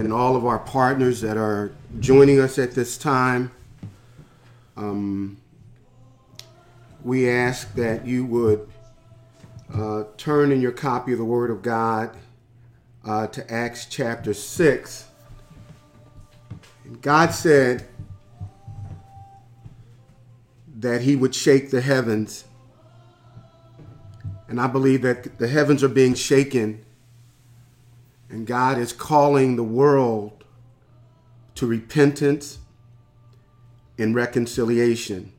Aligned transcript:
and 0.00 0.12
all 0.12 0.34
of 0.34 0.46
our 0.46 0.58
partners 0.58 1.20
that 1.20 1.36
are 1.36 1.72
joining 2.00 2.40
us 2.40 2.58
at 2.58 2.72
this 2.72 2.96
time. 2.96 3.50
Um, 4.76 5.36
we 7.04 7.28
ask 7.28 7.74
that 7.74 8.06
you 8.06 8.24
would 8.24 8.68
uh, 9.72 10.04
turn 10.16 10.52
in 10.52 10.60
your 10.60 10.72
copy 10.72 11.12
of 11.12 11.18
the 11.18 11.24
Word 11.24 11.50
of 11.50 11.62
God 11.62 12.16
uh, 13.04 13.26
to 13.28 13.52
Acts 13.52 13.86
chapter 13.86 14.32
6. 14.32 15.06
And 16.84 17.00
God 17.02 17.30
said 17.30 17.86
that 20.78 21.02
He 21.02 21.14
would 21.14 21.34
shake 21.34 21.70
the 21.70 21.82
heavens. 21.82 22.44
And 24.48 24.60
I 24.60 24.66
believe 24.66 25.02
that 25.02 25.38
the 25.38 25.48
heavens 25.48 25.84
are 25.84 25.88
being 25.88 26.14
shaken 26.14 26.84
and 28.30 28.46
God 28.46 28.78
is 28.78 28.92
calling 28.92 29.56
the 29.56 29.64
world 29.64 30.44
to 31.56 31.66
repentance 31.66 32.58
and 33.98 34.14
reconciliation. 34.14 35.32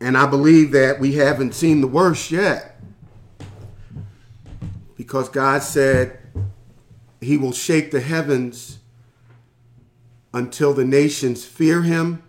And 0.00 0.16
I 0.16 0.26
believe 0.26 0.70
that 0.72 1.00
we 1.00 1.14
haven't 1.14 1.54
seen 1.54 1.80
the 1.80 1.86
worst 1.88 2.30
yet. 2.30 2.80
Because 4.96 5.28
God 5.28 5.62
said 5.62 6.18
he 7.20 7.36
will 7.36 7.52
shake 7.52 7.90
the 7.90 8.00
heavens 8.00 8.78
until 10.32 10.72
the 10.74 10.84
nations 10.84 11.44
fear 11.44 11.82
him 11.82 12.22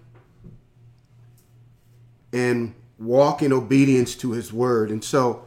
and 2.34 2.73
walk 2.97 3.41
in 3.41 3.53
obedience 3.53 4.16
to 4.16 4.31
his 4.31 4.52
word. 4.52 4.89
And 4.89 5.03
so 5.03 5.45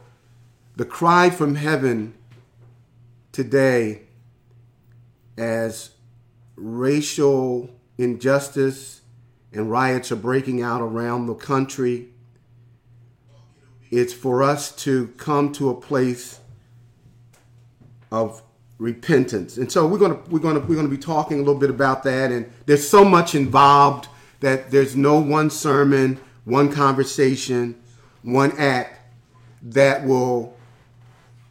the 0.75 0.85
cry 0.85 1.29
from 1.29 1.55
heaven 1.55 2.13
today 3.39 4.01
as 5.37 5.91
racial 6.57 7.69
injustice 7.97 8.99
and 9.53 9.71
riots 9.71 10.11
are 10.11 10.17
breaking 10.17 10.61
out 10.61 10.81
around 10.81 11.25
the 11.25 11.33
country. 11.33 12.09
It's 13.91 14.11
for 14.11 14.43
us 14.43 14.75
to 14.83 15.07
come 15.15 15.53
to 15.53 15.69
a 15.69 15.73
place 15.73 16.41
of 18.11 18.43
repentance. 18.77 19.55
And 19.55 19.71
so 19.71 19.87
we're 19.87 19.99
going 19.99 20.21
to 20.21 20.29
we're 20.29 20.39
going 20.39 20.55
to 20.55 20.67
we're 20.67 20.75
going 20.75 20.89
to 20.89 20.93
be 20.93 21.01
talking 21.01 21.37
a 21.37 21.39
little 21.39 21.61
bit 21.61 21.69
about 21.69 22.03
that 22.03 22.33
and 22.33 22.51
there's 22.65 22.85
so 22.85 23.05
much 23.05 23.35
involved 23.35 24.09
that 24.41 24.69
there's 24.69 24.97
no 24.97 25.17
one 25.17 25.49
sermon, 25.49 26.19
one 26.43 26.69
conversation, 26.69 27.81
one 28.21 28.51
act 28.57 28.99
that 29.61 30.05
will 30.05 30.57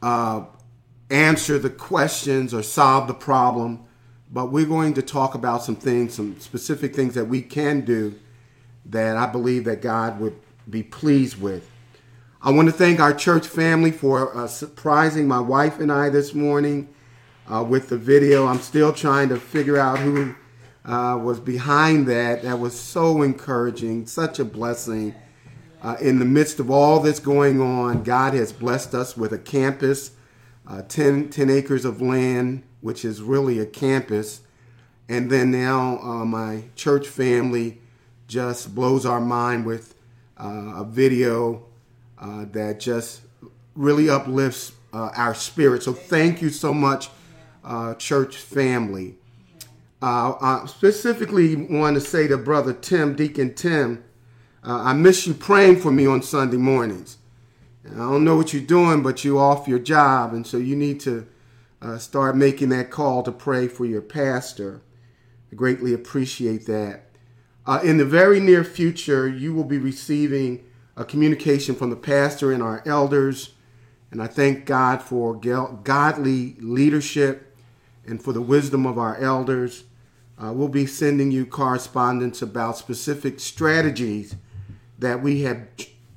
uh, 0.03 0.45
answer 1.11 1.59
the 1.59 1.71
questions 1.71 2.53
or 2.53 2.63
solve 2.63 3.09
the 3.09 3.15
problem, 3.15 3.85
but 4.31 4.53
we're 4.53 4.67
going 4.67 4.95
to 4.95 5.03
talk 5.03 5.35
about 5.35 5.63
some 5.63 5.77
things, 5.77 6.15
some 6.15 6.39
specific 6.41 6.95
things 6.95 7.15
that 7.15 7.25
we 7.25 7.41
can 7.41 7.81
do 7.83 8.15
that 8.87 9.17
I 9.17 9.27
believe 9.27 9.65
that 9.65 9.83
God 9.83 10.21
would 10.21 10.37
be 10.69 10.83
pleased 10.83 11.41
with. 11.41 11.71
I 12.41 12.51
want 12.51 12.69
to 12.69 12.73
thank 12.73 13.01
our 13.01 13.15
church 13.15 13.47
family 13.47 13.91
for 13.91 14.37
uh, 14.37 14.47
surprising 14.47 15.27
my 15.27 15.41
wife 15.41 15.81
and 15.81 15.91
I 15.91 16.09
this 16.09 16.35
morning 16.35 16.89
uh, 17.53 17.65
with 17.65 17.89
the 17.89 17.99
video. 17.99 18.47
I'm 18.47 18.61
still 18.61 18.93
trying 18.93 19.29
to 19.31 19.41
figure 19.41 19.79
out 19.79 19.99
who 19.99 20.35
uh, 20.85 21.19
was 21.19 21.41
behind 21.41 22.07
that. 22.07 22.43
That 22.43 22.61
was 22.61 22.79
so 22.79 23.23
encouraging, 23.23 24.07
such 24.07 24.39
a 24.39 24.45
blessing. 24.45 25.15
Uh, 25.83 25.97
in 26.01 26.19
the 26.19 26.25
midst 26.25 26.61
of 26.61 26.71
all 26.71 27.01
that's 27.01 27.21
going 27.21 27.61
on, 27.61 28.03
God 28.03 28.35
has 28.35 28.53
blessed 28.53 28.95
us 28.95 29.17
with 29.17 29.33
a 29.33 29.39
campus 29.39 30.13
uh, 30.69 30.83
10, 30.83 31.31
10 31.31 31.51
acres 31.51 31.85
of 31.85 32.03
land, 32.03 32.63
which 32.83 33.05
is 33.05 33.23
really 33.23 33.59
a 33.59 33.67
campus. 33.67 34.43
And 35.09 35.31
then 35.31 35.51
now 35.51 35.99
uh, 35.99 36.25
my 36.25 36.65
church 36.77 37.09
family 37.09 37.81
just 38.27 38.75
blows 38.75 39.07
our 39.07 39.21
mind 39.21 39.65
with 39.65 39.95
uh, 40.39 40.75
a 40.77 40.85
video 40.85 41.65
uh, 42.19 42.45
that 42.53 42.79
just 42.79 43.23
really 43.75 44.11
uplifts 44.11 44.73
uh, 44.93 45.11
our 45.17 45.35
spirit. 45.35 45.83
So 45.83 45.93
thank 45.95 46.43
you 46.43 46.51
so 46.51 46.75
much, 46.75 47.09
uh, 47.65 47.95
church 47.95 48.37
family. 48.37 49.17
I 50.01 50.63
specifically 50.69 51.57
want 51.57 51.97
to 51.97 52.01
say 52.01 52.29
to 52.29 52.39
Brother 52.39 52.73
Tim, 52.73 53.17
Deacon 53.17 53.55
Tim, 53.55 54.05
I 54.63 54.93
miss 54.93 55.27
you 55.27 55.35
praying 55.35 55.81
for 55.81 55.91
me 55.91 56.07
on 56.07 56.23
Sunday 56.23 56.57
mornings. 56.57 57.18
I 57.87 57.97
don't 57.97 58.25
know 58.25 58.37
what 58.37 58.53
you're 58.53 58.63
doing, 58.63 59.03
but 59.03 59.25
you're 59.25 59.39
off 59.39 59.69
your 59.69 59.79
job, 59.79 60.33
and 60.35 60.47
so 60.47 60.57
you 60.57 60.77
need 60.77 61.01
to 61.01 61.27
uh, 61.81 61.99
start 61.99 62.37
making 62.37 62.71
that 62.71 62.91
call 62.91 63.23
to 63.23 63.33
pray 63.33 63.69
for 63.69 63.85
your 63.85 64.03
pastor. 64.03 64.83
I 65.51 65.55
greatly 65.55 65.95
appreciate 65.95 66.67
that. 66.67 67.05
Uh, 67.67 67.81
in 67.85 67.99
the 67.99 68.05
very 68.05 68.41
near 68.41 68.65
future, 68.65 69.29
you 69.29 69.55
will 69.55 69.65
be 69.65 69.79
receiving 69.79 70.65
a 70.97 71.05
communication 71.05 71.75
from 71.75 71.91
the 71.91 71.97
pastor 71.97 72.53
and 72.53 72.63
our 72.63 72.83
elders, 72.85 73.51
and 74.11 74.23
I 74.23 74.27
thank 74.27 74.65
God 74.65 75.03
for 75.03 75.35
godly 75.35 76.57
leadership 76.61 77.57
and 78.07 78.23
for 78.23 78.33
the 78.33 78.43
wisdom 78.43 78.87
of 78.87 78.99
our 78.99 79.17
elders. 79.17 79.85
Uh, 80.43 80.53
we'll 80.53 80.69
be 80.69 80.87
sending 80.87 81.31
you 81.31 81.45
correspondence 81.45 82.43
about 82.43 82.79
specific 82.79 83.39
strategies 83.39 84.37
that 84.99 85.23
we 85.23 85.43
have 85.43 85.67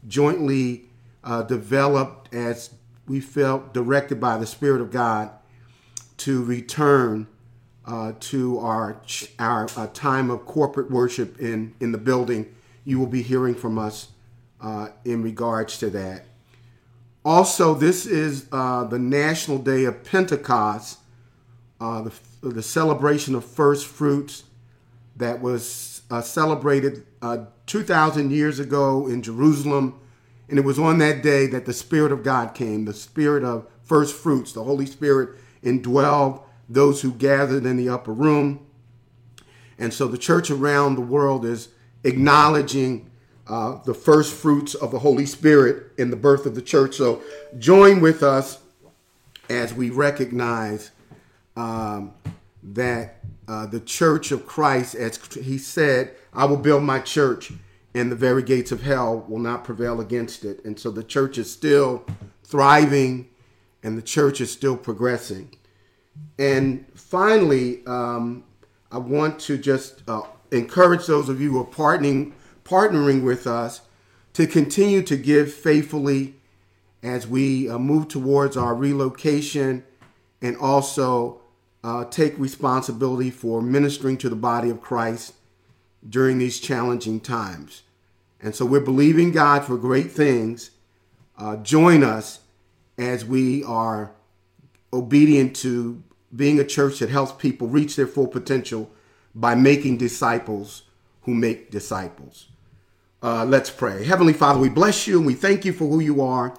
jointly 0.08 0.91
uh, 1.24 1.44
developed 1.44 2.34
as 2.34 2.72
we 3.08 3.20
felt 3.20 3.74
directed 3.74 4.20
by 4.20 4.38
the 4.38 4.46
Spirit 4.46 4.82
of 4.82 4.92
God 4.92 5.32
to 6.18 6.44
return 6.44 7.28
uh, 7.86 8.14
to 8.20 8.60
our 8.60 9.02
our 9.40 9.68
uh, 9.76 9.88
time 9.88 10.30
of 10.30 10.46
corporate 10.46 10.92
worship 10.92 11.40
in 11.40 11.74
in 11.80 11.92
the 11.92 11.98
building. 11.98 12.54
You 12.86 13.00
will 13.00 13.08
be 13.08 13.22
hearing 13.22 13.56
from 13.56 13.78
us 13.78 14.10
uh, 14.62 14.90
in 15.04 15.24
regards 15.24 15.78
to 15.80 15.90
that. 15.92 16.26
Also, 17.24 17.74
this 17.76 18.06
is 18.06 18.48
uh, 18.52 18.84
the 18.86 18.98
National 18.98 19.60
Day 19.60 19.86
of 19.86 20.04
Pentecost, 20.04 21.00
uh, 21.80 22.02
the, 22.02 22.14
the 22.42 22.64
celebration 22.64 23.36
of 23.36 23.46
first 23.46 23.86
fruits 23.86 24.44
that 25.16 25.40
was 25.40 26.02
celebrated 26.24 27.06
2,000 27.68 28.32
years 28.32 28.60
ago 28.60 29.08
in 29.08 29.22
Jerusalem 29.22 30.01
and 30.52 30.60
it 30.60 30.66
was 30.66 30.78
on 30.78 30.98
that 30.98 31.24
day 31.24 31.48
that 31.48 31.66
the 31.66 31.74
Spirit 31.74 32.12
of 32.12 32.24
God 32.24 32.54
came, 32.54 32.84
the 32.84 32.94
Spirit 32.94 33.46
of 33.46 33.68
first 33.84 34.14
fruits, 34.14 34.52
the 34.52 34.66
Holy 34.66 34.86
Spirit 34.86 35.40
indwelled 35.64 36.44
those 36.68 37.02
who 37.02 37.14
gathered 37.14 37.66
in 37.66 37.78
the 37.78 37.88
upper 37.88 38.12
room. 38.12 38.66
And 39.80 39.94
so 39.94 40.10
the 40.10 40.18
church 40.18 40.52
around 40.52 40.96
the 40.96 41.02
world 41.02 41.46
is 41.46 41.70
acknowledging 42.04 43.10
uh, 43.48 43.82
the 43.86 43.94
first 43.94 44.34
fruits 44.36 44.76
of 44.76 44.92
the 44.92 45.00
Holy 45.00 45.26
Spirit 45.26 45.94
in 45.98 46.10
the 46.10 46.18
birth 46.18 46.46
of 46.46 46.54
the 46.54 46.62
church. 46.62 46.96
So 46.96 47.22
join 47.58 48.02
with 48.02 48.22
us 48.22 48.60
as 49.50 49.74
we 49.74 49.90
recognize 49.90 50.92
um, 51.56 52.14
that 52.62 53.20
uh, 53.48 53.68
the 53.68 53.80
church 53.80 54.34
of 54.34 54.46
Christ, 54.46 54.96
as 54.96 55.18
he 55.34 55.58
said, 55.58 56.14
I 56.34 56.44
will 56.44 56.58
build 56.58 56.84
my 56.84 57.00
church 57.00 57.54
and 57.94 58.12
the 58.12 58.16
very 58.16 58.44
gates 58.44 58.72
of 58.72 58.84
hell 58.84 59.26
will 59.28 59.40
not 59.40 59.64
prevail 59.64 60.00
against 60.00 60.46
it. 60.46 60.64
And 60.64 60.80
so 60.80 60.92
the 60.92 61.04
church 61.04 61.38
is 61.38 61.52
still 61.52 62.06
thriving 62.44 63.30
and 63.84 63.98
the 63.98 64.02
church 64.02 64.40
is 64.40 64.52
still 64.52 64.78
progressing. 64.78 65.56
And 66.38 66.86
finally, 66.96 67.86
um, 67.86 68.44
I 68.92 68.98
want 68.98 69.40
to 69.42 69.58
just 69.58 70.04
uh, 70.08 70.24
encourage 70.52 71.06
those 71.06 71.30
of 71.30 71.42
you 71.42 71.52
who 71.52 71.60
are 71.60 71.66
partnering, 71.66 72.34
partnering 72.64 73.24
with 73.24 73.48
us 73.48 73.82
to 74.34 74.48
continue 74.48 75.02
to 75.04 75.18
give 75.18 75.54
faithfully 75.54 76.36
as 77.04 77.28
we 77.28 77.70
uh, 77.70 77.78
move 77.78 78.08
towards 78.08 78.56
our 78.56 78.76
relocation 78.76 79.84
and 80.42 80.56
also 80.58 81.42
uh, 81.84 82.06
take 82.06 82.38
responsibility 82.38 83.32
for 83.32 83.62
ministering 83.62 84.18
to 84.18 84.30
the 84.30 84.36
body 84.36 84.70
of 84.70 84.82
Christ 84.82 85.34
during 86.08 86.38
these 86.38 86.60
challenging 86.60 87.20
times. 87.20 87.84
And 88.42 88.56
so 88.56 88.66
we're 88.66 88.80
believing 88.80 89.32
God 89.32 89.66
for 89.66 89.78
great 89.78 90.12
things. 90.12 90.72
Uh, 91.38 91.58
join 91.58 92.04
us 92.04 92.40
as 92.98 93.24
we 93.24 93.64
are 93.64 94.12
obedient 94.94 95.56
to 95.58 96.02
being 96.36 96.60
a 96.60 96.64
church 96.64 97.00
that 97.00 97.10
helps 97.10 97.32
people 97.34 97.68
reach 97.68 97.96
their 97.96 98.08
full 98.08 98.28
potential 98.28 98.90
by 99.36 99.56
making 99.56 99.98
disciples 99.98 100.84
who 101.24 101.34
make 101.34 101.72
disciples. 101.72 102.48
Uh, 103.22 103.46
let's 103.46 103.70
pray. 103.70 104.04
Heavenly 104.04 104.34
Father, 104.34 104.60
we 104.60 104.70
bless 104.70 105.08
you 105.08 105.18
and 105.18 105.28
we 105.28 105.36
thank 105.36 105.64
you 105.64 105.74
for 105.74 105.88
who 105.88 106.00
you 106.00 106.22
are. 106.22 106.56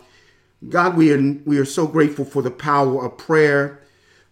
God, 0.68 0.96
we 0.96 1.12
are, 1.12 1.20
we 1.44 1.58
are 1.58 1.64
so 1.64 1.86
grateful 1.86 2.24
for 2.24 2.40
the 2.40 2.50
power 2.50 3.04
of 3.04 3.18
prayer. 3.18 3.80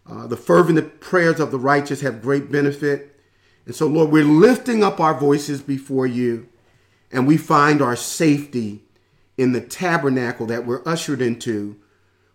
Uh, 0.09 0.27
the 0.27 0.37
fervent 0.37 1.01
prayers 1.01 1.41
of 1.41 1.51
the 1.51 1.59
righteous 1.59 2.01
have 2.03 2.23
great 2.23 2.51
benefit. 2.51 3.10
And 3.71 3.77
so, 3.77 3.87
Lord, 3.87 4.11
we're 4.11 4.25
lifting 4.25 4.83
up 4.83 4.99
our 4.99 5.15
voices 5.15 5.63
before 5.63 6.05
you, 6.05 6.49
and 7.13 7.25
we 7.25 7.37
find 7.37 7.81
our 7.81 7.95
safety 7.95 8.83
in 9.39 9.53
the 9.53 9.61
tabernacle 9.61 10.45
that 10.47 10.67
we're 10.67 10.83
ushered 10.85 11.23
into. 11.23 11.77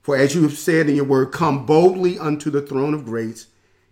For 0.01 0.15
as 0.15 0.33
you 0.33 0.43
have 0.43 0.57
said 0.57 0.87
in 0.87 0.95
your 0.95 1.03
word, 1.03 1.33
come 1.33 1.65
boldly 1.65 2.17
unto 2.17 2.49
the 2.49 2.61
throne 2.61 2.93
of 2.93 3.03
grace 3.03 3.47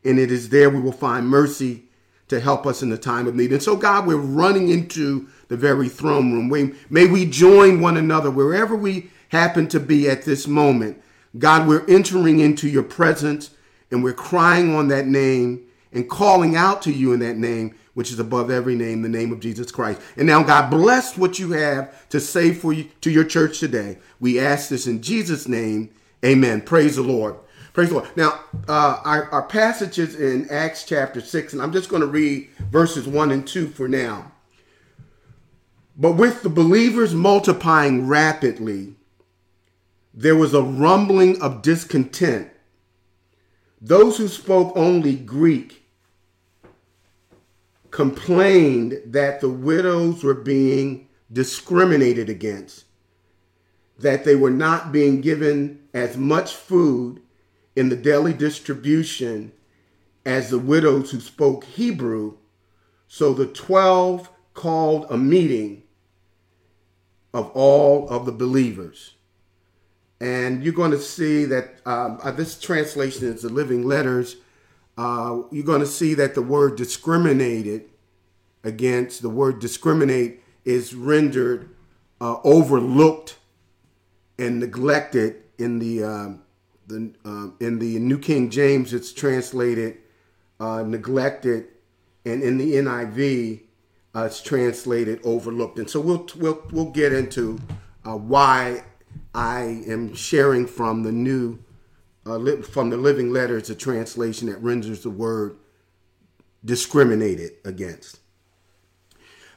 and 0.06 0.20
it 0.20 0.32
is 0.32 0.48
there 0.52 0.70
we 0.70 0.80
will 0.80 0.94
find 0.94 1.28
mercy 1.28 1.84
to 2.30 2.40
help 2.40 2.66
us 2.66 2.82
in 2.82 2.90
the 2.90 2.98
time 2.98 3.28
of 3.28 3.36
need. 3.36 3.52
And 3.52 3.62
so, 3.62 3.76
God, 3.76 4.08
we're 4.08 4.16
running 4.16 4.70
into 4.70 5.28
the 5.50 5.58
very 5.58 5.90
throne 5.90 6.32
room. 6.32 6.48
We, 6.48 6.76
may 6.90 7.08
we 7.08 7.26
join 7.26 7.82
one 7.82 7.98
another 7.98 8.32
wherever 8.32 8.74
we 8.74 9.10
happen 9.28 9.68
to 9.68 9.82
be 9.82 10.10
at 10.10 10.24
this 10.24 10.48
moment. 10.48 11.04
God, 11.38 11.68
we're 11.68 11.86
entering 11.90 12.40
into 12.40 12.70
your 12.70 12.84
presence 12.84 13.50
and 13.92 14.02
we're 14.02 14.14
crying 14.14 14.74
on 14.74 14.88
that 14.88 15.08
name 15.08 15.68
and 15.94 16.10
calling 16.10 16.56
out 16.56 16.82
to 16.84 16.92
you 16.92 17.14
in 17.14 17.20
that 17.20 17.38
name, 17.38 17.76
which 17.94 18.12
is 18.12 18.20
above 18.20 18.50
every 18.50 18.76
name, 18.76 19.02
the 19.02 19.10
name 19.10 19.32
of 19.32 19.40
Jesus 19.40 19.72
Christ. 19.72 20.02
And 20.18 20.28
now, 20.28 20.44
God, 20.44 20.70
bless 20.70 21.18
what 21.18 21.40
you 21.40 21.52
have 21.52 22.08
to 22.10 22.20
say 22.20 22.54
for 22.54 22.74
you 22.74 22.90
to 23.02 23.12
your 23.12 23.24
church 23.24 23.60
today. 23.60 23.98
We 24.20 24.40
ask 24.40 24.70
this 24.70 24.88
in 24.88 25.02
Jesus' 25.02 25.48
name. 25.48 25.90
Amen. 26.26 26.62
Praise 26.62 26.96
the 26.96 27.04
Lord. 27.04 27.36
Praise 27.74 27.90
the 27.90 27.96
Lord. 27.96 28.18
Now, 28.18 28.40
uh, 28.68 29.02
our, 29.04 29.30
our 29.32 29.44
passage 29.44 30.00
is 30.00 30.16
in 30.16 30.50
Acts 30.50 30.84
chapter 30.84 31.22
6, 31.22 31.54
and 31.54 31.62
I'm 31.62 31.74
just 31.74 31.90
going 31.90 32.02
to 32.02 32.08
read 32.08 32.50
verses 32.72 33.08
1 33.08 33.32
and 33.32 33.48
2 33.48 33.68
for 33.70 33.88
now. 33.88 34.32
But 35.96 36.14
with 36.14 36.42
the 36.42 36.50
believers 36.50 37.14
multiplying 37.14 38.08
rapidly, 38.08 38.96
there 40.14 40.36
was 40.36 40.54
a 40.54 40.62
rumbling 40.62 41.42
of 41.42 41.62
discontent. 41.62 42.50
Those 43.82 44.18
who 44.18 44.28
spoke 44.28 44.72
only 44.76 45.16
Greek 45.16 45.83
complained 47.94 49.00
that 49.06 49.40
the 49.40 49.50
widows 49.50 50.24
were 50.24 50.34
being 50.34 51.08
discriminated 51.32 52.28
against, 52.28 52.86
that 54.00 54.26
they 54.26 54.36
were 54.36 54.50
not 54.50 54.92
being 54.92 55.22
given 55.22 55.80
as 55.94 56.18
much 56.18 56.56
food 56.56 57.22
in 57.76 57.90
the 57.90 57.96
daily 57.96 58.34
distribution 58.34 59.52
as 60.26 60.50
the 60.50 60.58
widows 60.58 61.12
who 61.12 61.20
spoke 61.20 61.66
Hebrew. 61.66 62.36
So 63.08 63.32
the 63.32 63.46
12 63.46 64.28
called 64.56 65.06
a 65.12 65.18
meeting 65.18 65.84
of 67.32 67.52
all 67.52 68.10
of 68.10 68.26
the 68.26 68.32
believers. 68.32 69.14
And 70.20 70.64
you're 70.64 70.74
going 70.74 70.92
to 70.92 71.00
see 71.00 71.46
that 71.46 71.76
um, 71.86 72.18
uh, 72.24 72.32
this 72.32 72.60
translation 72.60 73.28
is 73.28 73.44
the 73.44 73.50
Living 73.50 73.86
Letters 73.86 74.38
uh, 74.98 75.42
you're 75.52 75.66
going 75.66 75.82
to 75.82 75.88
see 75.88 76.14
that 76.14 76.36
the 76.36 76.42
word 76.42 76.76
discriminated 76.76 77.90
against, 78.64 79.22
the 79.22 79.30
word 79.30 79.60
discriminate 79.60 80.42
is 80.66 80.94
rendered 80.94 81.70
uh, 82.22 82.38
overlooked 82.44 83.38
and 84.38 84.60
neglected 84.60 85.44
in 85.58 85.80
the 85.80 86.04
um, 86.04 86.44
the 86.88 87.14
uh, 87.26 87.48
in 87.60 87.80
the 87.80 88.00
New 88.00 88.20
King 88.20 88.50
James. 88.50 88.94
It's 88.94 89.14
translated 89.14 89.98
uh, 90.60 90.84
neglected, 90.84 91.68
and 92.26 92.42
in 92.42 92.58
the 92.58 92.74
NIV, 92.74 93.62
uh, 94.16 94.24
it's 94.26 94.42
translated 94.42 95.20
overlooked. 95.24 95.80
And 95.80 95.90
so 95.90 96.00
we'll 96.00 96.28
we'll 96.38 96.64
we'll 96.72 96.92
get 96.92 97.14
into 97.14 97.60
uh, 98.06 98.16
why 98.16 98.84
I 99.34 99.84
am 99.88 100.14
sharing 100.14 100.68
from 100.68 101.04
the 101.04 101.12
new 101.12 101.60
uh, 102.26 102.40
from 102.62 102.90
the 102.90 102.98
Living 102.98 103.32
Letter, 103.32 103.58
it's 103.58 103.70
a 103.70 103.76
translation 103.76 104.48
that 104.48 104.62
renders 104.62 105.02
the 105.02 105.10
word 105.10 105.58
discriminated 106.64 107.54
against. 107.66 108.20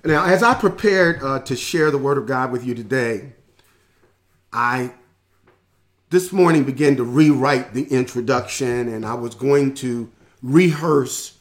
Now, 0.04 0.24
as 0.24 0.42
I 0.42 0.54
prepared 0.54 1.22
uh, 1.22 1.40
to 1.40 1.56
share 1.56 1.90
the 1.90 1.98
Word 1.98 2.18
of 2.18 2.26
God 2.26 2.52
with 2.52 2.64
you 2.64 2.74
today, 2.74 3.32
I 4.52 4.92
this 6.10 6.32
morning 6.32 6.62
began 6.62 6.96
to 6.96 7.04
rewrite 7.04 7.74
the 7.74 7.84
introduction, 7.84 8.88
and 8.88 9.04
I 9.04 9.14
was 9.14 9.34
going 9.34 9.74
to 9.76 10.10
rehearse 10.42 11.38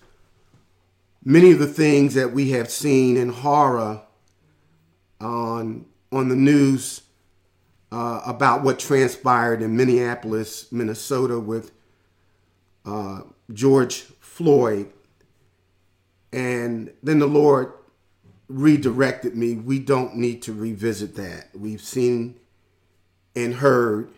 many 1.24 1.52
of 1.52 1.60
the 1.60 1.68
things 1.68 2.16
that 2.16 2.34
we 2.34 2.52
have 2.52 2.72
seen 2.72 3.18
in 3.18 3.30
horror 3.30 4.02
on 5.22 5.86
on 6.12 6.30
the 6.30 6.36
news 6.36 7.02
uh, 7.96 8.22
about 8.26 8.62
what 8.62 8.78
transpired 8.78 9.62
in 9.62 9.78
Minneapolis, 9.78 10.70
Minnesota, 10.70 11.40
with 11.40 11.72
uh, 12.86 13.22
George 13.54 14.02
Floyd. 14.20 14.92
And 16.34 16.92
then 17.02 17.20
the 17.20 17.28
Lord 17.28 17.72
redirected 18.50 19.38
me. 19.38 19.56
We 19.56 19.80
don't 19.80 20.18
need 20.18 20.42
to 20.42 20.52
revisit 20.52 21.16
that. 21.16 21.52
We've 21.58 21.80
seen 21.80 22.38
and 23.34 23.54
heard, 23.54 24.10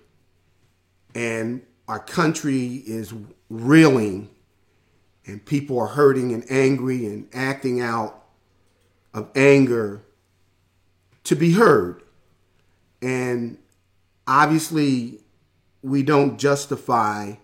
and 1.13 1.61
our 1.87 1.99
country 1.99 2.77
is 2.87 3.13
reeling, 3.47 4.27
and 5.27 5.45
people 5.45 5.77
are 5.79 5.89
hurting 5.89 6.33
and 6.33 6.43
angry 6.49 7.05
and 7.05 7.29
acting 7.31 7.79
out 7.79 8.25
of 9.13 9.29
anger 9.35 10.01
to 11.25 11.35
be 11.35 11.51
heard. 11.51 12.01
And 13.03 13.59
obviously, 14.27 15.21
we 15.81 16.03
don't 16.03 16.37
justify 16.37 17.35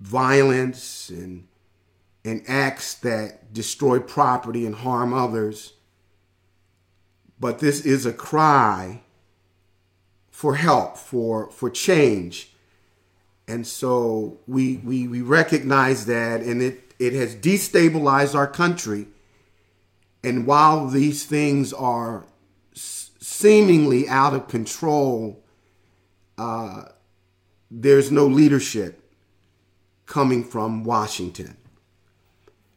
violence 0.00 1.10
and 1.10 1.46
and 2.22 2.42
acts 2.46 2.94
that 2.94 3.52
destroy 3.52 3.98
property 3.98 4.66
and 4.66 4.74
harm 4.74 5.14
others. 5.14 5.72
But 7.38 7.60
this 7.60 7.86
is 7.86 8.04
a 8.04 8.12
cry 8.12 9.00
for 10.30 10.56
help, 10.56 10.98
for 10.98 11.50
for 11.50 11.70
change. 11.70 12.52
And 13.48 13.66
so 13.66 14.38
we 14.46 14.76
we, 14.78 15.08
we 15.08 15.22
recognize 15.22 16.06
that 16.06 16.40
and 16.42 16.62
it, 16.62 16.94
it 16.98 17.12
has 17.14 17.34
destabilized 17.34 18.34
our 18.34 18.46
country. 18.46 19.08
And 20.22 20.46
while 20.46 20.86
these 20.86 21.24
things 21.24 21.72
are 21.72 22.26
seemingly 22.74 24.06
out 24.06 24.34
of 24.34 24.48
control, 24.48 25.39
uh, 26.40 26.88
there's 27.70 28.10
no 28.10 28.26
leadership 28.26 29.02
coming 30.06 30.42
from 30.42 30.84
Washington. 30.84 31.56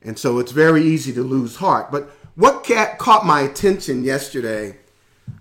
And 0.02 0.20
so 0.20 0.40
it's 0.40 0.52
very 0.52 0.84
easy 0.84 1.14
to 1.14 1.24
lose 1.24 1.56
heart. 1.56 1.92
But 1.92 2.10
what 2.36 2.64
caught 2.98 3.26
my 3.26 3.42
attention 3.42 4.04
yesterday, 4.04 4.78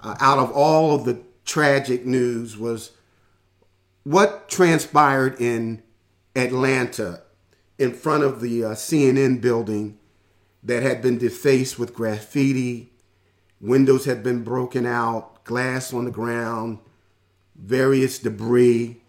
uh, 0.00 0.16
out 0.20 0.38
of 0.38 0.52
all 0.52 0.94
of 0.94 1.04
the 1.04 1.20
tragic 1.44 2.06
news, 2.06 2.56
was 2.56 2.92
what 4.04 4.48
transpired 4.48 5.40
in 5.40 5.82
Atlanta 6.36 7.22
in 7.78 7.92
front 7.92 8.22
of 8.22 8.40
the 8.40 8.64
uh, 8.64 8.68
CNN 8.70 9.40
building 9.40 9.98
that 10.62 10.82
had 10.82 11.02
been 11.02 11.18
defaced 11.18 11.78
with 11.78 11.94
graffiti 11.94 12.92
Windows 13.62 14.06
had 14.06 14.24
been 14.24 14.42
broken 14.42 14.84
out, 14.84 15.44
glass 15.44 15.94
on 15.94 16.04
the 16.04 16.10
ground, 16.10 16.80
various 17.62 18.18
debris. 18.18 19.00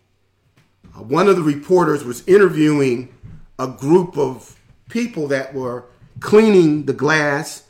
Uh, 0.96 1.02
one 1.04 1.28
of 1.28 1.36
the 1.36 1.42
reporters 1.42 2.04
was 2.04 2.26
interviewing 2.28 3.14
a 3.60 3.68
group 3.68 4.18
of 4.18 4.60
people 4.90 5.28
that 5.28 5.54
were 5.54 5.86
cleaning 6.20 6.86
the 6.86 6.94
glass 6.94 7.64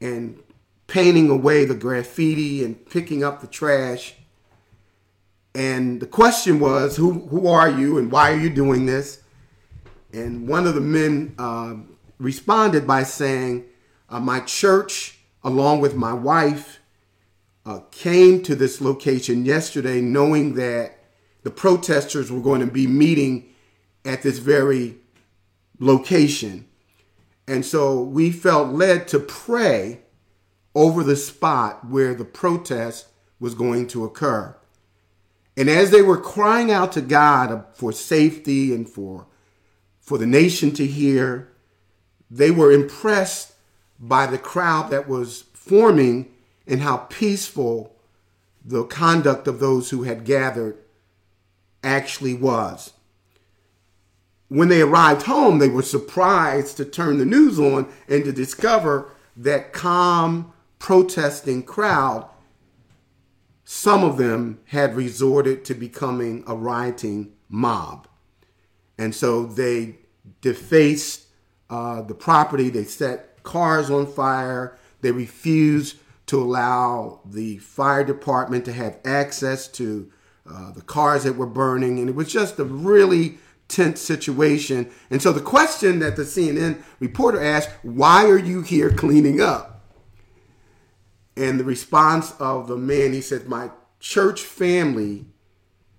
and 0.00 0.40
painting 0.86 1.30
away 1.30 1.64
the 1.64 1.74
graffiti 1.74 2.64
and 2.64 2.88
picking 2.88 3.24
up 3.24 3.40
the 3.40 3.46
trash. 3.46 4.14
And 5.54 6.00
the 6.00 6.06
question 6.06 6.60
was, 6.60 6.96
who, 6.96 7.12
who 7.28 7.46
are 7.46 7.70
you 7.70 7.98
and 7.98 8.10
why 8.10 8.32
are 8.32 8.36
you 8.36 8.50
doing 8.50 8.86
this? 8.86 9.22
And 10.12 10.46
one 10.48 10.66
of 10.66 10.74
the 10.74 10.80
men 10.80 11.34
uh, 11.38 11.76
responded 12.18 12.86
by 12.86 13.02
saying, 13.02 13.64
uh, 14.08 14.20
My 14.20 14.40
church 14.40 15.18
along 15.44 15.80
with 15.80 15.94
my 15.94 16.12
wife, 16.12 16.80
uh, 17.64 17.80
came 17.90 18.42
to 18.42 18.54
this 18.54 18.80
location 18.80 19.44
yesterday 19.44 20.00
knowing 20.00 20.54
that 20.54 20.98
the 21.42 21.50
protesters 21.50 22.30
were 22.30 22.40
going 22.40 22.60
to 22.60 22.66
be 22.66 22.86
meeting 22.86 23.48
at 24.04 24.22
this 24.22 24.38
very 24.38 24.96
location. 25.78 26.66
And 27.46 27.64
so 27.64 28.00
we 28.00 28.30
felt 28.30 28.72
led 28.72 29.08
to 29.08 29.18
pray 29.18 30.00
over 30.74 31.02
the 31.02 31.16
spot 31.16 31.86
where 31.86 32.14
the 32.14 32.24
protest 32.24 33.08
was 33.38 33.54
going 33.54 33.88
to 33.88 34.04
occur. 34.04 34.56
And 35.56 35.68
as 35.68 35.90
they 35.90 36.02
were 36.02 36.20
crying 36.20 36.70
out 36.70 36.92
to 36.92 37.02
God 37.02 37.64
for 37.74 37.92
safety 37.92 38.74
and 38.74 38.88
for, 38.88 39.26
for 40.00 40.16
the 40.16 40.26
nation 40.26 40.72
to 40.72 40.86
hear, 40.86 41.52
they 42.30 42.50
were 42.50 42.72
impressed 42.72 43.52
by 43.98 44.26
the 44.26 44.38
crowd 44.38 44.90
that 44.90 45.08
was 45.08 45.44
forming 45.52 46.31
and 46.66 46.80
how 46.80 46.98
peaceful 46.98 47.94
the 48.64 48.84
conduct 48.84 49.48
of 49.48 49.60
those 49.60 49.90
who 49.90 50.04
had 50.04 50.24
gathered 50.24 50.78
actually 51.82 52.34
was. 52.34 52.92
When 54.48 54.68
they 54.68 54.82
arrived 54.82 55.22
home, 55.22 55.58
they 55.58 55.68
were 55.68 55.82
surprised 55.82 56.76
to 56.76 56.84
turn 56.84 57.18
the 57.18 57.24
news 57.24 57.58
on 57.58 57.88
and 58.08 58.24
to 58.24 58.32
discover 58.32 59.10
that 59.36 59.72
calm, 59.72 60.52
protesting 60.78 61.62
crowd, 61.62 62.28
some 63.64 64.04
of 64.04 64.18
them 64.18 64.60
had 64.66 64.94
resorted 64.94 65.64
to 65.64 65.74
becoming 65.74 66.44
a 66.46 66.54
rioting 66.54 67.32
mob. 67.48 68.06
And 68.98 69.14
so 69.14 69.46
they 69.46 69.96
defaced 70.40 71.26
uh, 71.70 72.02
the 72.02 72.14
property. 72.14 72.68
They 72.68 72.84
set 72.84 73.42
cars 73.42 73.90
on 73.90 74.06
fire. 74.06 74.76
They 75.00 75.12
refused 75.12 75.96
to 76.32 76.42
allow 76.42 77.20
the 77.26 77.58
fire 77.58 78.02
department 78.02 78.64
to 78.64 78.72
have 78.72 78.98
access 79.04 79.68
to 79.68 80.10
uh, 80.50 80.72
the 80.72 80.80
cars 80.80 81.24
that 81.24 81.36
were 81.36 81.44
burning. 81.44 81.98
And 81.98 82.08
it 82.08 82.14
was 82.14 82.32
just 82.32 82.58
a 82.58 82.64
really 82.64 83.36
tense 83.68 84.00
situation. 84.00 84.90
And 85.10 85.20
so 85.20 85.30
the 85.30 85.42
question 85.42 85.98
that 85.98 86.16
the 86.16 86.22
CNN 86.22 86.82
reporter 87.00 87.38
asked, 87.38 87.68
Why 87.82 88.24
are 88.30 88.38
you 88.38 88.62
here 88.62 88.88
cleaning 88.90 89.42
up? 89.42 89.84
And 91.36 91.60
the 91.60 91.64
response 91.64 92.32
of 92.40 92.66
the 92.66 92.78
man, 92.78 93.12
he 93.12 93.20
said, 93.20 93.46
My 93.46 93.70
church 94.00 94.40
family 94.40 95.26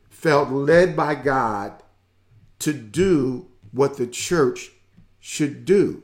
felt 0.09 0.49
led 0.49 0.95
by 0.95 1.13
God 1.13 1.83
to 2.57 2.73
do 2.73 3.51
what 3.71 3.97
the 3.97 4.07
church 4.07 4.71
should 5.19 5.63
do. 5.63 6.01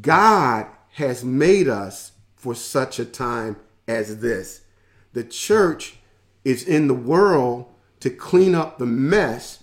God 0.00 0.66
has 0.92 1.24
made 1.24 1.68
us 1.68 2.12
for 2.36 2.54
such 2.54 2.98
a 2.98 3.04
time 3.04 3.56
as 3.86 4.20
this. 4.20 4.62
The 5.12 5.24
church 5.24 5.98
is 6.44 6.64
in 6.64 6.88
the 6.88 6.94
world 6.94 7.66
to 8.00 8.10
clean 8.10 8.54
up 8.54 8.78
the 8.78 8.86
mess 8.86 9.62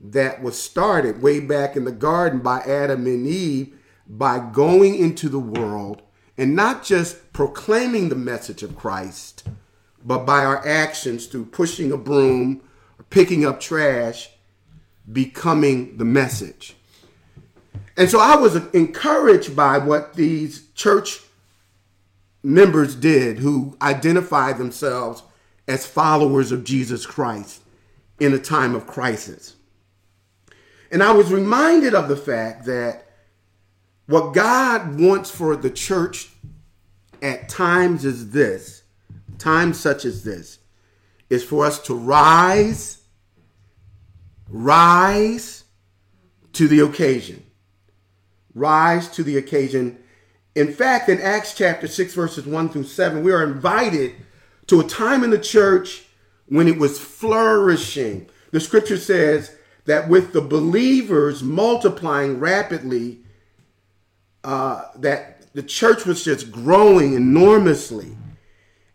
that 0.00 0.42
was 0.42 0.60
started 0.60 1.22
way 1.22 1.40
back 1.40 1.76
in 1.76 1.84
the 1.84 1.92
garden 1.92 2.40
by 2.40 2.60
Adam 2.60 3.06
and 3.06 3.26
Eve 3.26 3.74
by 4.06 4.38
going 4.38 4.94
into 4.94 5.28
the 5.28 5.38
world 5.38 6.02
and 6.38 6.54
not 6.54 6.84
just 6.84 7.32
proclaiming 7.32 8.08
the 8.08 8.14
message 8.14 8.62
of 8.62 8.76
Christ, 8.76 9.48
but 10.04 10.24
by 10.24 10.44
our 10.44 10.66
actions 10.66 11.26
through 11.26 11.46
pushing 11.46 11.90
a 11.90 11.96
broom 11.96 12.62
picking 13.10 13.44
up 13.44 13.60
trash, 13.60 14.30
becoming 15.10 15.96
the 15.96 16.04
message. 16.04 16.75
And 17.96 18.10
so 18.10 18.20
I 18.20 18.36
was 18.36 18.56
encouraged 18.74 19.56
by 19.56 19.78
what 19.78 20.14
these 20.14 20.68
church 20.74 21.20
members 22.42 22.94
did 22.94 23.38
who 23.38 23.76
identified 23.82 24.58
themselves 24.58 25.22
as 25.66 25.86
followers 25.86 26.52
of 26.52 26.64
Jesus 26.64 27.06
Christ 27.06 27.62
in 28.20 28.32
a 28.32 28.38
time 28.38 28.74
of 28.74 28.86
crisis. 28.86 29.56
And 30.90 31.02
I 31.02 31.12
was 31.12 31.32
reminded 31.32 31.94
of 31.94 32.08
the 32.08 32.16
fact 32.16 32.66
that 32.66 33.06
what 34.06 34.32
God 34.32 35.00
wants 35.00 35.30
for 35.30 35.56
the 35.56 35.70
church 35.70 36.28
at 37.20 37.48
times 37.48 38.04
is 38.04 38.30
this, 38.30 38.82
times 39.38 39.80
such 39.80 40.04
as 40.04 40.22
this, 40.22 40.58
is 41.28 41.42
for 41.42 41.66
us 41.66 41.80
to 41.80 41.94
rise, 41.94 43.02
rise 44.48 45.64
to 46.52 46.68
the 46.68 46.80
occasion. 46.80 47.42
Rise 48.56 49.08
to 49.10 49.22
the 49.22 49.36
occasion. 49.36 49.98
In 50.54 50.72
fact, 50.72 51.10
in 51.10 51.20
Acts 51.20 51.52
chapter 51.52 51.86
6, 51.86 52.14
verses 52.14 52.46
1 52.46 52.70
through 52.70 52.84
7, 52.84 53.22
we 53.22 53.30
are 53.30 53.44
invited 53.44 54.14
to 54.68 54.80
a 54.80 54.84
time 54.84 55.22
in 55.22 55.28
the 55.28 55.38
church 55.38 56.06
when 56.46 56.66
it 56.66 56.78
was 56.78 56.98
flourishing. 56.98 58.30
The 58.52 58.60
scripture 58.60 58.96
says 58.96 59.54
that 59.84 60.08
with 60.08 60.32
the 60.32 60.40
believers 60.40 61.42
multiplying 61.42 62.40
rapidly, 62.40 63.18
uh, 64.42 64.84
that 64.96 65.52
the 65.52 65.62
church 65.62 66.06
was 66.06 66.24
just 66.24 66.50
growing 66.50 67.12
enormously. 67.12 68.16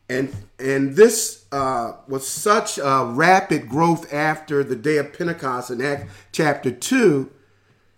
And, 0.09 0.33
and 0.57 0.95
this 0.95 1.45
uh, 1.51 1.97
was 2.07 2.27
such 2.27 2.79
a 2.79 3.11
rapid 3.13 3.69
growth 3.69 4.11
after 4.11 4.63
the 4.63 4.75
day 4.75 4.97
of 4.97 5.13
Pentecost 5.15 5.69
in 5.69 5.83
Acts 5.83 6.11
chapter 6.31 6.71
2 6.71 7.31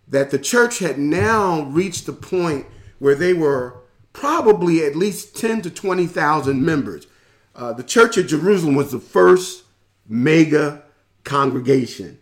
that 0.07 0.31
the 0.31 0.39
church 0.39 0.79
had 0.79 0.97
now 0.97 1.63
reached 1.63 2.05
the 2.05 2.13
point 2.13 2.65
where 2.99 3.15
they 3.15 3.33
were 3.33 3.81
probably 4.11 4.85
at 4.85 4.95
least 4.95 5.35
10 5.35 5.61
to 5.63 5.69
20,000 5.69 6.63
members. 6.63 7.07
Uh, 7.55 7.73
the 7.73 7.83
church 7.83 8.17
of 8.17 8.27
Jerusalem 8.27 8.75
was 8.75 8.91
the 8.91 8.99
first 8.99 9.63
mega 10.07 10.83
congregation. 11.23 12.19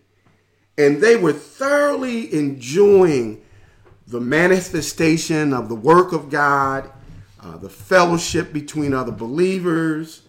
And 0.78 1.02
they 1.02 1.16
were 1.16 1.34
thoroughly 1.34 2.34
enjoying 2.34 3.42
the 4.08 4.20
manifestation 4.22 5.54
of 5.54 5.70
the 5.70 5.76
work 5.76 6.12
of 6.12 6.30
God, 6.30 6.90
uh, 7.40 7.58
the 7.58 7.70
fellowship 7.70 8.52
between 8.54 8.94
other 8.94 9.12
believers, 9.12 10.24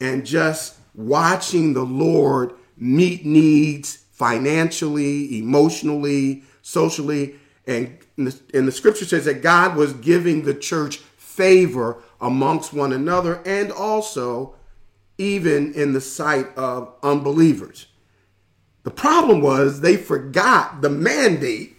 and 0.00 0.26
just 0.26 0.76
watching 0.94 1.72
the 1.72 1.84
Lord 1.84 2.52
meet 2.76 3.24
needs 3.24 4.04
financially, 4.12 5.38
emotionally, 5.38 6.44
socially. 6.64 7.36
And, 7.66 7.98
the, 8.16 8.40
and 8.54 8.66
the 8.66 8.72
scripture 8.72 9.04
says 9.04 9.26
that 9.26 9.42
God 9.42 9.76
was 9.76 9.92
giving 9.92 10.42
the 10.42 10.54
church 10.54 10.96
favor 10.96 12.02
amongst 12.20 12.72
one 12.72 12.92
another 12.92 13.42
and 13.44 13.70
also 13.70 14.54
even 15.18 15.72
in 15.74 15.92
the 15.92 16.00
sight 16.00 16.46
of 16.56 16.92
unbelievers. 17.02 17.86
The 18.82 18.90
problem 18.90 19.40
was 19.40 19.80
they 19.80 19.96
forgot 19.96 20.80
the 20.80 20.90
mandate 20.90 21.76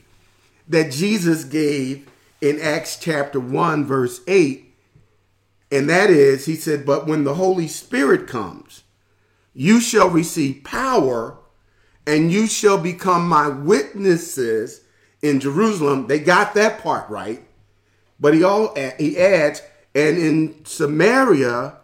that 0.67 0.91
Jesus 0.91 1.43
gave 1.43 2.07
in 2.39 2.59
Acts 2.61 2.97
chapter 2.97 3.39
1, 3.39 3.85
verse 3.85 4.21
8. 4.27 4.73
And 5.71 5.89
that 5.89 6.09
is, 6.09 6.45
he 6.45 6.55
said, 6.55 6.85
But 6.85 7.07
when 7.07 7.23
the 7.23 7.35
Holy 7.35 7.67
Spirit 7.67 8.27
comes, 8.27 8.83
you 9.53 9.79
shall 9.79 10.09
receive 10.09 10.63
power 10.63 11.37
and 12.07 12.31
you 12.31 12.47
shall 12.47 12.77
become 12.77 13.27
my 13.27 13.47
witnesses 13.47 14.81
in 15.21 15.39
Jerusalem. 15.39 16.07
They 16.07 16.19
got 16.19 16.53
that 16.53 16.81
part 16.81 17.09
right. 17.09 17.43
But 18.19 18.33
he 18.33 18.43
all 18.43 18.73
he 18.97 19.17
adds, 19.17 19.61
and 19.93 20.17
in 20.17 20.65
Samaria 20.65 21.77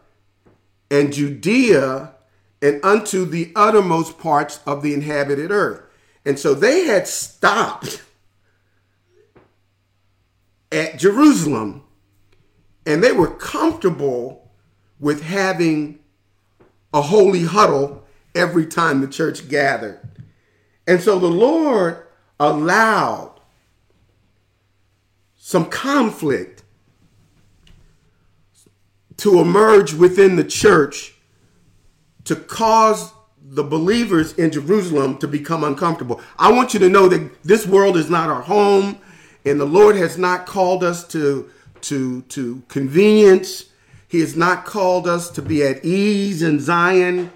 and 0.90 1.14
Judea 1.14 2.14
and 2.62 2.84
unto 2.84 3.26
the 3.26 3.52
uttermost 3.56 4.20
parts 4.20 4.60
of 4.66 4.84
the 4.84 4.94
inhabited 4.94 5.52
earth. 5.52 5.82
And 6.26 6.38
so 6.38 6.54
they 6.54 6.86
had 6.86 7.08
stopped 7.08 8.04
at 10.72 11.00
Jerusalem 11.00 11.84
and 12.86 13.04
they 13.04 13.12
were 13.12 13.30
comfortable 13.30 14.52
with 15.00 15.24
having 15.24 16.00
a 16.94 17.02
holy 17.02 17.44
huddle 17.44 18.04
every 18.36 18.66
time 18.66 19.02
the 19.02 19.08
church 19.08 19.50
gathered. 19.50 20.00
And 20.92 21.02
so 21.02 21.18
the 21.18 21.28
Lord 21.28 22.06
allowed 22.38 23.40
some 25.38 25.70
conflict 25.70 26.64
to 29.16 29.40
emerge 29.40 29.94
within 29.94 30.36
the 30.36 30.44
church 30.44 31.14
to 32.26 32.36
cause 32.36 33.14
the 33.42 33.64
believers 33.64 34.34
in 34.34 34.52
Jerusalem 34.52 35.18
to 35.20 35.30
become 35.30 35.64
uncomfortable. 35.64 36.20
I 36.38 36.52
want 36.52 36.74
you 36.74 36.82
to 36.82 36.90
know 36.90 37.08
that 37.08 37.42
this 37.42 37.66
world 37.66 37.96
is 37.96 38.10
not 38.10 38.30
our 38.30 38.42
home 38.42 39.00
and 39.46 39.62
the 39.62 39.66
Lord 39.66 39.96
has 39.96 40.18
not 40.18 40.46
called 40.46 40.84
us 40.84 41.08
to 41.08 41.50
to 41.84 42.24
to 42.24 42.64
convenience. 42.68 43.64
He 44.10 44.20
has 44.20 44.36
not 44.36 44.66
called 44.66 45.08
us 45.08 45.30
to 45.30 45.42
be 45.42 45.64
at 45.64 45.86
ease 45.86 46.42
in 46.42 46.60
Zion. 46.60 47.32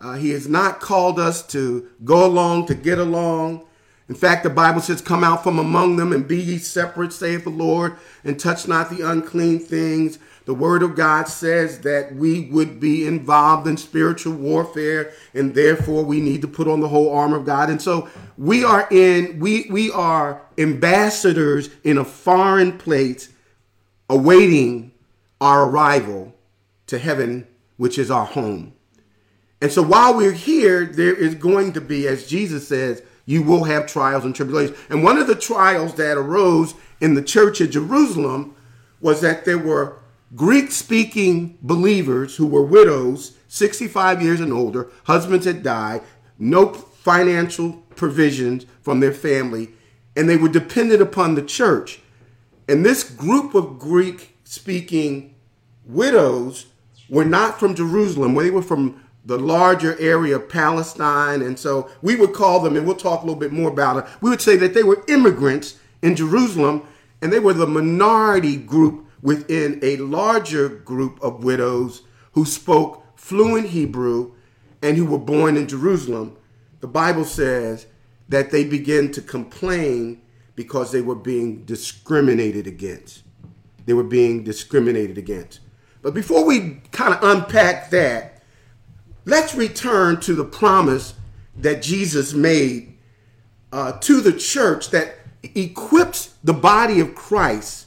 Uh, 0.00 0.14
he 0.14 0.30
has 0.30 0.48
not 0.48 0.80
called 0.80 1.18
us 1.18 1.46
to 1.48 1.88
go 2.04 2.24
along 2.26 2.66
to 2.66 2.74
get 2.74 2.98
along. 2.98 3.66
In 4.08 4.14
fact, 4.14 4.42
the 4.42 4.50
Bible 4.50 4.80
says, 4.80 5.02
Come 5.02 5.22
out 5.22 5.42
from 5.42 5.58
among 5.58 5.96
them 5.96 6.12
and 6.12 6.26
be 6.26 6.40
ye 6.40 6.58
separate, 6.58 7.12
saith 7.12 7.44
the 7.44 7.50
Lord, 7.50 7.96
and 8.24 8.40
touch 8.40 8.66
not 8.66 8.90
the 8.90 9.08
unclean 9.08 9.58
things. 9.58 10.18
The 10.46 10.54
Word 10.54 10.82
of 10.82 10.96
God 10.96 11.28
says 11.28 11.80
that 11.82 12.14
we 12.14 12.46
would 12.46 12.80
be 12.80 13.06
involved 13.06 13.68
in 13.68 13.76
spiritual 13.76 14.32
warfare, 14.32 15.12
and 15.34 15.54
therefore 15.54 16.02
we 16.02 16.20
need 16.20 16.40
to 16.40 16.48
put 16.48 16.66
on 16.66 16.80
the 16.80 16.88
whole 16.88 17.14
armor 17.14 17.36
of 17.36 17.44
God. 17.44 17.68
And 17.68 17.80
so 17.80 18.08
we 18.38 18.64
are 18.64 18.88
in, 18.90 19.38
we, 19.38 19.68
we 19.70 19.92
are 19.92 20.42
ambassadors 20.56 21.68
in 21.84 21.98
a 21.98 22.04
foreign 22.04 22.78
place, 22.78 23.28
awaiting 24.08 24.92
our 25.40 25.68
arrival 25.68 26.34
to 26.86 26.98
heaven, 26.98 27.46
which 27.76 27.98
is 27.98 28.10
our 28.10 28.26
home. 28.26 28.72
And 29.60 29.70
so 29.70 29.82
while 29.82 30.16
we're 30.16 30.32
here, 30.32 30.86
there 30.86 31.14
is 31.14 31.34
going 31.34 31.72
to 31.74 31.80
be, 31.80 32.06
as 32.08 32.26
Jesus 32.26 32.66
says, 32.66 33.02
you 33.26 33.42
will 33.42 33.64
have 33.64 33.86
trials 33.86 34.24
and 34.24 34.34
tribulations. 34.34 34.78
And 34.88 35.04
one 35.04 35.18
of 35.18 35.26
the 35.26 35.34
trials 35.34 35.94
that 35.94 36.16
arose 36.16 36.74
in 37.00 37.14
the 37.14 37.22
church 37.22 37.60
at 37.60 37.70
Jerusalem 37.70 38.54
was 39.00 39.20
that 39.20 39.44
there 39.44 39.58
were 39.58 39.96
Greek 40.34 40.70
speaking 40.70 41.58
believers 41.62 42.36
who 42.36 42.46
were 42.46 42.64
widows, 42.64 43.36
65 43.48 44.22
years 44.22 44.40
and 44.40 44.52
older, 44.52 44.90
husbands 45.04 45.46
had 45.46 45.62
died, 45.62 46.02
no 46.38 46.72
financial 46.72 47.82
provisions 47.96 48.66
from 48.82 49.00
their 49.00 49.12
family, 49.12 49.70
and 50.16 50.28
they 50.28 50.36
were 50.36 50.48
dependent 50.48 51.02
upon 51.02 51.34
the 51.34 51.42
church. 51.42 52.00
And 52.68 52.84
this 52.84 53.02
group 53.02 53.54
of 53.54 53.78
Greek 53.78 54.36
speaking 54.44 55.34
widows 55.84 56.66
were 57.08 57.24
not 57.24 57.58
from 57.58 57.74
Jerusalem, 57.74 58.34
they 58.34 58.50
were 58.50 58.62
from 58.62 59.02
the 59.24 59.38
larger 59.38 59.98
area 59.98 60.36
of 60.36 60.48
Palestine. 60.48 61.42
And 61.42 61.58
so 61.58 61.90
we 62.02 62.16
would 62.16 62.32
call 62.32 62.60
them, 62.60 62.76
and 62.76 62.86
we'll 62.86 62.96
talk 62.96 63.22
a 63.22 63.26
little 63.26 63.38
bit 63.38 63.52
more 63.52 63.70
about 63.70 63.98
it, 63.98 64.04
we 64.20 64.30
would 64.30 64.40
say 64.40 64.56
that 64.56 64.74
they 64.74 64.82
were 64.82 65.04
immigrants 65.08 65.78
in 66.02 66.16
Jerusalem, 66.16 66.86
and 67.20 67.32
they 67.32 67.38
were 67.38 67.52
the 67.52 67.66
minority 67.66 68.56
group 68.56 69.06
within 69.22 69.78
a 69.82 69.96
larger 69.98 70.68
group 70.68 71.20
of 71.22 71.44
widows 71.44 72.02
who 72.32 72.44
spoke 72.44 73.04
fluent 73.16 73.68
Hebrew 73.68 74.32
and 74.82 74.96
who 74.96 75.04
were 75.04 75.18
born 75.18 75.56
in 75.56 75.68
Jerusalem. 75.68 76.36
The 76.80 76.86
Bible 76.86 77.24
says 77.24 77.86
that 78.30 78.50
they 78.50 78.64
began 78.64 79.12
to 79.12 79.20
complain 79.20 80.22
because 80.54 80.92
they 80.92 81.02
were 81.02 81.14
being 81.14 81.64
discriminated 81.64 82.66
against. 82.66 83.22
They 83.84 83.92
were 83.92 84.02
being 84.04 84.44
discriminated 84.44 85.18
against. 85.18 85.60
But 86.02 86.14
before 86.14 86.44
we 86.44 86.80
kind 86.92 87.12
of 87.12 87.22
unpack 87.22 87.90
that, 87.90 88.29
let's 89.24 89.54
return 89.54 90.20
to 90.20 90.34
the 90.34 90.44
promise 90.44 91.14
that 91.56 91.82
Jesus 91.82 92.32
made 92.32 92.96
uh, 93.72 93.92
to 94.00 94.20
the 94.20 94.32
church 94.32 94.90
that 94.90 95.16
equips 95.42 96.34
the 96.44 96.52
body 96.52 97.00
of 97.00 97.14
Christ 97.14 97.86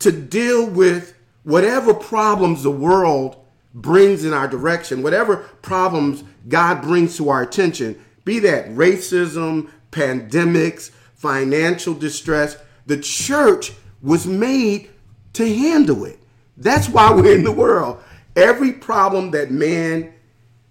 to 0.00 0.12
deal 0.12 0.68
with 0.68 1.14
whatever 1.42 1.94
problems 1.94 2.62
the 2.62 2.70
world 2.70 3.36
brings 3.74 4.24
in 4.24 4.32
our 4.32 4.46
direction, 4.46 5.02
whatever 5.02 5.38
problems 5.62 6.22
God 6.48 6.82
brings 6.82 7.16
to 7.16 7.28
our 7.28 7.42
attention, 7.42 8.02
be 8.24 8.38
that 8.40 8.68
racism, 8.68 9.70
pandemics, 9.90 10.90
financial 11.14 11.94
distress, 11.94 12.56
the 12.86 12.98
church 12.98 13.72
was 14.02 14.26
made 14.26 14.90
to 15.32 15.46
handle 15.46 16.04
it. 16.04 16.18
That's 16.56 16.88
why 16.88 17.12
we're 17.12 17.36
in 17.36 17.44
the 17.44 17.52
world. 17.52 18.02
Every 18.36 18.72
problem 18.72 19.32
that 19.32 19.50
man 19.50 20.13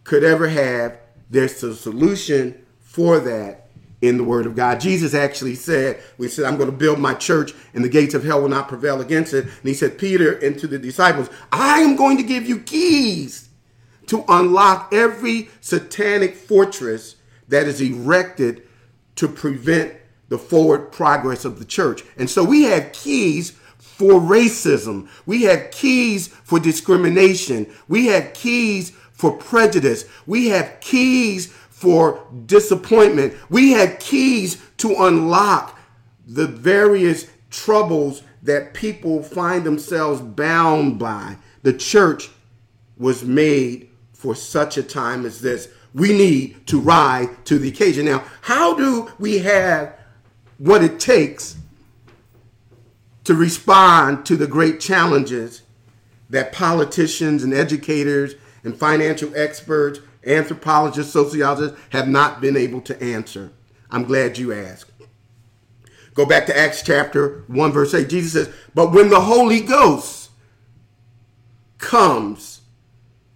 could 0.04 0.24
ever 0.24 0.48
have, 0.48 1.00
there's 1.30 1.64
a 1.64 1.76
solution 1.76 2.66
for 2.80 3.20
that 3.20 3.70
in 4.02 4.18
the 4.18 4.24
Word 4.24 4.46
of 4.46 4.56
God. 4.56 4.82
Jesus 4.82 5.14
actually 5.14 5.56
said, 5.56 6.04
We 6.18 6.28
said, 6.28 6.46
I'm 6.46 6.58
going 6.58 6.70
to 6.70 6.76
build 6.76 7.00
my 7.00 7.14
church 7.14 7.54
and 7.74 7.84
the 7.84 7.90
gates 7.90 8.14
of 8.14 8.24
hell 8.24 8.42
will 8.42 8.50
not 8.50 8.68
prevail 8.68 9.00
against 9.00 9.34
it. 9.34 9.46
And 9.46 9.64
he 9.64 9.74
said, 9.74 9.98
Peter 9.98 10.34
and 10.34 10.60
to 10.60 10.68
the 10.68 10.78
disciples, 10.78 11.30
I 11.52 11.80
am 11.80 11.96
going 11.96 12.18
to 12.18 12.24
give 12.24 12.48
you 12.48 12.60
keys 12.60 13.50
to 14.08 14.26
unlock 14.28 14.94
every 14.94 15.50
satanic 15.62 16.36
fortress 16.36 17.16
that 17.48 17.66
is 17.66 17.80
erected 17.80 18.64
to 19.16 19.28
prevent 19.28 19.94
the 20.28 20.38
forward 20.38 20.92
progress 20.92 21.46
of 21.46 21.60
the 21.60 21.66
church. 21.66 22.04
And 22.18 22.30
so 22.30 22.44
we 22.44 22.64
have 22.64 22.92
keys 22.92 23.52
for 23.78 24.14
racism. 24.14 25.08
We 25.26 25.44
have 25.44 25.72
keys 25.72 26.28
for 26.28 26.60
discrimination. 26.60 27.72
We 27.88 28.08
have 28.08 28.34
keys 28.34 28.92
for 29.24 29.32
prejudice. 29.32 30.04
We 30.28 30.50
have 30.50 30.82
keys 30.82 31.48
for 31.48 32.28
disappointment. 32.46 33.34
We 33.50 33.72
have 33.72 34.00
keys 34.00 34.62
to 34.80 34.94
unlock 35.00 35.80
the 36.28 36.46
various 36.46 37.28
troubles 37.50 38.24
that 38.42 38.74
people 38.74 39.24
find 39.24 39.64
themselves 39.64 40.20
bound 40.20 41.00
by. 41.00 41.38
The 41.62 41.72
church 41.72 42.32
was 42.98 43.24
made 43.24 43.90
for 44.12 44.36
such 44.36 44.78
a 44.78 44.84
time 44.84 45.26
as 45.26 45.40
this. 45.40 45.70
We 45.94 46.10
need 46.10 46.68
to 46.68 46.82
rise 46.82 47.30
to 47.46 47.58
the 47.58 47.70
occasion. 47.70 48.08
Now, 48.08 48.26
how 48.42 48.74
do 48.74 49.10
we 49.20 49.40
have 49.40 49.98
what 50.58 50.84
it 50.84 51.00
takes 51.00 51.56
to 53.24 53.34
respond 53.34 54.26
to 54.26 54.36
the 54.36 54.48
great 54.48 54.82
challenges 54.82 55.62
that 56.30 56.52
politicians 56.52 57.42
and 57.46 57.54
educators 57.54 58.36
and 58.64 58.78
financial 58.78 59.36
experts 59.36 60.00
anthropologists, 60.26 61.12
sociologists 61.14 61.78
have 61.90 62.08
not 62.08 62.42
been 62.42 62.56
able 62.56 62.82
to 62.82 63.02
answer. 63.02 63.52
I'm 63.92 64.04
glad 64.04 64.38
you 64.38 64.54
asked. 64.54 64.92
Go 66.14 66.26
back 66.26 66.46
to 66.46 66.58
Acts 66.58 66.84
chapter 66.84 67.44
1, 67.48 67.72
verse 67.72 67.94
8. 67.94 68.08
Jesus 68.08 68.34
says, 68.34 68.56
But 68.74 68.92
when 68.92 69.10
the 69.10 69.22
Holy 69.22 69.62
Ghost 69.62 70.30
comes, 71.78 72.62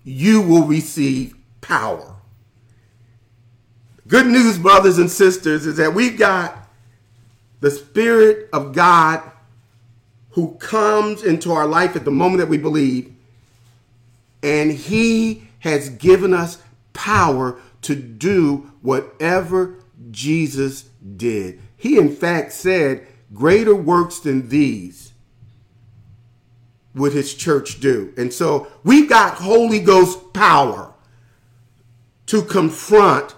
you 0.04 0.42
will 0.42 0.64
receive 0.64 1.36
power. 1.62 2.16
Good 4.08 4.28
news, 4.28 4.58
brothers 4.58 5.00
and 5.00 5.12
sisters, 5.12 5.66
is 5.66 5.78
that 5.78 5.94
we've 5.94 6.18
got 6.18 6.70
the 7.60 7.72
Spirit 7.72 8.48
of 8.54 8.74
God 8.74 9.22
who 10.30 10.54
comes 10.56 11.24
into 11.24 11.52
our 11.52 11.66
life 11.66 11.96
at 11.96 12.06
the 12.06 12.12
moment 12.12 12.40
that 12.40 12.48
we 12.48 12.58
believe, 12.58 13.12
and 14.48 14.72
He 14.72 15.50
has 15.60 15.90
given 15.90 16.34
us 16.34 16.58
power 16.94 17.60
to 17.82 17.96
do 17.96 18.72
whatever 18.82 19.76
Jesus 20.12 20.84
did. 21.16 21.60
He, 21.76 21.98
in 21.98 22.16
fact, 22.16 22.54
said, 22.54 23.06
Greater 23.34 23.76
works 23.76 24.20
than 24.20 24.48
these 24.48 25.12
would 26.96 27.14
his 27.14 27.34
church 27.34 27.80
do. 27.80 28.14
And 28.18 28.34
so 28.34 28.68
we've 28.84 29.10
got 29.10 29.36
Holy 29.36 29.80
Ghost 29.80 30.34
power 30.34 30.94
to 32.28 32.42
confront 32.42 33.36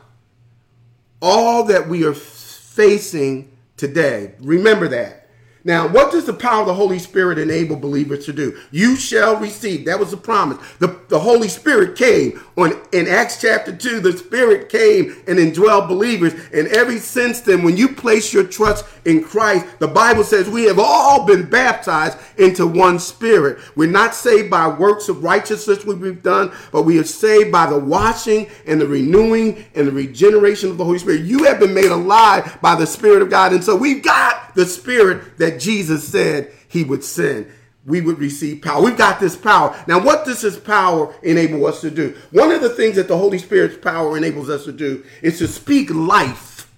all 1.22 1.65
that 1.65 1.89
we 1.89 2.06
are 2.06 2.13
facing 2.13 3.52
today. 3.78 4.36
Remember 4.39 4.88
that. 4.88 5.19
Now, 5.63 5.88
what 5.88 6.12
does 6.12 6.26
the 6.26 6.34
power 6.34 6.62
of 6.62 6.67
the 6.67 6.74
Holy 6.74 7.00
Spirit 7.00 7.38
enable 7.38 7.76
believers 7.76 8.26
to 8.26 8.34
do? 8.34 8.58
You 8.72 8.95
shall 8.95 9.36
receive. 9.36 9.86
That 9.86 10.00
was 10.00 10.12
the 10.12 10.17
promise. 10.17 10.58
The, 10.80 11.00
the 11.10 11.19
Holy 11.19 11.50
Spirit 11.50 11.98
came 11.98 12.41
on 12.62 12.82
in 12.93 13.08
Acts 13.08 13.41
chapter 13.41 13.76
2. 13.76 14.00
The 14.00 14.17
Spirit 14.17 14.69
came 14.69 15.22
and 15.28 15.38
indwelled 15.38 15.89
believers. 15.89 16.34
And 16.54 16.67
ever 16.69 16.98
since 16.98 17.41
then, 17.41 17.63
when 17.63 17.76
you 17.78 17.89
place 17.89 18.34
your 18.34 18.45
trust 18.45 18.86
in 19.04 19.24
Christ, 19.24 19.65
the 19.80 19.88
Bible 19.88 20.24
says 20.24 20.50
we 20.50 20.65
have 20.65 20.80
all 20.80 21.26
been 21.26 21.50
baptized 21.50 22.17
into 22.38 22.65
one 22.65 23.00
spirit. 23.00 23.60
We're 23.76 23.91
not 23.91 24.15
saved 24.15 24.50
by 24.50 24.67
works 24.67 25.10
of 25.10 25.24
righteousness 25.24 25.86
we've 25.86 26.24
done, 26.24 26.54
but 26.72 26.84
we 26.84 26.98
are 27.00 27.04
saved 27.04 27.52
by 27.52 27.65
the 27.65 27.80
washing 27.80 28.50
and 28.65 28.80
the 28.80 28.88
renewing 28.88 29.65
and 29.76 29.88
the 29.88 29.91
regeneration 29.91 30.69
of 30.69 30.78
the 30.78 30.86
Holy 30.86 31.00
Spirit. 31.00 31.22
You 31.22 31.43
have 31.43 31.60
been 31.60 31.74
made 31.74 31.91
alive 31.91 32.60
by 32.62 32.76
the 32.76 32.88
Spirit 32.88 33.22
of 33.22 33.30
God. 33.30 33.52
And 33.52 33.63
so 33.63 33.76
we've 33.76 34.04
got 34.04 34.56
the 34.56 34.65
Spirit 34.65 35.38
that 35.38 35.50
that 35.50 35.60
Jesus 35.60 36.08
said 36.08 36.52
he 36.67 36.84
would 36.84 37.04
send, 37.04 37.48
we 37.89 38.02
would 38.02 38.19
receive 38.19 38.62
power. 38.62 38.82
We've 38.82 38.97
got 38.97 39.19
this 39.19 39.36
power. 39.36 39.75
Now, 39.88 39.99
what 39.99 40.23
does 40.23 40.41
this 40.41 40.58
power 40.58 41.13
enable 41.23 41.65
us 41.65 41.82
to 41.82 41.89
do? 41.89 42.15
One 42.32 42.52
of 42.52 42.62
the 42.62 42.69
things 42.69 42.95
that 42.95 43.08
the 43.08 43.17
Holy 43.17 43.39
Spirit's 43.39 43.78
power 43.78 44.15
enables 44.15 44.49
us 44.49 44.63
to 44.65 44.71
do 44.71 45.04
is 45.21 45.39
to 45.39 45.47
speak 45.47 45.89
life 45.89 46.71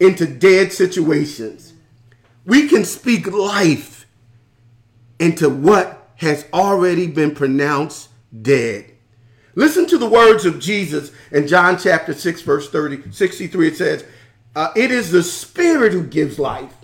into 0.00 0.26
dead 0.26 0.72
situations. 0.72 1.74
We 2.44 2.68
can 2.68 2.84
speak 2.84 3.26
life 3.26 4.06
into 5.18 5.48
what 5.48 6.10
has 6.16 6.46
already 6.52 7.06
been 7.06 7.34
pronounced 7.34 8.08
dead. 8.40 8.86
Listen 9.54 9.86
to 9.86 9.98
the 9.98 10.08
words 10.08 10.44
of 10.44 10.58
Jesus 10.58 11.12
in 11.30 11.46
John 11.46 11.78
chapter 11.78 12.14
6, 12.14 12.42
verse 12.42 12.70
30, 12.70 13.12
63. 13.12 13.68
It 13.68 13.76
says, 13.76 14.04
uh, 14.56 14.70
It 14.74 14.90
is 14.90 15.10
the 15.10 15.22
Spirit 15.22 15.92
who 15.92 16.04
gives 16.04 16.38
life. 16.38 16.74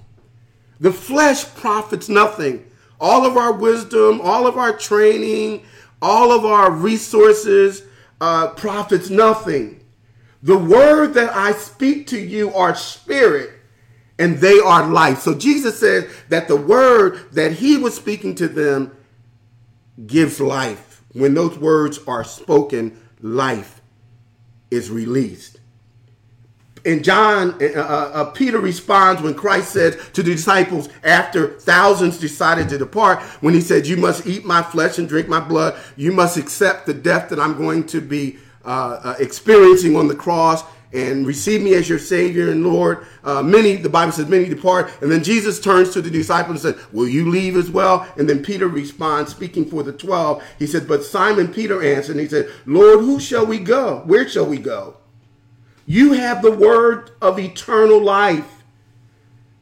The 0.81 0.93
flesh 0.93 1.45
profits 1.55 2.09
nothing. 2.09 2.68
All 3.01 3.25
of 3.25 3.37
our 3.37 3.53
wisdom, 3.53 4.21
all 4.23 4.47
of 4.47 4.57
our 4.57 4.77
training, 4.77 5.65
all 6.03 6.33
of 6.33 6.45
our 6.45 6.71
resources 6.71 7.83
uh, 8.21 8.49
profits 8.49 9.11
nothing. 9.11 9.85
The 10.43 10.59
word 10.59 11.15
that 11.15 11.35
I 11.35 11.53
speak 11.53 12.07
to 12.09 12.19
you 12.19 12.53
are 12.55 12.75
spirit 12.75 13.51
and 14.19 14.39
they 14.39 14.59
are 14.59 14.87
life. 14.87 15.21
So 15.21 15.35
Jesus 15.35 15.79
said 15.79 16.11
that 16.29 16.49
the 16.49 16.57
word 16.57 17.33
that 17.33 17.53
he 17.53 17.77
was 17.77 17.95
speaking 17.95 18.35
to 18.37 18.49
them 18.49 18.97
gives 20.07 20.41
life. 20.41 21.03
When 21.13 21.35
those 21.35 21.59
words 21.59 21.99
are 22.07 22.25
spoken, 22.25 23.01
life 23.21 23.81
is 24.71 24.91
released 24.91 25.58
in 26.89 27.03
John, 27.03 27.51
uh, 27.63 27.67
uh, 27.77 28.11
uh, 28.15 28.25
Peter 28.31 28.59
responds 28.59 29.21
when 29.21 29.35
Christ 29.35 29.73
said 29.73 29.99
to 30.15 30.23
the 30.23 30.33
disciples 30.33 30.89
after 31.05 31.49
thousands 31.61 32.19
decided 32.19 32.71
to 32.71 32.79
depart, 32.79 33.21
when 33.43 33.53
he 33.53 33.61
said, 33.61 33.87
You 33.87 33.99
must 33.99 34.27
eat 34.27 34.47
my 34.47 34.63
flesh 34.63 34.99
and 34.99 35.07
drink 35.07 35.29
my 35.29 35.41
blood. 35.41 35.79
You 35.97 36.13
must 36.13 36.39
accept 36.39 36.87
the 36.87 36.95
death 36.95 37.29
that 37.29 37.39
I'm 37.39 37.59
going 37.59 37.85
to 37.89 38.01
be 38.01 38.39
uh, 38.65 39.01
uh 39.05 39.15
experiencing 39.19 39.97
on 39.97 40.09
the 40.09 40.15
cross 40.15 40.65
and 40.93 41.27
receive 41.27 41.63
me 41.63 41.75
as 41.75 41.89
your 41.89 41.99
Savior 41.99 42.51
and 42.51 42.65
Lord. 42.65 43.07
Uh, 43.23 43.43
many, 43.43 43.77
the 43.77 43.91
Bible 43.91 44.13
says, 44.13 44.27
many 44.27 44.49
depart. 44.49 44.91
And 45.03 45.13
then 45.13 45.23
Jesus 45.23 45.61
turns 45.61 45.91
to 45.91 46.01
the 46.01 46.11
disciples 46.11 46.65
and 46.65 46.75
said, 46.75 46.93
Will 46.93 47.09
you 47.09 47.29
leave 47.29 47.57
as 47.57 47.71
well? 47.71 48.11
And 48.17 48.29
then 48.29 48.43
Peter 48.43 48.69
responds, 48.69 49.31
speaking 49.31 49.67
for 49.67 49.83
the 49.83 49.93
12. 49.93 50.43
He 50.59 50.67
said, 50.67 50.89
But 50.89 51.05
Simon 51.05 51.53
Peter 51.53 51.83
answered, 51.83 52.13
and 52.13 52.21
he 52.21 52.29
said, 52.29 52.51
Lord, 52.65 53.01
who 53.01 53.21
shall 53.21 53.45
we 53.45 53.59
go? 53.59 54.03
Where 54.07 54.27
shall 54.27 54.47
we 54.47 54.57
go? 54.57 54.98
You 55.89 56.13
have 56.13 56.43
the 56.43 56.53
word 56.53 57.13
of 57.23 57.39
eternal 57.39 57.99
life. 57.99 58.63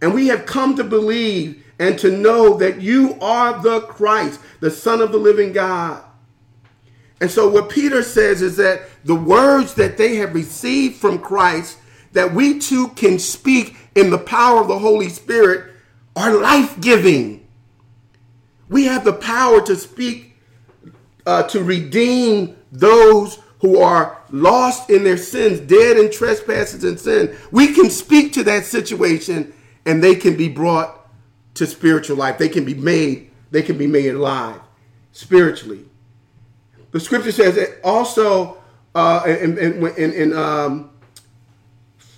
And 0.03 0.13
we 0.13 0.27
have 0.27 0.45
come 0.45 0.75
to 0.75 0.83
believe 0.83 1.65
and 1.79 1.97
to 2.01 2.11
know 2.11 2.55
that 2.59 2.83
you 2.83 3.17
are 3.21 3.63
the 3.63 3.83
Christ, 3.83 4.41
the 4.59 4.73
Son 4.73 5.01
of 5.01 5.13
the 5.13 5.19
living 5.19 5.53
God. 5.53 6.03
And 7.21 7.31
so 7.31 7.49
what 7.49 7.71
Peter 7.71 8.03
says 8.03 8.43
is 8.43 8.57
that 8.57 8.89
the 9.05 9.15
words 9.15 9.75
that 9.75 9.97
they 9.97 10.17
have 10.17 10.35
received 10.35 10.97
from 10.97 11.21
Christ 11.21 11.79
that 12.11 12.35
we 12.35 12.59
too 12.59 12.89
can 12.89 13.21
speak 13.21 13.77
in 13.95 14.11
the 14.11 14.19
power 14.19 14.61
of 14.61 14.67
the 14.67 14.81
Holy 14.81 15.09
Spirit 15.09 15.73
are 16.17 16.35
life-giving. 16.35 17.47
We 18.69 18.87
have 18.87 19.05
the 19.05 19.13
power 19.13 19.61
to 19.65 19.77
speak 19.77 20.37
uh, 21.25 21.45
to 21.45 21.63
redeem 21.63 22.57
those 22.73 23.39
who 23.61 23.79
are 23.79 24.16
lost 24.31 24.91
in 24.91 25.05
their 25.05 25.17
sins, 25.17 25.61
dead 25.61 25.97
in 25.97 26.11
trespasses 26.11 26.85
and 26.85 26.99
sin. 26.99 27.37
We 27.51 27.73
can 27.73 27.91
speak 27.91 28.33
to 28.35 28.45
that 28.45 28.65
situation 28.65 29.53
and 29.85 30.03
they 30.03 30.15
can 30.15 30.37
be 30.37 30.49
brought 30.49 31.09
to 31.55 31.67
spiritual 31.67 32.17
life. 32.17 32.39
They 32.39 32.49
can 32.49 32.65
be 32.65 32.75
made, 32.75 33.31
they 33.51 33.63
can 33.63 33.79
be 33.79 33.87
made 33.87 34.15
alive 34.15 34.61
spiritually. 35.13 35.85
The 36.91 37.01
scripture 37.01 37.33
says 37.33 37.55
that 37.57 37.81
also 37.85 38.59
uh, 38.95 39.23
in, 39.27 39.59
in, 39.59 39.87
in, 39.97 40.13
in 40.13 40.33
um, 40.33 40.91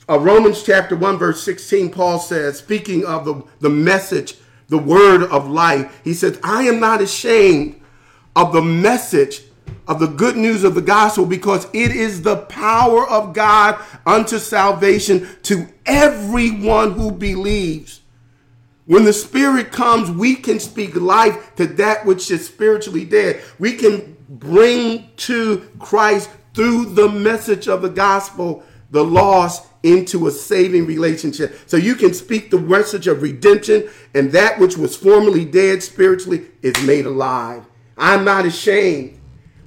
uh, 0.09 0.19
Romans 0.19 0.63
chapter 0.63 0.97
1, 0.97 1.19
verse 1.19 1.43
16, 1.43 1.91
Paul 1.91 2.19
says, 2.19 2.59
speaking 2.59 3.05
of 3.05 3.25
the, 3.25 3.43
the 3.61 3.69
message, 3.69 4.37
the 4.69 4.79
word 4.79 5.25
of 5.25 5.49
life, 5.49 6.01
he 6.05 6.15
says, 6.15 6.39
I 6.43 6.63
am 6.63 6.81
not 6.81 7.03
ashamed 7.03 7.81
of 8.35 8.53
the 8.53 8.63
message 8.63 9.43
of 9.89 9.99
the 9.99 10.07
good 10.07 10.37
news 10.37 10.63
of 10.65 10.75
the 10.75 10.83
gospel 10.83 11.25
because 11.25 11.67
it 11.73 11.91
is 11.91 12.23
the 12.23 12.37
power 12.37 13.09
of 13.09 13.33
God 13.33 13.83
unto 14.05 14.39
salvation 14.39 15.27
to 15.45 15.67
everyone 15.87 16.93
who 16.93 17.11
believes. 17.11 18.03
When 18.85 19.05
the 19.05 19.15
Spirit 19.15 19.73
comes, 19.73 20.11
we 20.11 20.35
can 20.37 20.61
speak 20.61 20.95
life 20.95 21.55
to 21.57 21.67
that 21.67 22.05
which 22.05 22.31
is 22.31 22.47
spiritually 22.47 23.07
dead. 23.07 23.43
We 23.59 23.73
can 23.73 24.17
bring 24.29 25.09
to 25.17 25.69
Christ 25.79 26.31
through 26.55 26.95
the 26.95 27.09
message 27.09 27.67
of 27.67 27.83
the 27.83 27.91
gospel 27.91 28.63
the 28.91 29.05
lost 29.05 29.67
into 29.83 30.27
a 30.27 30.31
saving 30.31 30.87
relationship. 30.87 31.59
So 31.67 31.77
you 31.77 31.95
can 31.95 32.15
speak 32.15 32.51
the 32.51 32.59
message 32.59 33.07
of 33.07 33.23
redemption, 33.23 33.89
and 34.15 34.33
that 34.33 34.59
which 34.59 34.77
was 34.77 34.97
formerly 34.97 35.45
dead 35.45 35.83
spiritually 35.83 36.47
is 36.63 36.83
made 36.83 37.07
alive. 37.07 37.65
I'm 37.97 38.25
not 38.25 38.47
ashamed 38.47 39.18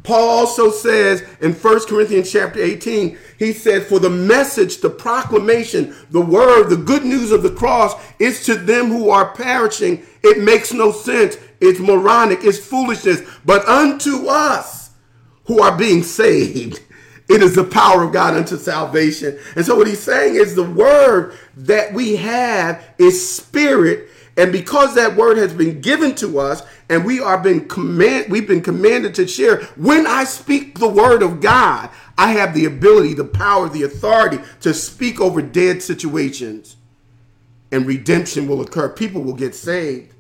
Paul 0.04 0.30
also 0.30 0.72
says 0.72 1.24
in 1.42 1.54
1 1.54 1.80
Corinthians 1.88 2.32
chapter 2.32 2.60
18, 2.60 3.18
he 3.38 3.54
said, 3.54 3.84
For 3.84 4.00
the 4.00 4.10
message, 4.10 4.78
the 4.78 4.90
proclamation, 4.90 5.96
the 6.10 6.22
word, 6.22 6.70
the 6.70 6.78
good 6.78 7.06
news 7.06 7.32
of 7.32 7.44
the 7.44 7.54
cross 7.54 7.94
is 8.18 8.44
to 8.46 8.56
them 8.56 8.88
who 8.88 9.10
are 9.10 9.34
perishing. 9.34 10.04
It 10.24 10.44
makes 10.44 10.74
no 10.74 10.92
sense. 10.92 11.38
It's 11.60 11.80
moronic. 11.80 12.44
It's 12.44 12.58
foolishness. 12.58 13.22
But 13.46 13.68
unto 13.68 14.28
us 14.28 14.92
who 15.46 15.62
are 15.62 15.78
being 15.78 16.02
saved, 16.02 16.82
it 17.30 17.44
is 17.44 17.54
the 17.54 17.64
power 17.64 18.04
of 18.04 18.12
God 18.12 18.36
unto 18.36 18.58
salvation. 18.58 19.38
And 19.56 19.66
so 19.66 19.76
what 19.76 19.88
he's 19.88 20.02
saying 20.02 20.36
is 20.36 20.56
the 20.56 20.64
word 20.70 21.38
that 21.58 21.94
we 21.94 22.16
have 22.16 22.84
is 22.98 23.36
spirit 23.36 24.10
and 24.38 24.52
because 24.52 24.96
that 24.96 25.16
word 25.16 25.38
has 25.38 25.54
been 25.54 25.82
given 25.82 26.16
to 26.16 26.40
us 26.40 26.64
and 26.92 27.06
we 27.06 27.22
are 27.22 27.38
been 27.38 27.70
command 27.70 28.30
we've 28.30 28.48
been 28.48 28.62
commanded 28.62 29.16
to 29.16 29.26
share, 29.26 29.64
when 29.78 30.06
I 30.06 30.26
speak 30.26 30.78
the 30.78 30.90
word 30.90 31.24
of 31.24 31.40
God, 31.40 31.90
I 32.18 32.34
have 32.34 32.54
the 32.54 32.66
ability, 32.66 33.14
the 33.14 33.24
power, 33.24 33.70
the 33.70 33.84
authority 33.84 34.40
to 34.60 34.74
speak 34.74 35.22
over 35.22 35.42
dead 35.42 35.82
situations. 35.82 36.76
And 37.72 37.88
redemption 37.88 38.46
will 38.46 38.60
occur. 38.60 38.90
People 38.90 39.24
will 39.24 39.36
get 39.36 39.56
saved. 39.56 40.14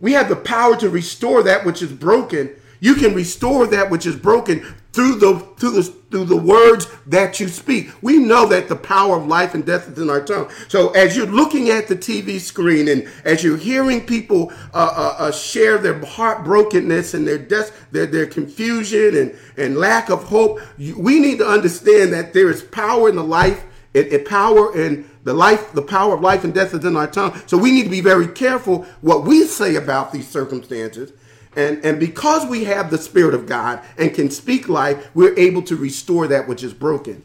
We 0.00 0.12
have 0.12 0.28
the 0.28 0.36
power 0.36 0.76
to 0.76 0.88
restore 0.88 1.42
that 1.42 1.66
which 1.66 1.82
is 1.82 1.90
broken. 1.90 2.54
You 2.78 2.94
can 2.94 3.12
restore 3.12 3.66
that 3.66 3.90
which 3.90 4.06
is 4.06 4.14
broken 4.14 4.72
through 4.96 5.16
the 5.16 5.38
through 5.58 5.72
the 5.72 5.82
through 5.82 6.24
the 6.24 6.36
words 6.36 6.86
that 7.06 7.38
you 7.38 7.48
speak. 7.48 7.90
We 8.00 8.16
know 8.16 8.46
that 8.46 8.68
the 8.68 8.76
power 8.76 9.18
of 9.18 9.26
life 9.26 9.54
and 9.54 9.64
death 9.64 9.90
is 9.90 9.98
in 9.98 10.08
our 10.08 10.24
tongue. 10.24 10.50
So 10.68 10.90
as 10.92 11.14
you're 11.14 11.26
looking 11.26 11.68
at 11.68 11.86
the 11.86 11.96
TV 11.96 12.40
screen 12.40 12.88
and 12.88 13.06
as 13.22 13.44
you're 13.44 13.58
hearing 13.58 14.06
people 14.06 14.52
uh, 14.72 14.92
uh, 14.96 15.16
uh, 15.18 15.32
share 15.32 15.76
their 15.76 16.00
heartbrokenness 16.00 17.12
and 17.12 17.28
their 17.28 17.36
death, 17.36 17.86
their 17.90 18.06
their 18.06 18.26
confusion 18.26 19.16
and 19.16 19.38
and 19.58 19.76
lack 19.76 20.08
of 20.08 20.24
hope, 20.24 20.60
we 20.78 21.20
need 21.20 21.38
to 21.38 21.46
understand 21.46 22.14
that 22.14 22.32
there 22.32 22.48
is 22.48 22.62
power 22.62 23.10
in 23.10 23.16
the 23.16 23.24
life, 23.24 23.64
and, 23.94 24.06
and 24.06 24.24
power 24.24 24.74
in 24.80 25.10
the 25.24 25.34
life, 25.34 25.72
the 25.72 25.82
power 25.82 26.14
of 26.14 26.22
life 26.22 26.42
and 26.42 26.54
death 26.54 26.72
is 26.72 26.86
in 26.86 26.96
our 26.96 27.06
tongue. 27.06 27.38
So 27.44 27.58
we 27.58 27.70
need 27.70 27.84
to 27.84 27.90
be 27.90 28.00
very 28.00 28.28
careful 28.28 28.84
what 29.02 29.24
we 29.24 29.44
say 29.44 29.74
about 29.74 30.12
these 30.12 30.26
circumstances 30.26 31.12
and, 31.56 31.84
and 31.84 31.98
because 31.98 32.46
we 32.46 32.64
have 32.64 32.90
the 32.90 32.98
Spirit 32.98 33.34
of 33.34 33.46
God 33.46 33.80
and 33.96 34.14
can 34.14 34.30
speak 34.30 34.68
life, 34.68 35.10
we're 35.14 35.36
able 35.38 35.62
to 35.62 35.76
restore 35.76 36.28
that 36.28 36.46
which 36.46 36.62
is 36.62 36.74
broken. 36.74 37.22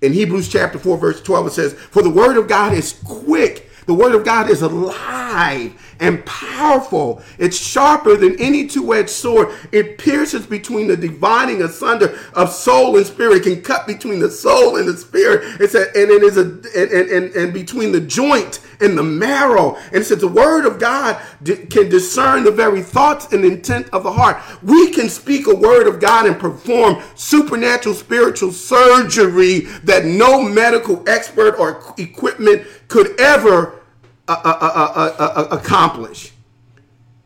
In 0.00 0.12
Hebrews 0.12 0.48
chapter 0.48 0.80
4, 0.80 0.98
verse 0.98 1.22
12, 1.22 1.46
it 1.46 1.52
says, 1.52 1.72
For 1.74 2.02
the 2.02 2.10
word 2.10 2.36
of 2.36 2.48
God 2.48 2.72
is 2.74 3.00
quick 3.04 3.70
the 3.86 3.94
word 3.94 4.14
of 4.14 4.24
God 4.24 4.48
is 4.48 4.62
alive 4.62 5.80
and 6.00 6.24
powerful. 6.26 7.22
It's 7.38 7.56
sharper 7.56 8.16
than 8.16 8.38
any 8.40 8.66
two-edged 8.66 9.10
sword. 9.10 9.48
It 9.70 9.98
pierces 9.98 10.46
between 10.46 10.88
the 10.88 10.96
dividing 10.96 11.62
asunder 11.62 12.18
of 12.34 12.50
soul 12.50 12.96
and 12.96 13.06
spirit. 13.06 13.38
It 13.38 13.54
can 13.54 13.62
cut 13.62 13.86
between 13.86 14.18
the 14.18 14.30
soul 14.30 14.76
and 14.76 14.88
the 14.88 14.96
spirit. 14.96 15.60
It's 15.60 15.74
a, 15.74 15.86
and 15.96 16.10
it 16.10 16.22
is 16.22 16.36
a 16.36 16.42
and, 16.42 17.10
and, 17.10 17.34
and 17.34 17.52
between 17.52 17.92
the 17.92 18.00
joint 18.00 18.60
and 18.80 18.98
the 18.98 19.02
marrow. 19.02 19.76
And 19.86 19.96
it 19.96 20.04
says 20.04 20.18
the 20.18 20.28
word 20.28 20.66
of 20.66 20.78
God 20.78 21.20
can 21.44 21.88
discern 21.88 22.44
the 22.44 22.50
very 22.50 22.82
thoughts 22.82 23.32
and 23.32 23.44
intent 23.44 23.88
of 23.92 24.02
the 24.02 24.12
heart. 24.12 24.42
We 24.62 24.90
can 24.90 25.08
speak 25.08 25.46
a 25.46 25.54
word 25.54 25.86
of 25.86 26.00
God 26.00 26.26
and 26.26 26.38
perform 26.38 27.02
supernatural 27.14 27.94
spiritual 27.94 28.52
surgery 28.52 29.60
that 29.84 30.04
no 30.04 30.42
medical 30.42 31.08
expert 31.08 31.56
or 31.58 31.94
equipment 31.98 32.66
could 32.92 33.18
ever 33.18 33.80
uh 34.28 34.40
uh 34.44 34.58
uh, 34.60 35.12
uh, 35.18 35.32
uh, 35.34 35.56
accomplish. 35.56 36.32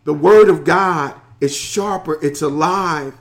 The 0.04 0.14
Word 0.14 0.48
of 0.48 0.62
God 0.62 1.14
is 1.40 1.54
sharper, 1.54 2.24
it's 2.24 2.40
alive. 2.40 3.18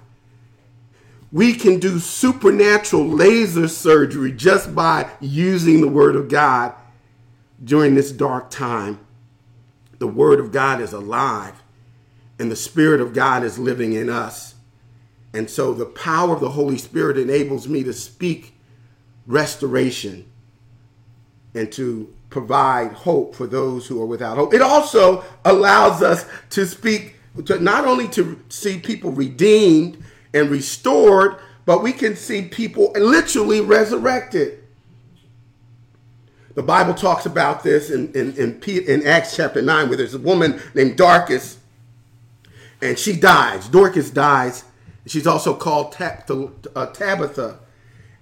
We 1.32 1.56
can 1.56 1.80
do 1.80 1.98
supernatural 1.98 3.08
laser 3.08 3.68
surgery 3.68 4.32
just 4.32 4.76
by 4.76 5.10
using 5.20 5.82
the 5.82 5.88
Word 5.88 6.16
of 6.16 6.30
God 6.30 6.74
during 7.64 7.96
this 7.96 8.12
dark 8.12 8.52
time. 8.52 9.00
The 9.98 10.08
Word 10.08 10.40
of 10.40 10.52
God 10.52 10.82
is 10.82 10.94
alive, 10.94 11.64
and 12.38 12.52
the 12.52 12.56
Spirit 12.56 13.02
of 13.02 13.14
God 13.14 13.44
is 13.44 13.58
living 13.58 13.94
in 13.94 14.08
us. 14.08 14.54
And 15.34 15.50
so 15.50 15.74
the 15.74 15.88
power 15.88 16.36
of 16.36 16.42
the 16.42 16.52
Holy 16.52 16.78
Spirit 16.78 17.18
enables 17.18 17.68
me 17.68 17.84
to 17.84 17.92
speak 17.92 18.54
restoration 19.26 20.32
and 21.56 21.72
to 21.72 22.15
provide 22.36 22.92
hope 22.92 23.34
for 23.34 23.48
those 23.48 23.88
who 23.88 24.02
are 24.02 24.06
without 24.06 24.36
hope. 24.36 24.54
It 24.54 24.62
also 24.62 25.24
allows 25.46 26.04
us 26.04 26.26
to 26.50 26.66
speak 26.66 27.16
to 27.46 27.60
not 27.60 27.86
only 27.86 28.10
to 28.10 28.38
see 28.50 28.78
people 28.78 29.14
redeemed 29.14 30.04
and 30.34 30.50
restored, 30.50 31.38
but 31.66 31.82
we 31.82 31.94
can 31.94 32.18
see 32.18 32.42
people 32.42 32.92
literally 32.94 33.62
resurrected. 33.62 34.62
The 36.56 36.64
Bible 36.64 36.94
talks 36.94 37.26
about 37.26 37.64
this 37.64 37.90
in, 37.90 38.12
in, 38.12 38.36
in, 38.36 38.62
in 38.62 39.08
Acts 39.08 39.38
chapter 39.38 39.62
9, 39.62 39.88
where 39.88 39.96
there's 39.96 40.14
a 40.14 40.20
woman 40.20 40.60
named 40.74 40.98
Dorcas, 40.98 41.58
and 42.82 43.00
she 43.00 43.16
dies. 43.16 43.70
Dorcas 43.70 44.10
dies. 44.10 44.66
She's 45.06 45.26
also 45.26 45.56
called 45.56 45.96
uh, 46.02 46.86
Tabitha 46.88 47.60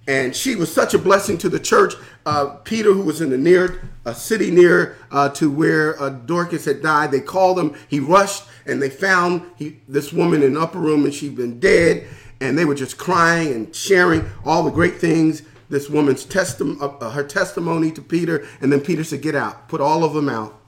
and 0.06 0.34
she 0.36 0.54
was 0.54 0.72
such 0.72 0.94
a 0.94 0.98
blessing 0.98 1.38
to 1.38 1.48
the 1.48 1.58
church. 1.58 1.94
Uh, 2.26 2.56
Peter, 2.64 2.92
who 2.92 3.02
was 3.02 3.20
in 3.20 3.30
the 3.30 3.38
near 3.38 3.88
a 4.04 4.14
city 4.14 4.50
near 4.50 4.96
uh, 5.10 5.28
to 5.30 5.50
where 5.50 6.00
uh, 6.00 6.10
Dorcas 6.10 6.64
had 6.66 6.82
died, 6.82 7.10
they 7.10 7.20
called 7.20 7.58
him. 7.58 7.74
He 7.88 8.00
rushed, 8.00 8.44
and 8.66 8.80
they 8.82 8.90
found 8.90 9.42
he, 9.56 9.80
this 9.88 10.12
woman 10.12 10.42
in 10.42 10.54
the 10.54 10.60
upper 10.60 10.78
room, 10.78 11.04
and 11.04 11.14
she'd 11.14 11.36
been 11.36 11.58
dead. 11.58 12.06
And 12.40 12.58
they 12.58 12.64
were 12.64 12.74
just 12.74 12.98
crying 12.98 13.52
and 13.52 13.74
sharing 13.74 14.28
all 14.44 14.64
the 14.64 14.70
great 14.70 14.96
things. 14.96 15.42
This 15.70 15.88
woman's 15.88 16.26
testimony, 16.26 16.78
uh, 16.80 16.88
uh, 16.98 17.10
her 17.10 17.24
testimony 17.24 17.90
to 17.92 18.02
Peter, 18.02 18.46
and 18.60 18.70
then 18.70 18.80
Peter 18.80 19.02
said, 19.02 19.22
"Get 19.22 19.34
out, 19.34 19.68
put 19.68 19.80
all 19.80 20.04
of 20.04 20.12
them 20.12 20.28
out." 20.28 20.60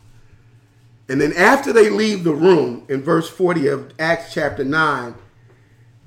And 1.09 1.21
then 1.21 1.35
after 1.35 1.73
they 1.73 1.91
leave 1.91 2.25
the 2.25 2.35
room, 2.35 2.87
in 2.89 3.03
verse 3.03 3.29
forty 3.29 3.67
of 3.67 3.93
Acts 3.99 4.33
chapter 4.33 4.65
nine, 4.65 5.15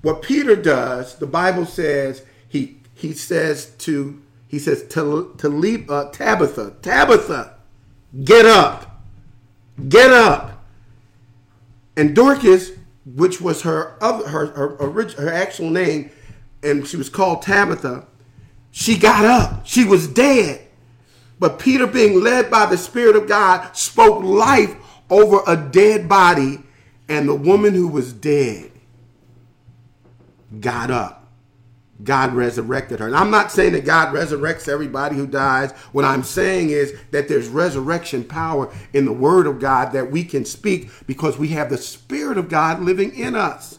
what 0.01 0.23
Peter 0.23 0.55
does, 0.55 1.15
the 1.17 1.27
Bible 1.27 1.65
says 1.65 2.23
he 2.99 3.13
says 3.13 3.67
to 3.79 4.21
he 4.47 4.59
says 4.59 4.83
to 4.89 5.33
to 5.37 5.49
leave 5.49 5.89
uh, 5.89 6.09
Tabitha, 6.11 6.75
Tabitha, 6.81 7.55
get 8.23 8.45
up, 8.45 9.01
get 9.87 10.11
up. 10.11 10.65
And 11.95 12.15
Dorcas, 12.15 12.71
which 13.05 13.39
was 13.39 13.61
her 13.61 13.95
other 14.01 14.27
her 14.27 14.47
her, 14.47 15.09
her 15.17 15.29
actual 15.29 15.69
name, 15.69 16.11
and 16.61 16.85
she 16.85 16.97
was 16.97 17.09
called 17.09 17.41
Tabitha, 17.41 18.05
she 18.71 18.97
got 18.97 19.25
up. 19.25 19.65
She 19.65 19.85
was 19.85 20.07
dead. 20.07 20.67
But 21.39 21.57
Peter, 21.57 21.87
being 21.87 22.21
led 22.21 22.51
by 22.51 22.65
the 22.65 22.77
Spirit 22.77 23.15
of 23.15 23.27
God, 23.27 23.75
spoke 23.77 24.21
life 24.23 24.75
over 25.09 25.39
a 25.47 25.55
dead 25.55 26.09
body 26.09 26.59
and 27.07 27.29
the 27.29 27.35
woman 27.35 27.73
who 27.73 27.87
was 27.87 28.11
dead 28.11 28.71
got 30.59 30.91
up. 30.91 31.18
God 32.03 32.33
resurrected 32.33 32.99
her. 32.99 33.07
And 33.07 33.15
I'm 33.15 33.31
not 33.31 33.51
saying 33.51 33.73
that 33.73 33.85
God 33.85 34.13
resurrects 34.13 34.67
everybody 34.67 35.15
who 35.15 35.27
dies. 35.27 35.71
What 35.91 36.05
I'm 36.05 36.23
saying 36.23 36.69
is 36.69 36.93
that 37.11 37.27
there's 37.27 37.47
resurrection 37.47 38.23
power 38.23 38.73
in 38.93 39.05
the 39.05 39.13
Word 39.13 39.47
of 39.47 39.59
God 39.59 39.91
that 39.93 40.11
we 40.11 40.23
can 40.23 40.45
speak 40.45 40.89
because 41.07 41.37
we 41.37 41.49
have 41.49 41.69
the 41.69 41.77
Spirit 41.77 42.37
of 42.37 42.49
God 42.49 42.81
living 42.81 43.15
in 43.15 43.35
us. 43.35 43.78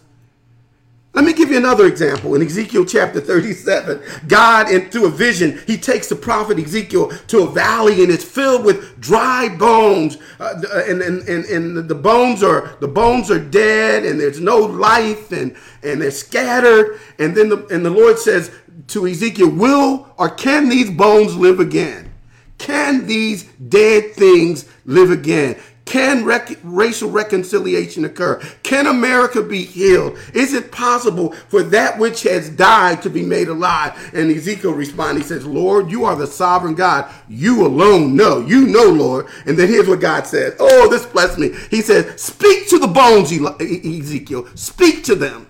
Let 1.13 1.25
me 1.25 1.33
give 1.33 1.51
you 1.51 1.57
another 1.57 1.87
example. 1.87 2.37
In 2.37 2.43
Ezekiel 2.43 2.85
chapter 2.85 3.21
37, 3.21 4.01
God, 4.29 4.71
in, 4.71 4.91
through 4.91 5.07
a 5.07 5.11
vision, 5.11 5.61
he 5.67 5.77
takes 5.77 6.09
the 6.09 6.15
prophet 6.15 6.57
Ezekiel 6.57 7.09
to 7.27 7.41
a 7.41 7.51
valley 7.51 8.05
and 8.05 8.13
it's 8.13 8.23
filled 8.23 8.65
with 8.65 9.01
dry 9.01 9.49
bones. 9.49 10.19
Uh, 10.39 10.63
and, 10.87 11.03
and, 11.03 11.29
and, 11.29 11.45
and 11.47 11.89
the 11.89 11.95
bones 11.97 12.45
are 12.45 12.77
the 12.81 12.87
bones 12.87 13.29
are 13.29 13.41
dead 13.41 14.05
and 14.05 14.21
there's 14.21 14.39
no 14.39 14.59
life 14.59 15.33
and, 15.33 15.57
and 15.83 16.01
they're 16.01 16.13
scattered. 16.13 17.01
And 17.19 17.37
then 17.37 17.49
the, 17.49 17.67
and 17.67 17.85
the 17.85 17.91
Lord 17.91 18.17
says 18.17 18.53
to 18.89 19.09
Ezekiel, 19.09 19.51
will 19.51 20.15
or 20.17 20.29
can 20.29 20.69
these 20.69 20.91
bones 20.93 21.35
live 21.35 21.59
again? 21.59 22.13
Can 22.59 23.07
these 23.07 23.45
dead 23.69 24.13
things 24.13 24.69
live 24.85 25.11
again? 25.11 25.59
Can 25.91 26.25
rec- 26.25 26.57
racial 26.63 27.11
reconciliation 27.11 28.05
occur? 28.05 28.41
Can 28.63 28.87
America 28.87 29.43
be 29.43 29.65
healed? 29.65 30.17
Is 30.33 30.55
it 30.55 30.71
possible 30.71 31.33
for 31.49 31.65
that 31.65 31.99
which 31.99 32.23
has 32.23 32.49
died 32.49 33.03
to 33.03 33.11
be 33.11 33.25
made 33.25 33.49
alive? 33.49 34.13
And 34.15 34.31
Ezekiel 34.31 34.71
responds, 34.71 35.21
he 35.23 35.27
says, 35.27 35.45
Lord, 35.45 35.91
you 35.91 36.05
are 36.05 36.15
the 36.15 36.29
sovereign 36.29 36.77
God. 36.77 37.13
You 37.29 37.67
alone 37.67 38.15
know. 38.15 38.39
You 38.39 38.69
know, 38.69 38.85
Lord. 38.85 39.27
And 39.47 39.59
then 39.59 39.67
here's 39.67 39.89
what 39.89 40.01
God 40.01 40.29
says. 40.29 40.55
Oh, 40.61 40.89
this 40.89 41.05
blessed 41.07 41.41
me. 41.41 41.57
He 41.71 41.83
says, 41.83 42.23
speak 42.23 42.69
to 42.69 42.79
the 42.79 42.87
bones, 42.87 43.33
Ezekiel. 43.33 44.47
Speak 44.55 45.03
to 45.07 45.17
them. 45.17 45.49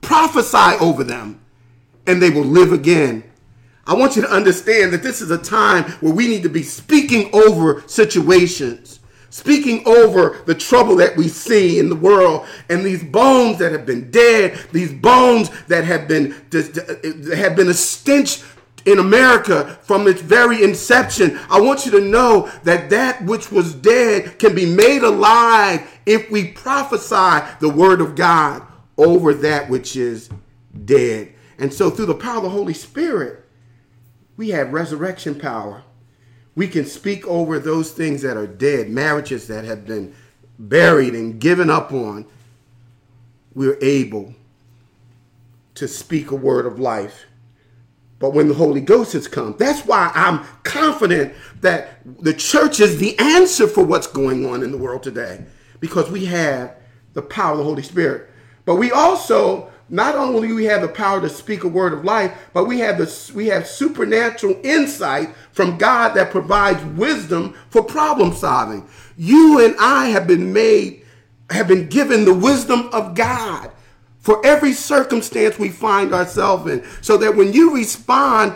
Prophesy 0.00 0.76
over 0.80 1.04
them, 1.04 1.40
and 2.08 2.20
they 2.20 2.30
will 2.30 2.42
live 2.42 2.72
again. 2.72 3.22
I 3.86 3.94
want 3.94 4.16
you 4.16 4.22
to 4.22 4.28
understand 4.28 4.92
that 4.92 5.04
this 5.04 5.20
is 5.20 5.30
a 5.30 5.38
time 5.38 5.84
where 6.00 6.12
we 6.12 6.26
need 6.26 6.42
to 6.42 6.48
be 6.48 6.64
speaking 6.64 7.30
over 7.32 7.84
situations 7.86 8.98
speaking 9.32 9.82
over 9.86 10.42
the 10.44 10.54
trouble 10.54 10.94
that 10.94 11.16
we 11.16 11.26
see 11.26 11.78
in 11.78 11.88
the 11.88 11.96
world 11.96 12.46
and 12.68 12.84
these 12.84 13.02
bones 13.02 13.58
that 13.58 13.72
have 13.72 13.86
been 13.86 14.10
dead, 14.10 14.54
these 14.72 14.92
bones 14.92 15.48
that 15.68 15.84
have 15.84 16.06
been 16.06 16.32
uh, 16.54 17.34
have 17.34 17.56
been 17.56 17.68
a 17.68 17.74
stench 17.74 18.42
in 18.84 18.98
America 18.98 19.78
from 19.82 20.06
its 20.06 20.20
very 20.20 20.62
inception. 20.62 21.38
I 21.48 21.60
want 21.60 21.86
you 21.86 21.92
to 21.92 22.00
know 22.00 22.50
that 22.64 22.90
that 22.90 23.24
which 23.24 23.50
was 23.50 23.74
dead 23.74 24.38
can 24.38 24.54
be 24.54 24.66
made 24.66 25.02
alive 25.02 25.88
if 26.04 26.30
we 26.30 26.48
prophesy 26.48 27.46
the 27.60 27.70
word 27.70 28.02
of 28.02 28.14
God 28.14 28.62
over 28.98 29.32
that 29.32 29.70
which 29.70 29.96
is 29.96 30.28
dead. 30.84 31.32
And 31.58 31.72
so 31.72 31.88
through 31.88 32.06
the 32.06 32.14
power 32.14 32.36
of 32.36 32.42
the 32.42 32.50
Holy 32.50 32.74
Spirit, 32.74 33.46
we 34.36 34.50
have 34.50 34.74
resurrection 34.74 35.38
power 35.38 35.84
we 36.54 36.68
can 36.68 36.84
speak 36.84 37.26
over 37.26 37.58
those 37.58 37.92
things 37.92 38.22
that 38.22 38.36
are 38.36 38.46
dead, 38.46 38.90
marriages 38.90 39.46
that 39.48 39.64
have 39.64 39.86
been 39.86 40.14
buried 40.58 41.14
and 41.14 41.40
given 41.40 41.70
up 41.70 41.92
on. 41.92 42.26
We're 43.54 43.78
able 43.80 44.34
to 45.74 45.88
speak 45.88 46.30
a 46.30 46.36
word 46.36 46.66
of 46.66 46.78
life. 46.78 47.24
But 48.18 48.34
when 48.34 48.46
the 48.46 48.54
Holy 48.54 48.80
Ghost 48.80 49.14
has 49.14 49.26
come, 49.26 49.56
that's 49.58 49.84
why 49.84 50.12
I'm 50.14 50.44
confident 50.62 51.34
that 51.60 51.98
the 52.22 52.34
church 52.34 52.78
is 52.78 52.98
the 52.98 53.18
answer 53.18 53.66
for 53.66 53.82
what's 53.82 54.06
going 54.06 54.46
on 54.46 54.62
in 54.62 54.70
the 54.70 54.78
world 54.78 55.02
today, 55.02 55.44
because 55.80 56.08
we 56.10 56.26
have 56.26 56.76
the 57.14 57.22
power 57.22 57.52
of 57.52 57.58
the 57.58 57.64
Holy 57.64 57.82
Spirit. 57.82 58.30
But 58.64 58.76
we 58.76 58.92
also 58.92 59.71
not 59.92 60.14
only 60.14 60.54
we 60.54 60.64
have 60.64 60.80
the 60.80 60.88
power 60.88 61.20
to 61.20 61.28
speak 61.28 61.64
a 61.64 61.68
word 61.68 61.92
of 61.92 62.02
life, 62.02 62.32
but 62.54 62.64
we 62.64 62.78
have 62.78 62.96
the 62.96 63.32
we 63.34 63.48
have 63.48 63.66
supernatural 63.66 64.58
insight 64.64 65.28
from 65.52 65.76
God 65.76 66.14
that 66.14 66.30
provides 66.30 66.82
wisdom 66.96 67.54
for 67.68 67.84
problem 67.84 68.32
solving. 68.32 68.88
You 69.18 69.62
and 69.62 69.76
I 69.78 70.06
have 70.06 70.26
been 70.26 70.50
made 70.50 71.04
have 71.50 71.68
been 71.68 71.88
given 71.88 72.24
the 72.24 72.32
wisdom 72.32 72.88
of 72.94 73.14
God 73.14 73.70
for 74.18 74.44
every 74.46 74.72
circumstance 74.72 75.58
we 75.58 75.68
find 75.68 76.14
ourselves 76.14 76.70
in 76.70 76.82
so 77.02 77.18
that 77.18 77.36
when 77.36 77.52
you 77.52 77.74
respond 77.76 78.54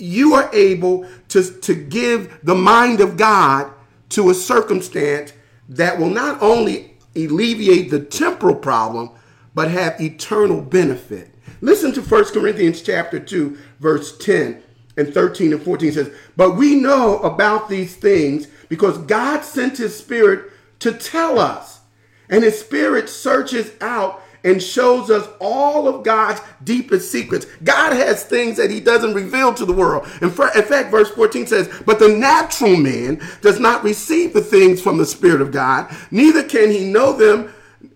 you 0.00 0.34
are 0.34 0.50
able 0.52 1.08
to, 1.28 1.44
to 1.60 1.72
give 1.72 2.36
the 2.42 2.54
mind 2.54 3.00
of 3.00 3.16
God 3.16 3.72
to 4.08 4.30
a 4.30 4.34
circumstance 4.34 5.32
that 5.68 6.00
will 6.00 6.10
not 6.10 6.42
only 6.42 6.96
alleviate 7.14 7.90
the 7.90 8.00
temporal 8.00 8.56
problem 8.56 9.10
but 9.54 9.70
have 9.70 10.00
eternal 10.00 10.60
benefit. 10.60 11.30
Listen 11.60 11.92
to 11.92 12.02
1 12.02 12.24
Corinthians 12.26 12.82
chapter 12.82 13.18
2, 13.18 13.56
verse 13.80 14.16
10 14.18 14.62
and 14.96 15.12
13 15.12 15.52
and 15.52 15.62
14 15.62 15.92
says, 15.92 16.12
But 16.36 16.56
we 16.56 16.74
know 16.74 17.18
about 17.18 17.68
these 17.68 17.96
things 17.96 18.46
because 18.68 18.98
God 18.98 19.42
sent 19.42 19.78
his 19.78 19.96
spirit 19.96 20.52
to 20.80 20.92
tell 20.92 21.38
us. 21.38 21.80
And 22.28 22.42
his 22.42 22.58
spirit 22.58 23.08
searches 23.08 23.72
out 23.80 24.22
and 24.44 24.62
shows 24.62 25.10
us 25.10 25.26
all 25.40 25.88
of 25.88 26.04
God's 26.04 26.40
deepest 26.62 27.10
secrets. 27.10 27.46
God 27.64 27.94
has 27.94 28.24
things 28.24 28.58
that 28.58 28.70
he 28.70 28.78
doesn't 28.78 29.14
reveal 29.14 29.54
to 29.54 29.64
the 29.64 29.72
world. 29.72 30.06
In, 30.20 30.30
fact, 30.30 30.90
verse 30.90 31.10
14 31.10 31.46
says, 31.46 31.82
But 31.86 31.98
the 31.98 32.08
natural 32.08 32.76
man 32.76 33.22
does 33.40 33.58
not 33.58 33.82
receive 33.82 34.34
the 34.34 34.42
things 34.42 34.82
from 34.82 34.98
the 34.98 35.06
Spirit 35.06 35.40
of 35.40 35.50
God, 35.50 35.94
neither 36.10 36.42
can 36.42 36.70
he 36.70 36.84
know 36.84 37.14
them 37.14 37.52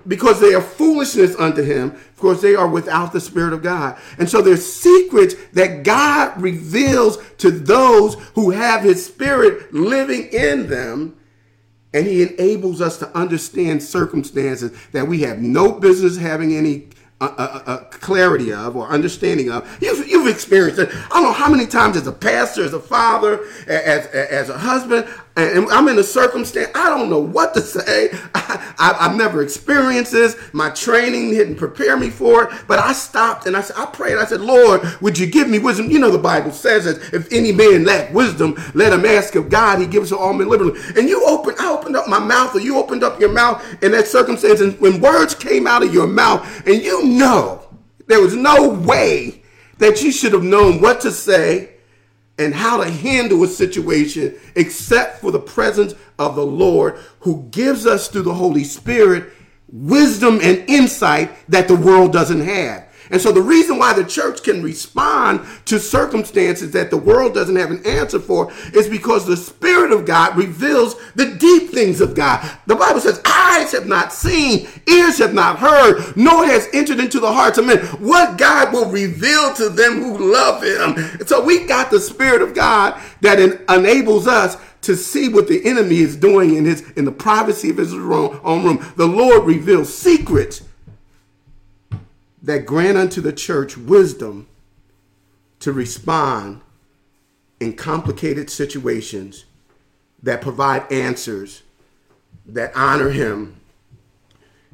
because 0.09 0.41
they 0.41 0.55
are 0.55 0.63
foolishness 0.63 1.37
unto 1.37 1.63
him. 1.63 1.91
Of 1.91 2.17
course, 2.17 2.41
they 2.41 2.55
are 2.55 2.67
without 2.67 3.13
the 3.13 3.21
Spirit 3.21 3.53
of 3.53 3.63
God. 3.63 3.99
And 4.19 4.29
so 4.29 4.43
there's 4.43 4.65
secrets 4.65 5.35
that 5.53 5.85
God 5.85 6.41
reveals 6.41 7.19
to 7.39 7.51
those 7.51 8.15
who 8.35 8.51
have 8.51 8.83
his 8.83 9.05
Spirit 9.05 9.73
living 9.73 10.29
in 10.33 10.69
them. 10.69 11.15
And 11.95 12.07
he 12.07 12.23
enables 12.23 12.81
us 12.81 12.99
to 12.99 13.17
understand 13.17 13.83
circumstances 13.83 14.77
that 14.93 15.07
we 15.07 15.21
have 15.23 15.39
no 15.39 15.73
business 15.73 16.17
having 16.17 16.55
any 16.55 16.89
a, 17.21 17.25
a, 17.25 17.63
a, 17.67 17.79
clarity 17.91 18.53
of 18.53 18.77
or 18.77 18.87
understanding 18.89 19.51
of. 19.51 19.67
You've, 19.83 20.07
you've 20.07 20.29
experienced 20.29 20.79
it. 20.79 20.89
I 20.93 21.09
don't 21.15 21.25
know 21.25 21.33
how 21.33 21.51
many 21.51 21.67
times 21.67 21.97
as 21.97 22.07
a 22.07 22.13
pastor, 22.13 22.63
as 22.63 22.75
a 22.75 22.81
father, 22.81 23.41
as, 23.67 24.07
as 24.07 24.49
a 24.51 24.59
husband, 24.59 25.09
and 25.37 25.69
I'm 25.71 25.87
in 25.87 25.99
a 25.99 26.03
circumstance, 26.03 26.71
I 26.75 26.89
don't 26.91 27.09
know 27.09 27.21
what 27.21 27.55
to 27.55 27.61
say. 27.61 28.11
I, 28.35 28.97
have 28.99 29.17
never 29.17 29.43
experienced 29.43 30.13
this. 30.13 30.37
My 30.53 30.71
training 30.71 31.31
didn't 31.31 31.57
prepare 31.57 31.97
me 31.97 32.11
for 32.11 32.45
it. 32.45 32.65
But 32.67 32.81
I 32.81 32.93
stopped 32.93 33.47
and 33.47 33.57
I 33.57 33.61
said, 33.61 33.77
I 33.77 33.87
prayed. 33.87 34.19
I 34.19 34.25
said, 34.25 34.41
Lord, 34.41 34.83
would 35.01 35.17
you 35.17 35.27
give 35.27 35.49
me 35.49 35.59
wisdom? 35.59 35.91
You 35.91 36.01
know, 36.01 36.11
the 36.11 36.19
Bible 36.19 36.51
says 36.51 36.85
that 36.87 37.15
if 37.15 37.33
any 37.33 37.53
man 37.53 37.85
lack 37.85 38.13
wisdom, 38.13 38.57
let 38.75 38.93
him 38.93 39.05
ask 39.05 39.37
of 39.37 39.49
God. 39.49 39.81
He 39.81 39.87
gives 39.87 40.09
to 40.11 40.19
all 40.19 40.33
men 40.33 40.49
liberally. 40.49 40.81
And 40.97 41.09
you 41.09 41.25
opened, 41.25 41.59
I 41.61 41.73
opened 41.73 41.97
up 41.97 42.09
my 42.09 42.19
mouth, 42.19 42.55
or 42.57 42.61
you 42.61 42.77
opened 42.77 43.05
up 43.05 43.21
your 43.21 43.33
mouth 43.33 43.65
in 43.83 43.93
that 43.93 44.09
circumstance. 44.09 44.61
And 44.61 44.79
when 44.81 45.01
words 45.01 45.35
came 45.35 45.67
out 45.67 45.85
of 45.85 45.95
your 45.95 46.07
mouth, 46.09 46.67
and 46.67 46.83
you 46.83 47.05
know 47.05 47.69
there 48.07 48.21
was 48.21 48.35
no 48.35 48.71
way 48.71 49.43
that 49.79 50.03
you 50.03 50.11
should 50.11 50.33
have 50.33 50.43
known 50.43 50.81
what 50.81 51.01
to 51.03 51.13
say 51.13 51.78
and 52.39 52.55
how 52.55 52.83
to 52.83 52.91
handle 52.91 53.43
a 53.43 53.49
situation 53.49 54.35
except 54.55 55.21
for 55.21 55.31
the 55.31 55.41
presence 55.41 55.95
of 56.19 56.37
the 56.37 56.47
Lord 56.47 56.99
who 57.21 57.49
gives 57.51 57.87
us 57.87 58.09
through 58.09 58.23
the 58.23 58.35
Holy 58.35 58.65
Spirit 58.65 59.33
wisdom 59.71 60.39
and 60.43 60.65
insight 60.69 61.31
that 61.49 61.69
the 61.69 61.77
world 61.77 62.13
doesn't 62.13 62.41
have. 62.41 62.88
And 63.11 63.21
so 63.21 63.33
the 63.33 63.41
reason 63.43 63.79
why 63.79 63.93
the 63.93 64.05
church 64.05 64.43
can 64.43 64.63
respond 64.63 65.47
to 65.67 65.79
circumstances 65.79 66.73
that 66.73 66.91
the 66.91 66.97
world 66.97 67.35
doesn't 67.35 67.57
have 67.57 67.71
an 67.71 67.85
answer 67.87 68.19
for 68.19 68.53
is 68.75 68.89
because 68.89 69.27
the 69.27 69.37
Spirit 69.37 69.93
of 69.93 70.07
God 70.07 70.37
reveals 70.37 70.97
the 71.15 71.35
deep 71.37 71.71
things 71.71 72.01
of 72.01 72.15
God. 72.15 72.49
The 72.67 72.77
Bible 72.77 73.01
says, 73.01 73.23
eyes 73.25 73.73
have 73.73 73.87
not 73.87 74.13
seen, 74.13 74.69
ears 74.89 75.19
have 75.19 75.35
not 75.35 75.59
heard, 75.59 76.17
nor 76.17 76.45
has 76.45 76.69
entered 76.73 77.01
into 77.01 77.21
the 77.21 77.33
hearts 77.33 77.59
of 77.59 77.67
men 77.67 77.79
what 78.01 78.39
God 78.39 78.73
will 78.73 78.91
reveal 78.91 79.53
to 79.55 79.69
them 79.69 80.03
who 80.03 80.33
love 80.33 80.63
him. 80.63 81.05
And 81.21 81.29
so 81.29 81.45
we 81.45 81.67
got 81.67 81.91
the 81.91 82.01
Spirit 82.01 82.43
of 82.43 82.55
God 82.55 83.01
that 83.21 83.39
enables 83.69 84.27
us 84.27 84.57
to 84.83 84.97
see 84.97 85.29
what 85.29 85.49
the 85.49 85.65
enemy 85.67 85.99
is 85.99 86.17
doing 86.17 86.55
in 86.55 86.65
his 86.65 86.89
in 86.93 87.05
the 87.05 87.13
privacy 87.13 87.71
of 87.71 87.77
his 87.77 87.93
own 87.93 88.65
room. 88.65 88.93
The 88.97 89.07
Lord 89.07 89.45
reveals 89.45 89.93
secrets 89.93 90.63
that 92.49 92.65
grant 92.65 92.97
unto 92.97 93.21
the 93.21 93.31
church 93.31 93.77
wisdom 93.77 94.49
to 95.61 95.71
respond 95.71 96.63
in 97.61 97.75
complicated 97.75 98.49
situations 98.49 99.45
that 100.23 100.41
provide 100.41 100.91
answers 100.91 101.63
that 102.47 102.75
honor 102.75 103.11
him 103.11 103.61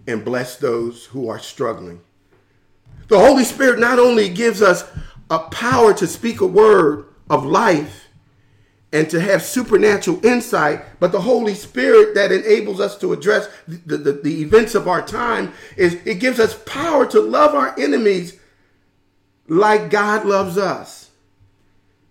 and 0.06 0.24
bless 0.24 0.56
those 0.56 1.06
who 1.06 1.28
are 1.28 1.40
struggling. 1.40 2.00
The 3.08 3.18
Holy 3.18 3.42
Spirit 3.42 3.80
not 3.80 3.98
only 3.98 4.28
gives 4.28 4.62
us 4.62 4.88
a 5.28 5.40
power 5.40 5.92
to 5.94 6.06
speak 6.06 6.40
a 6.40 6.46
word 6.46 7.06
of 7.28 7.44
life, 7.44 8.03
and 8.94 9.10
to 9.10 9.20
have 9.20 9.42
supernatural 9.42 10.24
insight, 10.24 10.80
but 11.00 11.10
the 11.10 11.20
Holy 11.20 11.54
Spirit 11.54 12.14
that 12.14 12.30
enables 12.30 12.78
us 12.78 12.96
to 12.98 13.12
address 13.12 13.48
the, 13.66 13.96
the, 13.96 14.12
the, 14.12 14.40
events 14.40 14.76
of 14.76 14.86
our 14.86 15.04
time 15.04 15.52
is 15.76 15.94
it 16.06 16.20
gives 16.20 16.38
us 16.38 16.54
power 16.64 17.04
to 17.04 17.20
love 17.20 17.56
our 17.56 17.74
enemies 17.76 18.38
like 19.48 19.90
God 19.90 20.24
loves 20.24 20.56
us. 20.56 21.03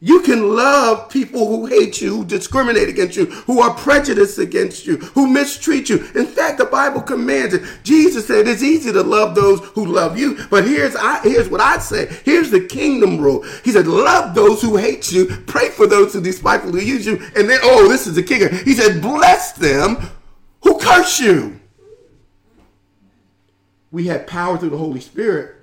You 0.05 0.21
can 0.21 0.53
love 0.53 1.09
people 1.09 1.47
who 1.47 1.65
hate 1.65 2.01
you, 2.01 2.17
who 2.17 2.25
discriminate 2.25 2.89
against 2.89 3.15
you, 3.15 3.27
who 3.27 3.61
are 3.61 3.73
prejudiced 3.73 4.37
against 4.37 4.85
you, 4.85 4.97
who 4.97 5.27
mistreat 5.27 5.87
you. 5.87 5.95
In 6.13 6.25
fact, 6.25 6.57
the 6.57 6.65
Bible 6.65 7.01
commands 7.01 7.53
it. 7.53 7.63
Jesus 7.83 8.27
said 8.27 8.45
it's 8.45 8.61
easy 8.61 8.91
to 8.91 9.01
love 9.01 9.33
those 9.33 9.61
who 9.67 9.85
love 9.85 10.19
you. 10.19 10.45
But 10.49 10.67
here's 10.67 10.93
I, 10.97 11.21
here's 11.21 11.47
what 11.47 11.61
I 11.61 11.77
say. 11.77 12.07
Here's 12.25 12.51
the 12.51 12.59
kingdom 12.59 13.21
rule. 13.21 13.43
He 13.63 13.71
said, 13.71 13.87
love 13.87 14.35
those 14.35 14.61
who 14.61 14.75
hate 14.75 15.09
you, 15.09 15.25
pray 15.47 15.69
for 15.69 15.87
those 15.87 16.11
who 16.11 16.19
despitefully 16.19 16.83
use 16.83 17.05
you, 17.05 17.13
and 17.37 17.49
then 17.49 17.59
oh, 17.63 17.87
this 17.87 18.05
is 18.05 18.15
the 18.15 18.23
kicker. 18.23 18.53
He 18.53 18.73
said, 18.73 19.01
bless 19.01 19.53
them 19.53 20.09
who 20.63 20.79
curse 20.79 21.21
you. 21.21 21.61
We 23.89 24.07
have 24.07 24.27
power 24.27 24.57
through 24.57 24.71
the 24.71 24.77
Holy 24.77 24.99
Spirit 24.99 25.55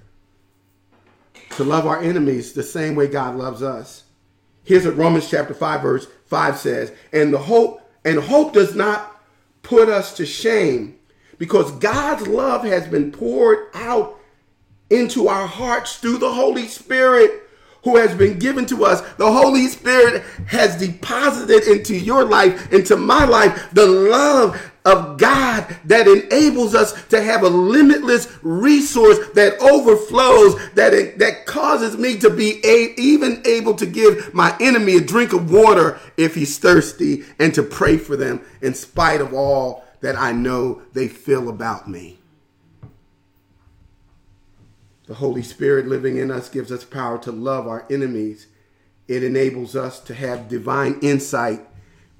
to 1.57 1.63
love 1.65 1.87
our 1.87 2.01
enemies 2.01 2.55
the 2.55 2.63
same 2.63 2.95
way 2.95 3.07
God 3.07 3.37
loves 3.37 3.63
us. 3.63 4.05
Here's 4.71 4.87
what 4.87 4.97
Romans 4.97 5.29
chapter 5.29 5.53
5 5.53 5.83
verse 5.83 6.07
5 6.27 6.57
says, 6.57 6.93
and 7.13 7.35
the 7.35 7.39
hope 7.39 7.83
and 8.05 8.21
hope 8.21 8.53
does 8.53 8.73
not 8.77 9.21
put 9.65 9.89
us 9.89 10.15
to 10.19 10.25
shame 10.25 10.97
because 11.39 11.73
God's 11.73 12.29
love 12.29 12.63
has 12.63 12.87
been 12.87 13.11
poured 13.11 13.67
out 13.75 14.21
into 14.89 15.27
our 15.27 15.49
hearts 15.49 15.97
through 15.97 16.19
the 16.19 16.33
Holy 16.33 16.69
Spirit 16.69 17.33
who 17.83 17.97
has 17.97 18.15
been 18.15 18.39
given 18.39 18.65
to 18.67 18.85
us. 18.85 19.01
The 19.15 19.33
Holy 19.33 19.67
Spirit 19.67 20.23
has 20.47 20.77
deposited 20.77 21.65
into 21.65 21.97
your 21.97 22.25
life, 22.25 22.73
into 22.73 22.95
my 22.95 23.25
life, 23.25 23.71
the 23.73 23.89
love 23.89 24.71
of 24.85 25.19
God 25.19 25.77
that 25.85 26.09
enables 26.09 26.75
us 26.75 27.05
to 27.09 27.23
have 27.23 27.43
a 27.43 27.49
limitless 27.49 28.29
resource 28.43 29.19
that 29.35 29.61
overflows, 29.61 30.55
that, 30.75 31.19
that 31.19 31.47
causes 31.47 31.97
me 31.97 32.19
to 32.19 32.31
be 32.31 32.61
a, 32.65 32.95
even 32.97 33.43
able 33.45 33.75
to 33.75 33.87
give 33.87 34.33
my 34.33 34.57
enemy 34.61 34.97
a 34.97 35.01
drink 35.01 35.33
of 35.33 35.51
water 35.51 36.01
if 36.17 36.35
he's 36.35 36.59
thirsty 36.59 37.25
and 37.39 37.55
to 37.55 37.63
pray 37.63 37.99
for 37.99 38.17
them 38.17 38.41
in 38.63 38.75
spite 38.75 39.21
of 39.21 39.35
all 39.35 39.85
that 40.01 40.17
I 40.17 40.33
know 40.33 40.83
they 40.93 41.09
feel 41.09 41.49
about 41.49 41.89
me. 41.89 42.19
The 45.07 45.17
Holy 45.17 45.43
Spirit 45.43 45.89
living 45.89 46.17
in 46.17 46.31
us 46.31 46.49
gives 46.49 46.71
us 46.71 46.85
power 46.85 47.19
to 47.19 47.33
love 47.33 47.67
our 47.67 47.85
enemies. 47.91 48.47
It 49.09 49.25
enables 49.25 49.75
us 49.75 49.99
to 50.01 50.15
have 50.15 50.49
divine 50.49 51.01
insight, 51.03 51.61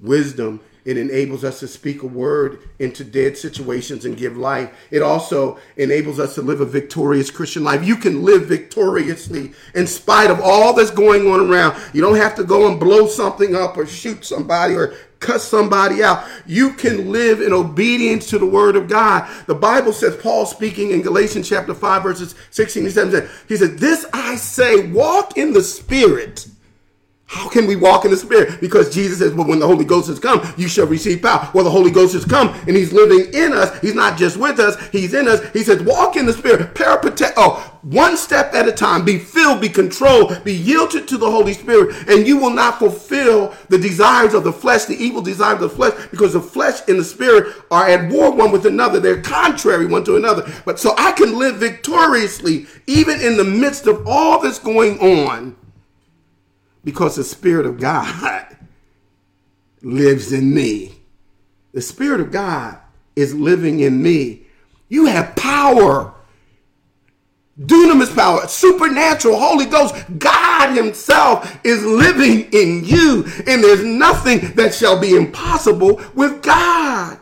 wisdom, 0.01 0.59
it 0.83 0.97
enables 0.97 1.43
us 1.43 1.59
to 1.59 1.67
speak 1.67 2.01
a 2.01 2.07
word 2.07 2.59
into 2.79 3.03
dead 3.03 3.37
situations 3.37 4.05
and 4.05 4.17
give 4.17 4.35
life. 4.35 4.71
It 4.89 5.01
also 5.01 5.59
enables 5.77 6.19
us 6.19 6.35
to 6.35 6.41
live 6.41 6.59
a 6.59 6.65
victorious 6.65 7.29
Christian 7.29 7.63
life. 7.63 7.85
You 7.85 7.95
can 7.95 8.23
live 8.23 8.47
victoriously 8.47 9.53
in 9.75 9.85
spite 9.85 10.31
of 10.31 10.39
all 10.41 10.73
that's 10.73 10.91
going 10.91 11.29
on 11.29 11.51
around. 11.51 11.79
You 11.93 12.01
don't 12.01 12.15
have 12.15 12.35
to 12.35 12.43
go 12.43 12.67
and 12.67 12.79
blow 12.79 13.07
something 13.07 13.55
up 13.55 13.77
or 13.77 13.85
shoot 13.85 14.25
somebody 14.25 14.75
or 14.75 14.95
cut 15.19 15.39
somebody 15.39 16.03
out. 16.03 16.27
You 16.45 16.73
can 16.73 17.11
live 17.11 17.41
in 17.41 17.53
obedience 17.53 18.27
to 18.31 18.39
the 18.39 18.45
word 18.45 18.75
of 18.75 18.89
God. 18.89 19.29
The 19.45 19.55
Bible 19.55 19.93
says, 19.93 20.15
Paul 20.17 20.45
speaking 20.45 20.91
in 20.91 21.03
Galatians 21.03 21.47
chapter 21.47 21.73
5, 21.75 22.03
verses 22.03 22.35
16 22.49 22.85
and 22.85 22.93
17, 22.93 23.29
he 23.47 23.55
said, 23.55 23.77
This 23.77 24.05
I 24.11 24.35
say, 24.35 24.87
walk 24.91 25.37
in 25.37 25.53
the 25.53 25.61
spirit 25.63 26.47
how 27.31 27.47
can 27.47 27.65
we 27.65 27.77
walk 27.77 28.03
in 28.03 28.11
the 28.11 28.17
Spirit? 28.17 28.59
Because 28.59 28.93
Jesus 28.93 29.19
says, 29.19 29.33
well, 29.33 29.47
when 29.47 29.59
the 29.59 29.65
Holy 29.65 29.85
Ghost 29.85 30.09
has 30.09 30.19
come, 30.19 30.45
you 30.57 30.67
shall 30.67 30.85
receive 30.85 31.21
power. 31.21 31.49
Well, 31.53 31.63
the 31.63 31.69
Holy 31.69 31.89
Ghost 31.89 32.11
has 32.11 32.25
come 32.25 32.49
and 32.67 32.75
He's 32.75 32.91
living 32.91 33.33
in 33.33 33.53
us. 33.53 33.79
He's 33.79 33.95
not 33.95 34.17
just 34.17 34.35
with 34.35 34.59
us, 34.59 34.75
He's 34.89 35.13
in 35.13 35.29
us. 35.29 35.39
He 35.53 35.63
says, 35.63 35.81
walk 35.81 36.17
in 36.17 36.25
the 36.25 36.33
Spirit. 36.33 36.73
Parapete- 36.73 37.31
oh, 37.37 37.79
one 37.83 38.17
step 38.17 38.53
at 38.53 38.67
a 38.67 38.71
time. 38.73 39.05
Be 39.05 39.17
filled, 39.17 39.61
be 39.61 39.69
controlled, 39.69 40.43
be 40.43 40.53
yielded 40.53 41.07
to 41.07 41.17
the 41.17 41.31
Holy 41.31 41.53
Spirit, 41.53 42.09
and 42.09 42.27
you 42.27 42.35
will 42.35 42.49
not 42.49 42.79
fulfill 42.79 43.55
the 43.69 43.77
desires 43.77 44.33
of 44.33 44.43
the 44.43 44.51
flesh, 44.51 44.83
the 44.83 45.01
evil 45.01 45.21
desires 45.21 45.61
of 45.61 45.69
the 45.69 45.69
flesh, 45.69 45.93
because 46.11 46.33
the 46.33 46.41
flesh 46.41 46.81
and 46.89 46.99
the 46.99 47.03
spirit 47.05 47.55
are 47.71 47.87
at 47.87 48.11
war 48.11 48.31
one 48.31 48.51
with 48.51 48.65
another. 48.65 48.99
They're 48.99 49.21
contrary 49.21 49.85
one 49.85 50.03
to 50.03 50.17
another. 50.17 50.51
But 50.65 50.81
so 50.81 50.95
I 50.97 51.13
can 51.13 51.39
live 51.39 51.55
victoriously, 51.55 52.67
even 52.87 53.21
in 53.21 53.37
the 53.37 53.45
midst 53.45 53.87
of 53.87 54.05
all 54.05 54.41
that's 54.41 54.59
going 54.59 54.99
on 54.99 55.55
because 56.83 57.15
the 57.15 57.23
Spirit 57.23 57.65
of 57.65 57.79
God 57.79 58.45
lives 59.81 60.31
in 60.31 60.53
me. 60.53 60.93
The 61.73 61.81
Spirit 61.81 62.21
of 62.21 62.31
God 62.31 62.77
is 63.15 63.33
living 63.33 63.79
in 63.79 64.01
me. 64.01 64.43
You 64.89 65.05
have 65.05 65.35
power. 65.35 66.13
Dunamis 67.59 68.15
power, 68.15 68.47
supernatural, 68.47 69.37
Holy 69.37 69.65
Ghost, 69.65 69.93
God 70.17 70.75
Himself 70.75 71.59
is 71.63 71.85
living 71.85 72.49
in 72.53 72.83
you, 72.83 73.25
and 73.45 73.63
there's 73.63 73.83
nothing 73.83 74.53
that 74.55 74.73
shall 74.73 74.99
be 74.99 75.15
impossible 75.15 76.01
with 76.15 76.41
God. 76.41 77.20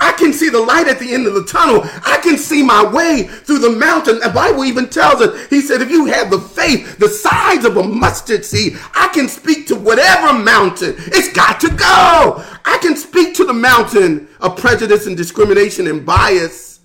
I 0.00 0.12
can 0.12 0.32
see 0.32 0.48
the 0.48 0.60
light 0.60 0.86
at 0.86 0.98
the 0.98 1.12
end 1.12 1.26
of 1.26 1.34
the 1.34 1.44
tunnel. 1.44 1.82
I 1.84 2.18
can 2.22 2.38
see 2.38 2.62
my 2.62 2.84
way 2.84 3.24
through 3.24 3.58
the 3.58 3.70
mountain. 3.70 4.20
The 4.20 4.30
Bible 4.30 4.64
even 4.64 4.88
tells 4.88 5.20
us, 5.20 5.48
he 5.48 5.60
said, 5.60 5.82
if 5.82 5.90
you 5.90 6.06
have 6.06 6.30
the 6.30 6.40
faith 6.40 6.98
the 6.98 7.08
size 7.08 7.64
of 7.64 7.76
a 7.76 7.82
mustard 7.82 8.44
seed, 8.44 8.78
I 8.94 9.08
can 9.08 9.28
speak 9.28 9.66
to 9.68 9.76
whatever 9.76 10.32
mountain. 10.32 10.94
It's 10.98 11.32
got 11.32 11.60
to 11.60 11.68
go. 11.68 12.44
I 12.64 12.78
can 12.80 12.96
speak 12.96 13.34
to 13.36 13.44
the 13.44 13.52
mountain 13.52 14.28
of 14.40 14.56
prejudice 14.56 15.06
and 15.06 15.16
discrimination 15.16 15.86
and 15.88 16.06
bias. 16.06 16.80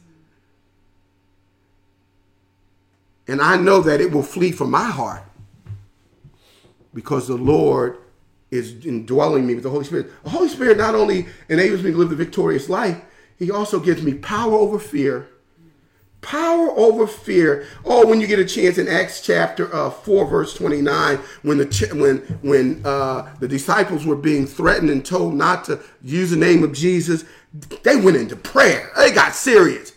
And 3.28 3.42
I 3.42 3.58
know 3.58 3.82
that 3.82 4.02
it 4.02 4.12
will 4.12 4.24
flee 4.24 4.52
from 4.52 4.72
my 4.72 4.90
heart 4.90 5.24
because 6.94 7.28
the 7.28 7.38
Lord 7.38 7.98
is 8.54 8.86
indwelling 8.86 9.46
me 9.48 9.56
with 9.56 9.64
the 9.64 9.70
Holy 9.70 9.84
Spirit. 9.84 10.12
The 10.24 10.30
Holy 10.30 10.50
Spirit 10.50 10.78
not 10.78 10.96
only 10.96 11.26
enables 11.50 11.82
me 11.84 11.92
to 11.92 11.98
live 11.98 12.10
the 12.10 12.16
victorious 12.16 12.70
life, 12.70 13.02
He 13.40 13.52
also 13.52 13.80
gives 13.80 14.02
me 14.04 14.14
power 14.14 14.54
over 14.54 14.80
fear. 14.80 15.28
Power 16.22 16.70
over 16.78 17.06
fear. 17.06 17.68
Oh, 17.84 18.08
when 18.08 18.22
you 18.22 18.28
get 18.28 18.40
a 18.40 18.46
chance 18.46 18.78
in 18.78 18.88
Acts 18.88 19.22
chapter 19.22 19.74
uh, 19.76 19.90
four, 19.90 20.26
verse 20.26 20.54
twenty-nine, 20.54 21.18
when 21.42 21.58
the 21.58 21.66
when 21.94 22.18
when 22.42 22.82
uh, 22.86 23.36
the 23.42 23.48
disciples 23.48 24.06
were 24.06 24.16
being 24.16 24.48
threatened 24.48 24.90
and 24.90 25.06
told 25.06 25.34
not 25.34 25.66
to 25.66 25.82
use 26.02 26.30
the 26.30 26.38
name 26.38 26.64
of 26.64 26.72
Jesus, 26.72 27.26
they 27.84 27.98
went 27.98 28.16
into 28.16 28.38
prayer. 28.38 28.90
They 28.96 29.12
got 29.12 29.36
serious. 29.36 29.92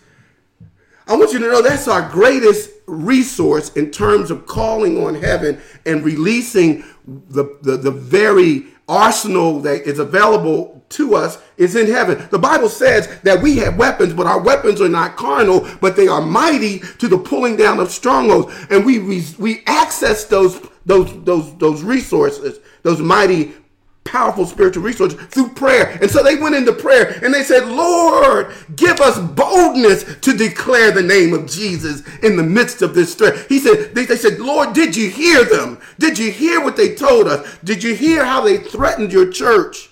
I 1.07 1.15
want 1.15 1.33
you 1.33 1.39
to 1.39 1.47
know 1.47 1.63
that's 1.63 1.87
our 1.87 2.11
greatest 2.11 2.71
resource 2.89 3.73
in 3.77 3.93
terms 3.93 4.33
of 4.33 4.47
calling 4.47 5.05
on 5.07 5.15
heaven 5.15 5.61
and 5.85 6.05
releasing 6.05 6.85
the, 7.07 7.59
the, 7.63 7.77
the 7.77 7.91
very 7.91 8.67
arsenal 8.89 9.61
that 9.61 9.83
is 9.83 9.99
available 9.99 10.85
to 10.89 11.17
us 11.17 11.39
is 11.57 11.75
in 11.75 11.87
heaven. 11.87 12.29
The 12.31 12.39
Bible 12.39 12.69
says 12.69 13.21
that 13.23 13.43
we 13.43 13.57
have 13.59 13.77
weapons, 13.77 14.13
but 14.13 14.27
our 14.27 14.41
weapons 14.41 14.81
are 14.81 14.89
not 14.89 15.17
carnal, 15.17 15.67
but 15.81 15.97
they 15.97 16.07
are 16.07 16.21
mighty 16.21 16.79
to 16.99 17.09
the 17.09 17.19
pulling 17.19 17.57
down 17.57 17.81
of 17.81 17.91
strongholds. 17.91 18.55
And 18.71 18.85
we 18.85 19.01
we, 19.39 19.63
access 19.67 20.25
those 20.25 20.61
those 20.85 21.25
those 21.25 21.57
those 21.59 21.83
resources, 21.83 22.61
those 22.83 23.01
mighty 23.01 23.55
powerful 24.07 24.47
spiritual 24.47 24.83
resources 24.83 25.21
through 25.27 25.51
prayer. 25.51 25.99
And 26.01 26.11
so 26.11 26.23
they 26.23 26.37
went 26.37 26.55
into 26.55 26.73
prayer 26.73 27.19
and 27.23 27.35
they 27.35 27.43
said, 27.43 27.67
Lord, 27.69 28.53
give 28.77 29.01
us 29.01 29.19
boldness 29.19 30.17
to 30.21 30.37
declare 30.37 30.93
the 30.93 31.03
name 31.03 31.35
of 31.35 31.47
Jesus 31.47 32.03
in 32.23 32.37
the 32.37 32.43
midst 32.43 32.81
of 32.81 32.95
this 32.95 33.15
threat. 33.15 33.47
He 33.49 33.59
said, 33.59 33.95
they, 33.95 34.07
they 34.07 34.17
said, 34.17 34.39
Lord, 34.39 34.73
did 34.73 34.97
you 34.97 35.11
hear 35.11 35.45
them? 35.45 35.79
Did 35.99 36.19
you 36.19 36.31
hear 36.31 36.63
what 36.63 36.77
they 36.77 36.95
told 36.95 37.27
us? 37.27 37.59
Did 37.65 37.83
you 37.83 37.95
hear 37.95 38.25
how 38.25 38.41
they 38.41 38.59
threatened 38.59 39.13
your 39.13 39.31
church? 39.31 39.91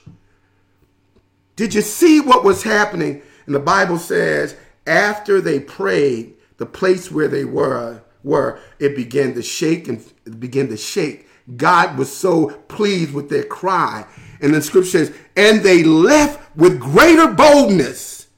Did 1.57 1.75
you 1.75 1.83
see 1.83 2.21
what 2.21 2.45
was 2.45 2.63
happening? 2.63 3.23
And 3.47 3.55
the 3.55 3.61
Bible 3.61 3.99
says, 3.99 4.57
after 4.87 5.41
they 5.41 5.61
prayed, 5.61 6.35
the 6.57 6.67
place 6.67 7.11
where 7.11 7.29
they 7.29 7.45
were, 7.45 8.03
were 8.23 8.59
it 8.79 8.97
began 8.97 9.35
to 9.35 9.43
shake 9.43 9.89
and 9.89 10.03
began 10.41 10.69
to 10.69 10.77
shake 10.77 11.24
God 11.57 11.99
was 11.99 12.15
so 12.15 12.51
pleased 12.69 13.13
with 13.13 13.29
their 13.29 13.45
cry. 13.45 14.07
And 14.41 14.55
the 14.55 14.63
scripture 14.63 14.91
says, 14.91 15.15
and 15.37 15.63
they 15.63 15.83
left 15.83 16.57
with 16.57 16.81
greater 16.81 17.29
boldness. 17.33 18.29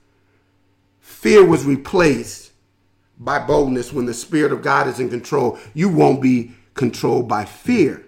Fear 1.01 1.45
was 1.45 1.65
replaced 1.65 2.53
by 3.19 3.39
boldness 3.39 3.93
when 3.93 4.07
the 4.07 4.15
Spirit 4.15 4.53
of 4.53 4.63
God 4.63 4.87
is 4.89 5.01
in 5.01 5.09
control. 5.09 5.59
You 5.75 5.89
won't 5.89 6.21
be 6.23 6.53
controlled 6.75 7.29
by 7.29 7.45
fear. 7.45 8.06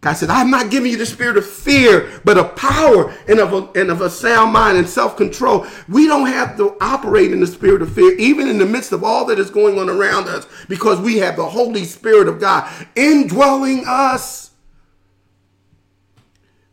God 0.00 0.14
said, 0.14 0.30
I'm 0.30 0.50
not 0.50 0.70
giving 0.70 0.92
you 0.92 0.98
the 0.98 1.06
spirit 1.06 1.36
of 1.36 1.46
fear, 1.48 2.20
but 2.24 2.38
of 2.38 2.56
power 2.56 3.14
and 3.28 3.40
of 3.40 3.52
a, 3.52 3.80
and 3.80 3.90
of 3.90 4.00
a 4.00 4.10
sound 4.10 4.52
mind 4.52 4.78
and 4.78 4.88
self 4.88 5.16
control. 5.16 5.66
We 5.88 6.06
don't 6.06 6.28
have 6.28 6.56
to 6.58 6.76
operate 6.80 7.32
in 7.32 7.40
the 7.40 7.48
spirit 7.48 7.82
of 7.82 7.92
fear, 7.94 8.16
even 8.18 8.48
in 8.48 8.58
the 8.58 8.66
midst 8.66 8.92
of 8.92 9.04
all 9.04 9.26
that 9.26 9.40
is 9.40 9.50
going 9.50 9.78
on 9.78 9.90
around 9.90 10.28
us, 10.28 10.46
because 10.68 11.00
we 11.00 11.18
have 11.18 11.36
the 11.36 11.48
Holy 11.48 11.84
Spirit 11.84 12.28
of 12.28 12.40
God 12.40 12.70
indwelling 12.96 13.84
us. 13.88 14.52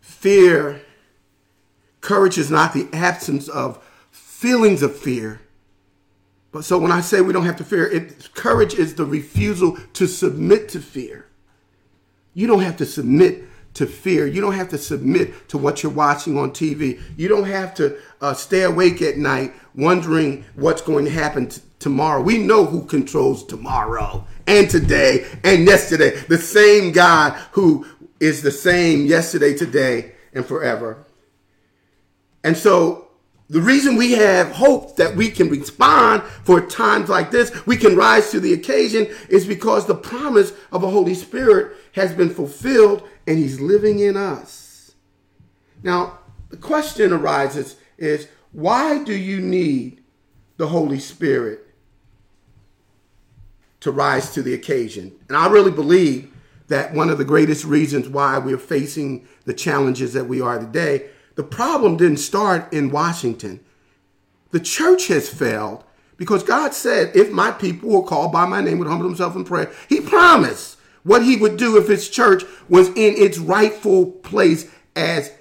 Fear, 0.01 0.81
courage 2.01 2.37
is 2.37 2.51
not 2.51 2.73
the 2.73 2.87
absence 2.93 3.47
of 3.47 3.83
feelings 4.11 4.83
of 4.83 4.95
fear, 4.97 5.41
But 6.51 6.65
so 6.65 6.77
when 6.79 6.91
I 6.91 7.01
say 7.01 7.21
we 7.21 7.33
don't 7.33 7.45
have 7.45 7.57
to 7.57 7.63
fear, 7.65 7.87
it, 7.87 8.33
courage 8.35 8.75
is 8.75 8.95
the 8.95 9.05
refusal 9.05 9.77
to 9.93 10.07
submit 10.07 10.69
to 10.69 10.79
fear. 10.79 11.24
You 12.35 12.45
don't 12.45 12.59
have 12.59 12.77
to 12.77 12.85
submit 12.85 13.45
to 13.75 13.87
fear. 13.87 14.27
You 14.27 14.41
don't 14.41 14.53
have 14.53 14.69
to 14.69 14.77
submit 14.77 15.49
to 15.49 15.57
what 15.57 15.81
you're 15.81 15.91
watching 15.91 16.37
on 16.37 16.51
TV. 16.51 17.01
You 17.17 17.27
don't 17.27 17.45
have 17.45 17.73
to 17.75 17.97
uh, 18.21 18.33
stay 18.33 18.63
awake 18.63 19.01
at 19.01 19.17
night 19.17 19.53
wondering 19.73 20.45
what's 20.55 20.81
going 20.81 21.05
to 21.05 21.11
happen 21.11 21.47
t- 21.47 21.61
tomorrow. 21.79 22.21
We 22.21 22.37
know 22.37 22.65
who 22.65 22.85
controls 22.85 23.45
tomorrow 23.45 24.25
and 24.47 24.69
today 24.69 25.25
and 25.43 25.65
yesterday. 25.65 26.15
The 26.27 26.37
same 26.37 26.91
God 26.91 27.33
who 27.51 27.85
is 28.19 28.41
the 28.41 28.51
same 28.51 29.05
yesterday, 29.05 29.55
today, 29.57 30.13
and 30.33 30.45
forever. 30.45 31.05
And 32.43 32.55
so 32.55 33.05
the 33.49 33.61
reason 33.61 33.95
we 33.95 34.13
have 34.13 34.51
hope 34.51 34.95
that 34.95 35.15
we 35.15 35.29
can 35.29 35.49
respond 35.49 36.23
for 36.23 36.61
times 36.61 37.09
like 37.09 37.29
this, 37.29 37.65
we 37.67 37.77
can 37.77 37.95
rise 37.95 38.31
to 38.31 38.39
the 38.39 38.53
occasion, 38.53 39.07
is 39.29 39.45
because 39.45 39.85
the 39.85 39.93
promise 39.93 40.51
of 40.71 40.83
a 40.83 40.89
Holy 40.89 41.13
Spirit 41.13 41.77
has 41.95 42.13
been 42.13 42.29
fulfilled 42.29 43.07
and 43.25 43.37
He's 43.37 43.59
living 43.59 43.99
in 43.99 44.17
us. 44.17 44.93
Now, 45.81 46.19
the 46.49 46.57
question 46.57 47.11
arises 47.11 47.77
is 47.97 48.27
why 48.51 49.03
do 49.03 49.13
you 49.15 49.39
need 49.41 50.03
the 50.57 50.67
Holy 50.67 50.99
Spirit 50.99 51.67
to 53.79 53.91
rise 53.91 54.33
to 54.33 54.41
the 54.41 54.53
occasion? 54.53 55.13
And 55.27 55.37
I 55.37 55.47
really 55.47 55.71
believe 55.71 56.31
that 56.67 56.93
one 56.93 57.09
of 57.09 57.17
the 57.17 57.25
greatest 57.25 57.63
reasons 57.63 58.09
why 58.09 58.37
we're 58.39 58.57
facing 58.57 59.27
the 59.45 59.53
challenges 59.53 60.13
that 60.13 60.25
we 60.25 60.41
are 60.41 60.59
today 60.59 61.09
the 61.35 61.43
problem 61.43 61.97
didn't 61.97 62.17
start 62.17 62.71
in 62.71 62.91
Washington. 62.91 63.59
The 64.51 64.59
church 64.61 65.07
has 65.07 65.27
failed 65.27 65.83
because 66.15 66.43
God 66.43 66.73
said, 66.73 67.13
if 67.13 67.29
my 67.29 67.51
people 67.51 67.89
will 67.89 68.03
call 68.03 68.29
by 68.29 68.45
my 68.45 68.61
name 68.61 68.79
would 68.79 68.87
humble 68.87 69.05
themselves 69.05 69.35
in 69.35 69.43
prayer, 69.43 69.69
he 69.89 69.99
promised 69.99 70.77
what 71.05 71.23
he 71.23 71.37
would 71.37 71.55
do 71.55 71.77
if 71.77 71.87
his 71.87 72.09
church 72.09 72.43
was 72.67 72.89
in 72.89 73.15
its 73.15 73.37
rightful 73.37 74.07
place 74.11 74.69
as 74.95 75.31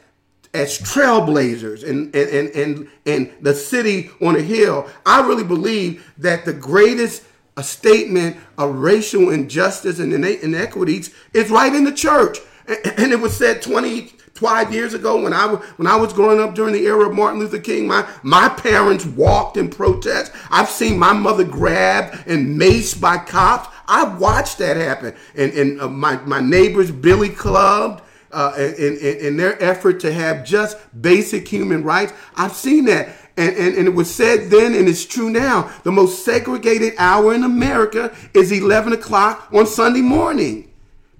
as 0.52 0.78
trailblazers 0.78 1.82
and, 1.82 2.14
and, 2.14 2.48
and, 2.50 2.88
and, 3.04 3.32
the 3.40 3.52
city 3.52 4.08
on 4.22 4.36
a 4.36 4.40
hill. 4.40 4.88
I 5.04 5.26
really 5.26 5.42
believe 5.42 6.12
that 6.18 6.44
the 6.44 6.52
greatest 6.52 7.24
statement 7.60 8.36
of 8.56 8.76
racial 8.76 9.30
injustice 9.30 9.98
and 9.98 10.12
inequities 10.14 11.12
is 11.32 11.50
right 11.50 11.74
in 11.74 11.82
the 11.82 11.92
church. 11.92 12.38
And 12.68 13.12
it 13.12 13.18
was 13.20 13.36
said 13.36 13.62
20, 13.62 14.12
five 14.34 14.74
years 14.74 14.94
ago 14.94 15.22
when 15.22 15.32
I 15.32 15.46
when 15.46 15.86
I 15.86 15.96
was 15.96 16.12
growing 16.12 16.40
up 16.40 16.54
during 16.54 16.72
the 16.74 16.86
era 16.86 17.08
of 17.08 17.14
Martin 17.14 17.40
Luther 17.40 17.60
King, 17.60 17.86
my 17.86 18.08
my 18.22 18.48
parents 18.48 19.06
walked 19.06 19.56
in 19.56 19.68
protest. 19.68 20.32
I've 20.50 20.68
seen 20.68 20.98
my 20.98 21.12
mother 21.12 21.44
grabbed 21.44 22.26
and 22.26 22.60
maced 22.60 23.00
by 23.00 23.18
cops. 23.18 23.74
I've 23.86 24.18
watched 24.18 24.58
that 24.58 24.76
happen, 24.76 25.14
and 25.36 25.52
and 25.52 25.80
uh, 25.80 25.88
my 25.88 26.16
my 26.18 26.40
neighbors 26.40 26.90
Billy 26.90 27.30
clubbed. 27.30 28.02
Uh, 28.32 28.52
in, 28.58 28.96
in, 28.96 29.16
in 29.18 29.36
their 29.36 29.62
effort 29.62 30.00
to 30.00 30.12
have 30.12 30.44
just 30.44 30.76
basic 31.00 31.46
human 31.46 31.84
rights, 31.84 32.12
I've 32.34 32.52
seen 32.52 32.86
that. 32.86 33.10
And, 33.36 33.56
and, 33.56 33.76
and, 33.76 33.86
it 33.86 33.94
was 33.94 34.12
said 34.12 34.50
then, 34.50 34.74
and 34.74 34.88
it's 34.88 35.06
true 35.06 35.30
now, 35.30 35.70
the 35.84 35.92
most 35.92 36.24
segregated 36.24 36.94
hour 36.98 37.32
in 37.32 37.44
America 37.44 38.12
is 38.34 38.50
11 38.50 38.92
o'clock 38.92 39.48
on 39.52 39.68
Sunday 39.68 40.00
morning. 40.00 40.68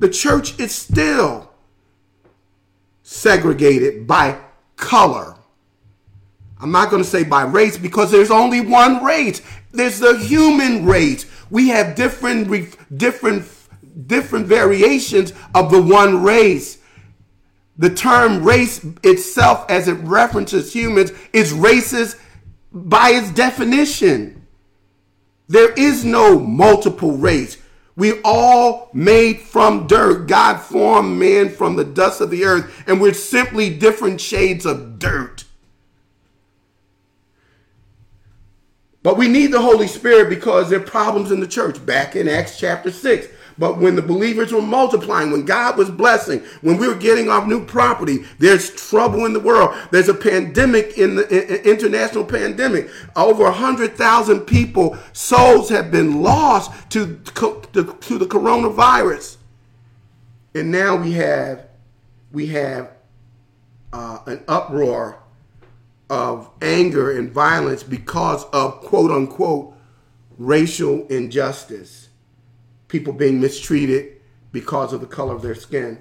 The 0.01 0.09
church 0.09 0.59
is 0.59 0.75
still 0.75 1.44
segregated 3.15 4.07
by 4.07 4.39
color. 4.77 5.37
I'm 6.61 6.73
not 6.73 6.91
going 6.91 7.03
to 7.03 7.09
say 7.09 7.25
by 7.25 7.45
race 7.45 7.79
because 7.79 8.11
there's 8.11 8.31
only 8.31 8.61
one 8.61 9.05
race. 9.05 9.43
There's 9.71 9.99
the 9.99 10.19
human 10.19 10.85
race. 10.85 11.27
We 11.51 11.69
have 11.69 11.95
different 11.95 12.49
different 12.97 13.47
different 14.07 14.47
variations 14.47 15.33
of 15.55 15.71
the 15.71 15.81
one 15.81 16.23
race. 16.23 16.79
The 17.77 17.95
term 17.95 18.45
race 18.45 18.85
itself 19.03 19.67
as 19.69 19.89
it 19.89 19.95
references 19.95 20.73
humans 20.73 21.13
is 21.33 21.53
racist 21.53 22.19
by 22.73 23.11
its 23.11 23.31
definition. 23.31 24.47
There 25.49 25.73
is 25.73 26.05
no 26.05 26.39
multiple 26.39 27.13
race. 27.13 27.59
We 27.97 28.21
all 28.25 28.91
made 28.93 29.41
from 29.41 29.87
dirt. 29.87 30.27
God 30.27 30.59
formed 30.59 31.19
man 31.19 31.49
from 31.49 31.77
the 31.77 31.85
dust 31.85 32.21
of 32.21 32.31
the 32.31 32.45
earth, 32.45 32.85
and 32.89 33.01
we're 33.01 33.15
simply 33.15 33.71
different 33.71 34.21
shades 34.21 34.67
of 34.67 34.99
dirt. 34.99 35.45
But 39.05 39.19
we 39.19 39.29
need 39.29 39.49
the 39.49 39.61
Holy 39.61 39.87
Spirit 39.87 40.31
because 40.31 40.71
there 40.71 40.81
are 40.81 40.83
problems 40.83 41.31
in 41.31 41.39
the 41.39 41.47
church. 41.47 41.85
Back 41.85 42.17
in 42.17 42.27
Acts 42.27 42.59
chapter 42.59 42.91
6, 42.91 43.29
but 43.59 43.79
when 43.79 43.95
the 43.95 44.03
believers 44.03 44.53
were 44.53 44.63
multiplying, 44.63 45.31
when 45.31 45.45
God 45.45 45.77
was 45.77 45.91
blessing, 45.91 46.41
when 46.61 46.77
we 46.77 46.89
were 46.89 46.95
getting 46.95 47.29
our 47.29 47.47
new 47.47 47.65
property, 47.65 48.25
there's 48.39 48.71
trouble 48.71 49.27
in 49.27 49.33
the 49.33 49.41
world. 49.41 49.77
There's 49.91 50.09
a 50.09 50.15
pandemic 50.15 50.99
in 50.99 51.17
the 51.17 51.69
international 51.69 52.25
pandemic. 52.25 52.91
Over 53.15 53.45
100,000 53.45 54.41
people, 54.41 54.99
souls 55.13 55.69
have 55.69 55.91
been 55.91 56.23
lost 56.23 56.91
to, 56.91 57.21
to, 57.35 57.97
to 58.01 58.19
the 58.19 58.27
coronavirus. 58.27 59.37
And 60.55 60.71
now 60.71 60.97
we 60.97 61.13
have, 61.13 61.67
we 62.33 62.49
have 62.49 62.91
uh, 63.93 64.19
an 64.27 64.43
uproar 64.49 65.21
of 66.11 66.51
anger 66.61 67.17
and 67.17 67.31
violence 67.31 67.83
because 67.83 68.45
of 68.53 68.81
quote 68.81 69.11
unquote 69.11 69.75
racial 70.37 71.07
injustice 71.07 72.09
people 72.89 73.13
being 73.13 73.41
mistreated 73.41 74.21
because 74.53 74.93
of 74.93 75.01
the 75.01 75.07
color 75.07 75.35
of 75.35 75.43
their 75.43 75.55
skin. 75.55 75.99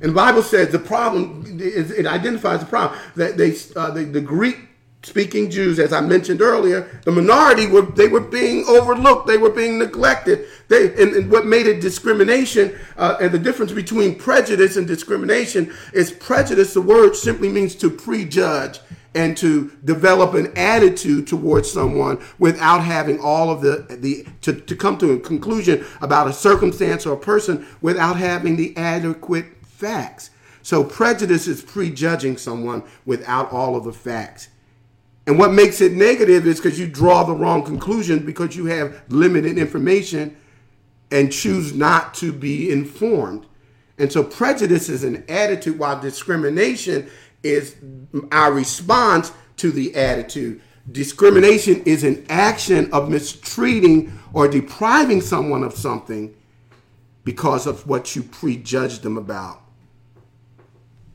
And 0.00 0.10
the 0.10 0.14
Bible 0.14 0.42
says 0.42 0.70
the 0.70 0.78
problem 0.78 1.60
is 1.60 1.90
it 1.90 2.06
identifies 2.06 2.60
the 2.60 2.66
problem 2.66 2.98
that 3.16 3.36
they 3.36 3.56
uh, 3.76 3.90
the, 3.90 4.04
the 4.04 4.20
Greek 4.20 4.58
speaking 5.04 5.50
Jews, 5.50 5.78
as 5.78 5.92
I 5.92 6.00
mentioned 6.00 6.40
earlier, 6.40 7.00
the 7.04 7.12
minority 7.12 7.66
were 7.66 7.82
they 7.82 8.08
were 8.08 8.20
being 8.20 8.64
overlooked, 8.68 9.26
they 9.26 9.38
were 9.38 9.50
being 9.50 9.78
neglected. 9.78 10.46
They 10.68 10.92
and, 11.00 11.14
and 11.14 11.30
what 11.30 11.46
made 11.46 11.66
it 11.66 11.80
discrimination 11.80 12.78
uh, 12.96 13.16
and 13.20 13.32
the 13.32 13.38
difference 13.38 13.72
between 13.72 14.16
prejudice 14.16 14.76
and 14.76 14.86
discrimination 14.86 15.72
is 15.92 16.10
prejudice. 16.10 16.74
The 16.74 16.82
word 16.82 17.14
simply 17.14 17.48
means 17.48 17.74
to 17.76 17.90
prejudge 17.90 18.80
and 19.14 19.36
to 19.36 19.70
develop 19.84 20.34
an 20.34 20.52
attitude 20.56 21.26
towards 21.26 21.70
someone 21.70 22.22
without 22.38 22.82
having 22.82 23.20
all 23.20 23.50
of 23.50 23.60
the 23.60 23.86
the 24.00 24.26
to, 24.40 24.52
to 24.52 24.74
come 24.74 24.96
to 24.98 25.12
a 25.12 25.20
conclusion 25.20 25.84
about 26.00 26.28
a 26.28 26.32
circumstance 26.32 27.04
or 27.04 27.14
a 27.14 27.18
person 27.20 27.66
without 27.80 28.16
having 28.16 28.56
the 28.56 28.76
adequate 28.76 29.46
facts. 29.62 30.30
So 30.62 30.84
prejudice 30.84 31.48
is 31.48 31.60
prejudging 31.60 32.36
someone 32.36 32.84
without 33.04 33.52
all 33.52 33.76
of 33.76 33.84
the 33.84 33.92
facts. 33.92 34.48
And 35.26 35.38
what 35.38 35.52
makes 35.52 35.80
it 35.80 35.92
negative 35.92 36.46
is 36.46 36.60
because 36.60 36.78
you 36.78 36.86
draw 36.86 37.24
the 37.24 37.34
wrong 37.34 37.62
conclusion 37.64 38.24
because 38.24 38.56
you 38.56 38.66
have 38.66 39.02
limited 39.08 39.58
information 39.58 40.36
and 41.10 41.32
choose 41.32 41.74
not 41.74 42.14
to 42.14 42.32
be 42.32 42.70
informed. 42.70 43.46
And 43.98 44.10
so 44.10 44.24
prejudice 44.24 44.88
is 44.88 45.04
an 45.04 45.24
attitude 45.28 45.78
while 45.78 46.00
discrimination 46.00 47.08
is 47.42 47.76
our 48.30 48.52
response 48.52 49.32
to 49.56 49.70
the 49.70 49.94
attitude. 49.94 50.60
Discrimination 50.90 51.82
is 51.84 52.02
an 52.02 52.26
action 52.28 52.92
of 52.92 53.08
mistreating 53.08 54.18
or 54.32 54.48
depriving 54.48 55.20
someone 55.20 55.62
of 55.62 55.74
something 55.74 56.34
because 57.24 57.66
of 57.66 57.86
what 57.86 58.16
you 58.16 58.22
prejudge 58.22 59.00
them 59.00 59.16
about. 59.16 59.60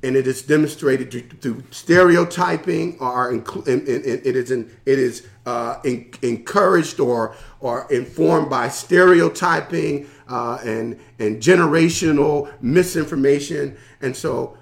And 0.04 0.16
it 0.16 0.28
is 0.28 0.44
demonstrated 0.44 1.42
through, 1.42 1.64
stereotyping, 1.72 2.98
or 3.00 3.34
it 3.34 4.36
is 4.36 4.52
it 4.52 4.76
is 4.86 5.28
uh, 5.46 5.80
encouraged 6.22 7.00
or 7.00 7.36
or 7.60 7.92
informed 7.92 8.50
by 8.50 8.70
stereotyping 8.70 10.08
uh, 10.30 10.60
and 10.64 11.00
and 11.18 11.42
generational 11.42 12.54
misinformation. 12.62 13.76
And 14.00 14.16
so 14.16 14.56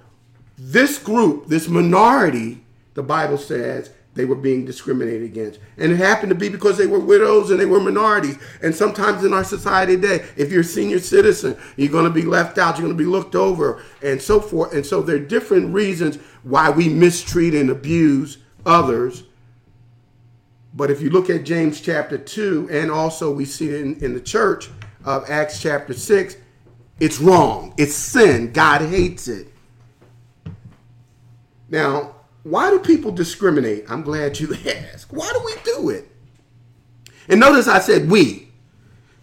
this 0.58 0.98
group, 0.98 1.48
this 1.48 1.68
minority, 1.68 2.64
the 2.94 3.04
Bible 3.04 3.38
says 3.38 3.92
they 4.16 4.26
were 4.26 4.36
being 4.36 4.66
discriminated 4.66 5.24
against. 5.24 5.60
And 5.78 5.92
it 5.92 5.98
happened 5.98 6.30
to 6.30 6.36
be 6.36 6.48
because 6.48 6.78
they 6.78 6.88
were 6.88 7.00
widows 7.00 7.52
and 7.52 7.60
they 7.60 7.66
were 7.66 7.82
minorities. 7.82 8.38
And 8.64 8.74
sometimes 8.74 9.26
in 9.26 9.34
our 9.34 9.44
society 9.44 9.98
today, 9.98 10.26
if 10.38 10.52
you're 10.52 10.62
a 10.62 10.64
senior 10.64 11.00
citizen, 11.00 11.58
you're 11.76 11.92
going 11.92 12.06
to 12.06 12.10
be 12.10 12.22
left 12.22 12.58
out, 12.58 12.78
you're 12.78 12.88
going 12.88 12.98
to 12.98 13.04
be 13.04 13.10
looked 13.10 13.36
over, 13.36 13.84
and 14.02 14.22
so 14.22 14.40
forth. 14.40 14.74
And 14.74 14.86
so 14.86 15.02
there 15.02 15.18
are 15.18 15.20
different 15.20 15.74
reasons 15.74 16.18
why 16.44 16.70
we 16.70 16.88
mistreat 16.88 17.54
and 17.54 17.70
abuse 17.70 18.38
others. 18.66 19.24
But 20.74 20.92
if 20.92 21.02
you 21.02 21.10
look 21.10 21.30
at 21.30 21.44
James 21.44 21.82
chapter 21.82 22.18
2, 22.18 22.70
and 22.72 22.90
also 22.90 23.34
we 23.34 23.44
see 23.44 23.68
it 23.68 23.82
in, 23.82 23.96
in 24.04 24.14
the 24.14 24.22
church 24.22 24.70
of 25.04 25.30
Acts 25.30 25.62
chapter 25.62 25.94
6, 25.94 26.38
it's 27.02 27.20
wrong. 27.20 27.74
It's 27.78 27.94
sin. 27.94 28.54
God 28.54 28.82
hates 28.82 29.28
it. 29.28 29.48
Now, 31.70 32.16
why 32.44 32.70
do 32.70 32.80
people 32.80 33.12
discriminate? 33.12 33.86
I'm 33.90 34.04
glad 34.04 34.40
you 34.40 34.54
asked. 34.66 35.12
Why 35.12 35.32
do 35.32 35.42
we 35.46 35.56
do 35.64 35.90
it? 35.90 36.10
And 37.28 37.40
notice 37.40 37.68
I 37.68 37.80
said 37.80 38.10
we, 38.10 38.50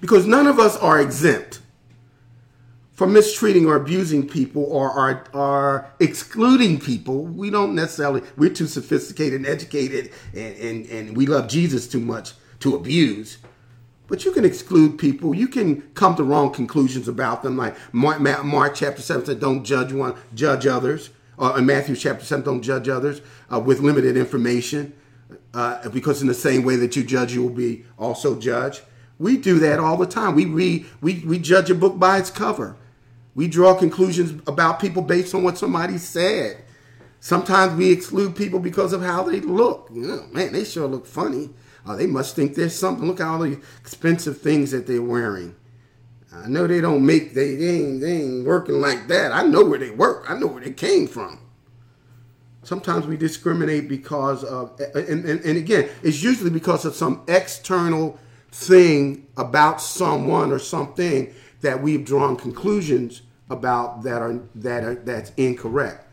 because 0.00 0.26
none 0.26 0.46
of 0.46 0.58
us 0.58 0.76
are 0.76 1.00
exempt 1.00 1.60
from 2.92 3.12
mistreating 3.12 3.66
or 3.66 3.76
abusing 3.76 4.28
people 4.28 4.64
or 4.64 4.90
are, 4.90 5.24
are 5.32 5.90
excluding 5.98 6.78
people. 6.78 7.24
We 7.24 7.50
don't 7.50 7.74
necessarily, 7.74 8.22
we're 8.36 8.50
too 8.50 8.66
sophisticated 8.66 9.40
and 9.40 9.46
educated 9.46 10.12
and, 10.34 10.56
and, 10.56 10.86
and 10.86 11.16
we 11.16 11.26
love 11.26 11.48
Jesus 11.48 11.88
too 11.88 12.00
much 12.00 12.32
to 12.60 12.76
abuse. 12.76 13.38
But 14.08 14.24
you 14.24 14.32
can 14.32 14.44
exclude 14.44 14.98
people. 14.98 15.34
You 15.34 15.48
can 15.48 15.82
come 15.94 16.16
to 16.16 16.22
wrong 16.22 16.52
conclusions 16.52 17.08
about 17.08 17.42
them. 17.42 17.56
Like 17.56 17.76
Mark, 17.92 18.20
Mark 18.20 18.74
chapter 18.74 19.00
7 19.00 19.26
said, 19.26 19.40
don't 19.40 19.64
judge 19.64 19.92
one, 19.92 20.14
judge 20.34 20.66
others. 20.66 21.10
Or 21.38 21.58
in 21.58 21.66
Matthew 21.66 21.96
chapter 21.96 22.24
7, 22.24 22.44
don't 22.44 22.62
judge 22.62 22.88
others 22.88 23.22
uh, 23.52 23.60
with 23.60 23.80
limited 23.80 24.16
information. 24.16 24.94
Uh, 25.54 25.88
because 25.90 26.22
in 26.22 26.28
the 26.28 26.34
same 26.34 26.62
way 26.62 26.76
that 26.76 26.96
you 26.96 27.04
judge, 27.04 27.34
you 27.34 27.42
will 27.42 27.50
be 27.50 27.84
also 27.98 28.38
judged. 28.38 28.82
We 29.18 29.36
do 29.36 29.58
that 29.60 29.78
all 29.78 29.96
the 29.96 30.06
time. 30.06 30.34
We 30.34 30.46
read, 30.46 30.86
we, 31.00 31.20
we 31.26 31.38
judge 31.38 31.70
a 31.70 31.74
book 31.74 31.98
by 31.98 32.18
its 32.18 32.30
cover. 32.30 32.76
We 33.34 33.48
draw 33.48 33.74
conclusions 33.74 34.42
about 34.46 34.80
people 34.80 35.02
based 35.02 35.34
on 35.34 35.42
what 35.42 35.58
somebody 35.58 35.98
said. 35.98 36.64
Sometimes 37.20 37.74
we 37.74 37.92
exclude 37.92 38.34
people 38.34 38.58
because 38.58 38.92
of 38.92 39.02
how 39.02 39.22
they 39.22 39.40
look. 39.40 39.88
You 39.92 40.02
know, 40.02 40.26
man, 40.32 40.52
they 40.52 40.64
sure 40.64 40.88
look 40.88 41.06
funny. 41.06 41.50
Oh, 41.86 41.96
they 41.96 42.06
must 42.06 42.34
think 42.34 42.54
there's 42.54 42.74
something. 42.74 43.06
Look 43.06 43.20
at 43.20 43.26
all 43.26 43.38
the 43.38 43.60
expensive 43.80 44.40
things 44.40 44.72
that 44.72 44.86
they're 44.86 45.02
wearing. 45.02 45.54
I 46.34 46.48
know 46.48 46.66
they 46.66 46.80
don't 46.80 47.04
make 47.04 47.34
they, 47.34 47.56
they 47.56 47.68
ain't 47.68 48.00
they 48.00 48.22
ain't 48.22 48.46
working 48.46 48.80
like 48.80 49.08
that. 49.08 49.32
I 49.32 49.42
know 49.42 49.64
where 49.64 49.78
they 49.78 49.90
work. 49.90 50.24
I 50.28 50.38
know 50.38 50.46
where 50.46 50.62
they 50.62 50.72
came 50.72 51.06
from. 51.06 51.38
Sometimes 52.62 53.06
we 53.06 53.16
discriminate 53.16 53.88
because 53.88 54.44
of 54.44 54.80
and, 54.94 55.24
and, 55.24 55.40
and 55.40 55.58
again, 55.58 55.88
it's 56.02 56.22
usually 56.22 56.50
because 56.50 56.84
of 56.84 56.94
some 56.94 57.22
external 57.28 58.18
thing 58.50 59.26
about 59.36 59.80
someone 59.80 60.52
or 60.52 60.58
something 60.58 61.34
that 61.60 61.82
we've 61.82 62.04
drawn 62.04 62.36
conclusions 62.36 63.22
about 63.50 64.02
that 64.02 64.22
are 64.22 64.40
that 64.54 64.84
are 64.84 64.94
that's 64.94 65.32
incorrect. 65.36 66.06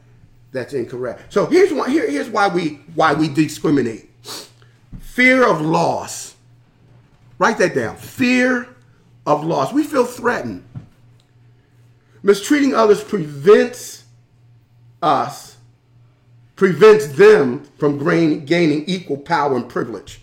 That's 0.52 0.74
incorrect. 0.74 1.32
So 1.32 1.46
here's 1.46 1.72
why 1.72 1.90
here, 1.90 2.10
here's 2.10 2.30
why 2.30 2.48
we 2.48 2.82
why 2.96 3.14
we 3.14 3.30
discriminate 3.30 4.10
fear 5.00 5.48
of 5.48 5.62
loss. 5.62 6.36
Write 7.38 7.58
that 7.60 7.76
down. 7.76 7.96
Fear 7.98 8.68
of 9.30 9.46
loss. 9.46 9.72
We 9.72 9.84
feel 9.84 10.06
threatened. 10.06 10.66
Mistreating 12.24 12.74
others 12.74 13.04
prevents 13.04 14.04
us, 15.04 15.58
prevents 16.56 17.08
them 17.10 17.64
from 17.78 18.00
gaining 18.46 18.84
equal 18.88 19.18
power 19.18 19.56
and 19.56 19.70
privilege. 19.70 20.22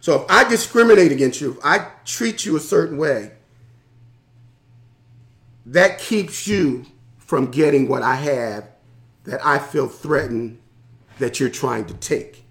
So 0.00 0.22
if 0.22 0.30
I 0.30 0.48
discriminate 0.48 1.12
against 1.12 1.40
you, 1.40 1.52
if 1.52 1.58
I 1.64 1.88
treat 2.04 2.44
you 2.44 2.56
a 2.56 2.60
certain 2.60 2.98
way, 2.98 3.30
that 5.64 5.98
keeps 5.98 6.46
you 6.46 6.86
from 7.18 7.50
getting 7.50 7.88
what 7.88 8.02
I 8.02 8.16
have 8.16 8.68
that 9.24 9.44
I 9.44 9.58
feel 9.58 9.88
threatened 9.88 10.58
that 11.18 11.40
you're 11.40 11.48
trying 11.48 11.86
to 11.86 11.94
take. 11.94 12.44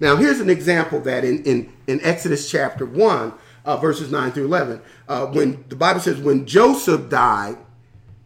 Now, 0.00 0.16
here's 0.16 0.40
an 0.40 0.50
example 0.50 1.00
that 1.00 1.24
in, 1.24 1.42
in, 1.44 1.72
in 1.86 2.00
Exodus 2.02 2.50
chapter 2.50 2.86
1, 2.86 3.32
uh, 3.68 3.76
verses 3.76 4.10
9 4.10 4.32
through 4.32 4.46
11, 4.46 4.80
uh, 5.08 5.26
when 5.26 5.62
the 5.68 5.76
Bible 5.76 6.00
says, 6.00 6.18
when 6.18 6.46
Joseph 6.46 7.10
died, 7.10 7.58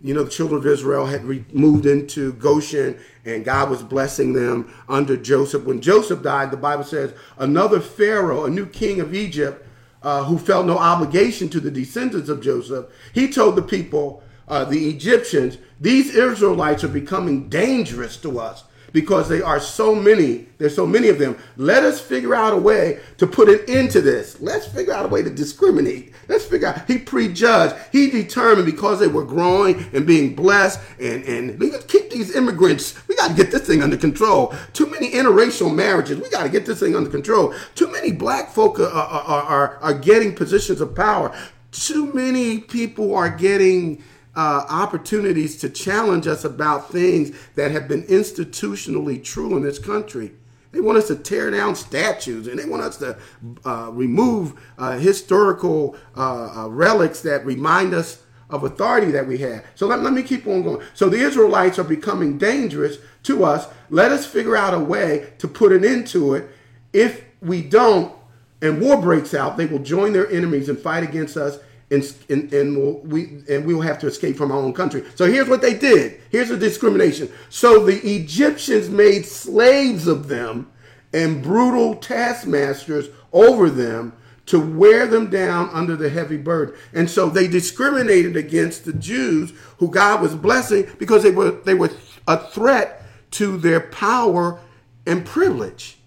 you 0.00 0.14
know, 0.14 0.22
the 0.22 0.30
children 0.30 0.60
of 0.60 0.66
Israel 0.68 1.06
had 1.06 1.24
re- 1.24 1.44
moved 1.52 1.84
into 1.84 2.32
Goshen 2.34 2.96
and 3.24 3.44
God 3.44 3.68
was 3.68 3.82
blessing 3.82 4.34
them 4.34 4.72
under 4.88 5.16
Joseph. 5.16 5.64
When 5.64 5.80
Joseph 5.80 6.22
died, 6.22 6.52
the 6.52 6.56
Bible 6.56 6.84
says, 6.84 7.12
another 7.38 7.80
Pharaoh, 7.80 8.44
a 8.44 8.50
new 8.50 8.66
king 8.66 9.00
of 9.00 9.14
Egypt, 9.14 9.66
uh, 10.04 10.22
who 10.22 10.38
felt 10.38 10.64
no 10.64 10.78
obligation 10.78 11.48
to 11.48 11.58
the 11.58 11.72
descendants 11.72 12.28
of 12.28 12.40
Joseph, 12.40 12.86
he 13.12 13.28
told 13.28 13.56
the 13.56 13.62
people, 13.62 14.22
uh, 14.46 14.64
the 14.64 14.88
Egyptians, 14.88 15.58
these 15.80 16.14
Israelites 16.14 16.84
are 16.84 16.88
becoming 16.88 17.48
dangerous 17.48 18.16
to 18.18 18.38
us 18.38 18.62
because 18.92 19.28
they 19.28 19.42
are 19.42 19.60
so 19.60 19.94
many. 19.94 20.46
There's 20.58 20.74
so 20.74 20.86
many 20.86 21.08
of 21.08 21.18
them. 21.18 21.36
Let 21.56 21.82
us 21.82 22.00
figure 22.00 22.34
out 22.34 22.52
a 22.52 22.56
way 22.56 23.00
to 23.18 23.26
put 23.26 23.48
an 23.48 23.60
end 23.68 23.90
to 23.92 24.00
this. 24.00 24.40
Let's 24.40 24.66
figure 24.66 24.92
out 24.92 25.06
a 25.06 25.08
way 25.08 25.22
to 25.22 25.30
discriminate. 25.30 26.12
Let's 26.28 26.44
figure 26.44 26.68
out. 26.68 26.86
He 26.86 26.98
prejudged. 26.98 27.74
He 27.90 28.10
determined 28.10 28.66
because 28.66 29.00
they 29.00 29.08
were 29.08 29.24
growing 29.24 29.84
and 29.92 30.06
being 30.06 30.34
blessed 30.34 30.80
and 31.00 31.24
and 31.24 31.58
we 31.58 31.70
got 31.70 31.82
to 31.82 31.86
keep 31.86 32.10
these 32.10 32.34
immigrants. 32.34 32.96
We 33.08 33.16
got 33.16 33.28
to 33.28 33.34
get 33.34 33.50
this 33.50 33.66
thing 33.66 33.82
under 33.82 33.96
control. 33.96 34.54
Too 34.72 34.86
many 34.86 35.12
interracial 35.12 35.74
marriages. 35.74 36.20
We 36.20 36.30
got 36.30 36.44
to 36.44 36.48
get 36.48 36.66
this 36.66 36.80
thing 36.80 36.94
under 36.94 37.10
control. 37.10 37.54
Too 37.74 37.90
many 37.90 38.12
black 38.12 38.50
folk 38.50 38.78
are, 38.78 38.84
are, 38.84 39.42
are, 39.42 39.76
are 39.78 39.94
getting 39.94 40.34
positions 40.34 40.80
of 40.80 40.94
power. 40.94 41.34
Too 41.72 42.12
many 42.12 42.58
people 42.58 43.14
are 43.14 43.30
getting 43.30 44.02
uh, 44.34 44.64
opportunities 44.68 45.56
to 45.58 45.68
challenge 45.68 46.26
us 46.26 46.44
about 46.44 46.90
things 46.90 47.36
that 47.54 47.70
have 47.70 47.88
been 47.88 48.02
institutionally 48.04 49.22
true 49.22 49.56
in 49.56 49.62
this 49.62 49.78
country. 49.78 50.32
They 50.72 50.80
want 50.80 50.98
us 50.98 51.08
to 51.08 51.16
tear 51.16 51.50
down 51.50 51.74
statues 51.74 52.46
and 52.46 52.58
they 52.58 52.64
want 52.64 52.82
us 52.82 52.96
to 52.98 53.18
uh, 53.64 53.90
remove 53.92 54.58
uh, 54.78 54.92
historical 54.98 55.96
uh, 56.16 56.64
uh, 56.64 56.68
relics 56.68 57.20
that 57.20 57.44
remind 57.44 57.92
us 57.92 58.22
of 58.48 58.64
authority 58.64 59.10
that 59.12 59.26
we 59.26 59.38
have. 59.38 59.64
So 59.74 59.86
let, 59.86 60.00
let 60.00 60.14
me 60.14 60.22
keep 60.22 60.46
on 60.46 60.62
going. 60.62 60.86
So 60.94 61.08
the 61.08 61.18
Israelites 61.18 61.78
are 61.78 61.84
becoming 61.84 62.38
dangerous 62.38 62.98
to 63.24 63.44
us. 63.44 63.66
Let 63.90 64.12
us 64.12 64.26
figure 64.26 64.56
out 64.56 64.74
a 64.74 64.78
way 64.78 65.32
to 65.38 65.48
put 65.48 65.72
an 65.72 65.84
end 65.84 66.06
to 66.08 66.34
it. 66.34 66.50
If 66.92 67.24
we 67.40 67.62
don't, 67.62 68.14
and 68.62 68.80
war 68.80 69.00
breaks 69.00 69.34
out, 69.34 69.56
they 69.56 69.66
will 69.66 69.80
join 69.80 70.12
their 70.12 70.30
enemies 70.30 70.68
and 70.68 70.78
fight 70.78 71.02
against 71.02 71.36
us 71.36 71.58
and, 71.92 72.14
and, 72.30 72.52
and 72.52 72.76
we'll, 72.76 72.98
we 73.00 73.42
and 73.48 73.66
we 73.66 73.74
will 73.74 73.82
have 73.82 73.98
to 74.00 74.06
escape 74.06 74.36
from 74.36 74.50
our 74.50 74.58
own 74.58 74.72
country. 74.72 75.04
So 75.14 75.30
here's 75.30 75.48
what 75.48 75.60
they 75.60 75.74
did. 75.74 76.20
Here's 76.30 76.48
the 76.48 76.56
discrimination. 76.56 77.30
So 77.50 77.84
the 77.84 78.00
Egyptians 78.00 78.88
made 78.88 79.26
slaves 79.26 80.06
of 80.06 80.28
them 80.28 80.70
and 81.12 81.42
brutal 81.42 81.94
taskmasters 81.96 83.08
over 83.32 83.68
them 83.68 84.14
to 84.46 84.58
wear 84.58 85.06
them 85.06 85.28
down 85.30 85.68
under 85.70 85.94
the 85.94 86.08
heavy 86.08 86.38
burden. 86.38 86.74
And 86.94 87.08
so 87.08 87.28
they 87.28 87.46
discriminated 87.46 88.36
against 88.36 88.84
the 88.84 88.94
Jews 88.94 89.52
who 89.76 89.88
God 89.88 90.22
was 90.22 90.34
blessing 90.34 90.90
because 90.98 91.22
they 91.22 91.30
were 91.30 91.50
they 91.50 91.74
were 91.74 91.90
a 92.26 92.38
threat 92.38 93.04
to 93.32 93.58
their 93.58 93.80
power 93.80 94.58
and 95.06 95.26
privilege. 95.26 95.98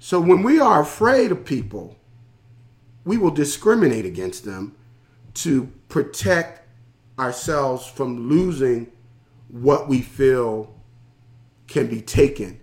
So 0.00 0.20
when 0.20 0.42
we 0.42 0.58
are 0.58 0.80
afraid 0.80 1.30
of 1.30 1.44
people, 1.44 1.96
we 3.04 3.16
will 3.16 3.30
discriminate 3.30 4.06
against 4.06 4.44
them 4.44 4.74
to 5.42 5.70
protect 5.88 6.66
ourselves 7.18 7.86
from 7.86 8.28
losing 8.28 8.90
what 9.48 9.88
we 9.88 10.00
feel 10.00 10.74
can 11.66 11.86
be 11.86 12.00
taken 12.00 12.60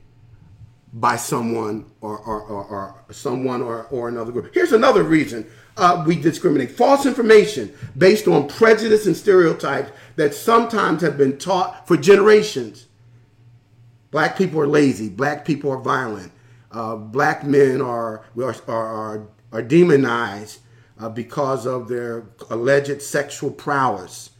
by 0.94 1.16
someone 1.16 1.86
or, 2.02 2.18
or, 2.20 2.42
or, 2.42 2.64
or 3.08 3.14
someone 3.14 3.62
or, 3.62 3.86
or 3.86 4.10
another 4.10 4.32
group. 4.32 4.54
Here's 4.54 4.72
another 4.74 5.04
reason 5.04 5.50
uh, 5.76 6.04
we 6.08 6.16
discriminate 6.16 6.72
false 6.72 7.06
information 7.06 7.74
based 7.98 8.28
on 8.28 8.48
prejudice 8.48 9.06
and 9.06 9.16
stereotypes 9.16 9.92
that 10.16 10.34
sometimes 10.34 11.02
have 11.02 11.18
been 11.18 11.38
taught 11.38 11.88
for 11.88 11.98
generations. 11.98 12.88
Black 14.10 14.38
people 14.38 14.60
are 14.60 14.68
lazy, 14.68 15.10
black 15.10 15.46
people 15.46 15.70
are 15.70 15.82
violent, 15.82 16.32
uh, 16.72 16.96
black 16.96 17.44
men 17.44 17.82
are, 17.82 18.24
are, 18.38 18.56
are, 18.68 19.28
are 19.52 19.62
demonized 19.62 20.60
uh, 21.00 21.10
because 21.10 21.66
of 21.66 21.88
their 21.88 22.26
alleged 22.50 23.02
sexual 23.02 23.52
prowess. 23.52 24.32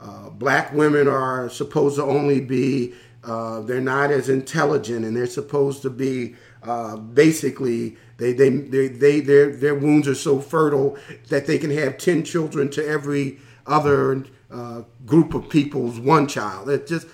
Uh, 0.00 0.30
black 0.30 0.72
women 0.72 1.08
are 1.08 1.48
supposed 1.48 1.96
to 1.96 2.02
only 2.02 2.40
be, 2.40 2.94
uh, 3.22 3.60
they're 3.60 3.80
not 3.80 4.10
as 4.10 4.28
intelligent 4.28 5.04
and 5.04 5.16
they're 5.16 5.26
supposed 5.26 5.82
to 5.82 5.90
be 5.90 6.34
uh, 6.62 6.96
basically, 6.96 7.96
they, 8.16 8.32
they, 8.32 8.50
they, 8.50 8.88
they, 8.88 9.20
their, 9.20 9.54
their 9.54 9.74
wounds 9.74 10.08
are 10.08 10.14
so 10.14 10.40
fertile 10.40 10.96
that 11.28 11.46
they 11.46 11.58
can 11.58 11.70
have 11.70 11.98
10 11.98 12.24
children 12.24 12.70
to 12.70 12.86
every 12.86 13.38
other 13.66 14.24
uh, 14.50 14.82
group 15.04 15.34
of 15.34 15.48
people's 15.48 15.98
one 15.98 16.26
child. 16.26 16.68
It's 16.70 16.90
just, 16.90 17.06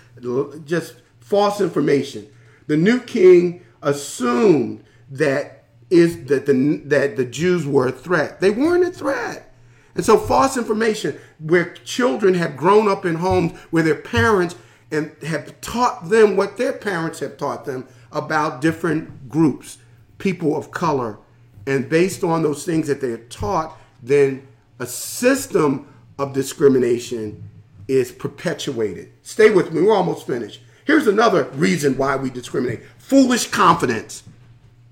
just 0.65 0.97
false 1.21 1.61
information. 1.61 2.29
The 2.67 2.77
new 2.77 3.01
king 3.01 3.65
assumed 3.83 4.85
that 5.11 5.60
is 5.91 6.25
that 6.27 6.47
the 6.47 6.83
that 6.87 7.17
the 7.17 7.25
Jews 7.25 7.67
were 7.67 7.89
a 7.89 7.93
threat. 7.93 8.41
They 8.41 8.51
weren't 8.51 8.85
a 8.85 8.91
threat. 8.91 9.53
And 9.95 10.05
so 10.05 10.17
false 10.17 10.57
information 10.57 11.19
where 11.41 11.75
children 11.75 12.35
have 12.35 12.57
grown 12.57 12.89
up 12.89 13.05
in 13.05 13.17
homes 13.17 13.59
where 13.71 13.83
their 13.83 13.97
parents 13.97 14.55
and 14.93 15.13
have 15.23 15.61
taught 15.61 16.09
them 16.09 16.37
what 16.37 16.57
their 16.57 16.73
parents 16.73 17.21
have 17.21 17.37
taught 17.37 17.65
them 17.65 17.87
about 18.13 18.61
different 18.61 19.29
groups, 19.29 19.79
people 20.19 20.57
of 20.57 20.71
color, 20.71 21.19
and 21.67 21.89
based 21.89 22.25
on 22.25 22.43
those 22.43 22.65
things 22.65 22.89
that 22.89 23.01
they're 23.01 23.19
taught, 23.19 23.79
then 24.03 24.47
a 24.79 24.87
system 24.87 25.87
of 26.19 26.33
discrimination 26.33 27.49
is 27.87 28.11
perpetuated. 28.11 29.13
Stay 29.23 29.51
with 29.51 29.73
me, 29.73 29.83
we're 29.83 29.95
almost 29.95 30.27
finished. 30.27 30.61
Here's 30.85 31.07
another 31.07 31.45
reason 31.55 31.97
why 31.97 32.17
we 32.17 32.31
discriminate 32.31 32.83
foolish 32.99 33.49
confidence. 33.49 34.25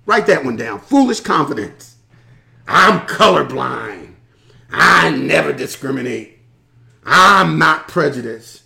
Write 0.09 0.27
that 0.29 0.43
one 0.43 0.57
down. 0.57 0.81
Foolish 0.81 1.21
confidence. 1.21 1.97
I'm 2.67 3.07
colorblind. 3.07 4.15
I 4.71 5.11
never 5.11 5.53
discriminate. 5.53 6.39
I'm 7.05 7.59
not 7.59 7.89
prejudiced. 7.89 8.63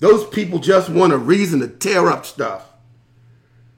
Those 0.00 0.26
people 0.26 0.58
just 0.58 0.90
want 0.90 1.12
a 1.12 1.16
reason 1.16 1.60
to 1.60 1.68
tear 1.68 2.08
up 2.08 2.26
stuff. 2.26 2.72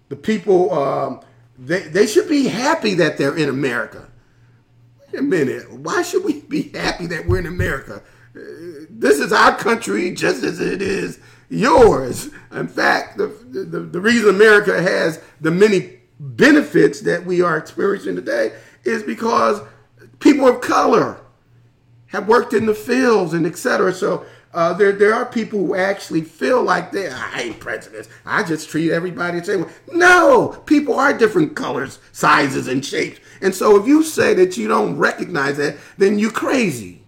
The 0.09 0.17
people, 0.17 0.73
um, 0.73 1.21
they, 1.59 1.81
they 1.81 2.07
should 2.07 2.31
be 2.31 2.49
happy 2.49 2.95
that 2.95 3.19
they're 3.19 3.37
in 3.37 3.51
America. 3.51 4.09
Wait 5.13 5.21
a 5.21 5.23
minute. 5.23 5.71
Why 5.71 6.01
should 6.01 6.25
we 6.25 6.41
be 6.41 6.71
happy 6.71 7.05
that 7.09 7.27
we're 7.27 7.41
in 7.41 7.47
America? 7.47 8.03
Uh, 8.35 8.41
this 8.89 9.19
is 9.19 9.35
our 9.35 9.55
country 9.55 10.13
just 10.13 10.43
as 10.43 10.61
it 10.61 10.81
is 10.81 11.21
yours. 11.51 12.31
In 12.53 12.69
fact, 12.69 13.19
the, 13.19 13.27
the, 13.27 13.81
the 13.81 14.01
reason 14.01 14.31
America 14.31 14.81
has 14.81 15.21
the 15.43 15.51
many 15.51 15.96
benefits 16.19 17.01
that 17.03 17.25
we 17.25 17.43
are 17.43 17.57
experiencing 17.57 18.17
today 18.17 18.53
is 18.85 19.03
because 19.03 19.61
people 20.21 20.49
of 20.49 20.61
color 20.61 21.21
have 22.07 22.29
worked 22.29 22.55
in 22.55 22.67
the 22.67 22.75
fields 22.75 23.33
and 23.35 23.47
etc. 23.47 23.93
So 23.93 24.25
uh, 24.55 24.73
there, 24.73 24.93
there 24.93 25.13
are 25.13 25.27
people 25.27 25.59
who 25.59 25.75
actually 25.75 26.23
feel 26.23 26.63
like 26.63 26.91
they, 26.91 27.11
I 27.11 27.41
ain't 27.41 27.61
prejudiced. 27.61 28.09
I 28.25 28.43
just 28.43 28.71
treat 28.71 28.91
everybody 28.91 29.41
the 29.41 29.45
same 29.45 29.65
way. 29.65 29.73
No, 29.93 30.63
people 30.65 30.99
are 30.99 31.13
different 31.13 31.55
colors, 31.55 31.99
sizes, 32.13 32.67
and 32.67 32.83
shapes. 32.83 33.21
And 33.43 33.55
so 33.55 33.79
if 33.79 33.87
you 33.87 34.03
say 34.03 34.33
that 34.35 34.57
you 34.57 34.67
don't 34.67 34.97
recognize 34.97 35.59
that, 35.59 35.77
then 35.99 36.19
you're 36.19 36.31
crazy 36.31 37.03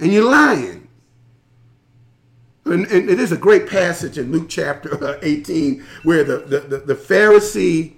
and 0.00 0.12
you're 0.12 0.28
lying. 0.28 0.88
And, 2.64 2.86
and 2.86 3.10
it 3.10 3.20
is 3.20 3.32
a 3.32 3.36
great 3.36 3.68
passage 3.68 4.16
in 4.16 4.32
Luke 4.32 4.48
chapter 4.48 5.18
18 5.22 5.84
where 6.04 6.24
the, 6.24 6.38
the, 6.38 6.60
the, 6.60 6.78
the 6.78 6.94
Pharisee 6.94 7.96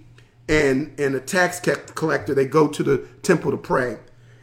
and, 0.48 0.98
and 0.98 1.14
the 1.14 1.20
tax 1.20 1.60
collector, 1.94 2.34
they 2.34 2.46
go 2.46 2.68
to 2.68 2.82
the 2.82 2.98
temple 3.22 3.50
to 3.50 3.56
pray. 3.56 3.98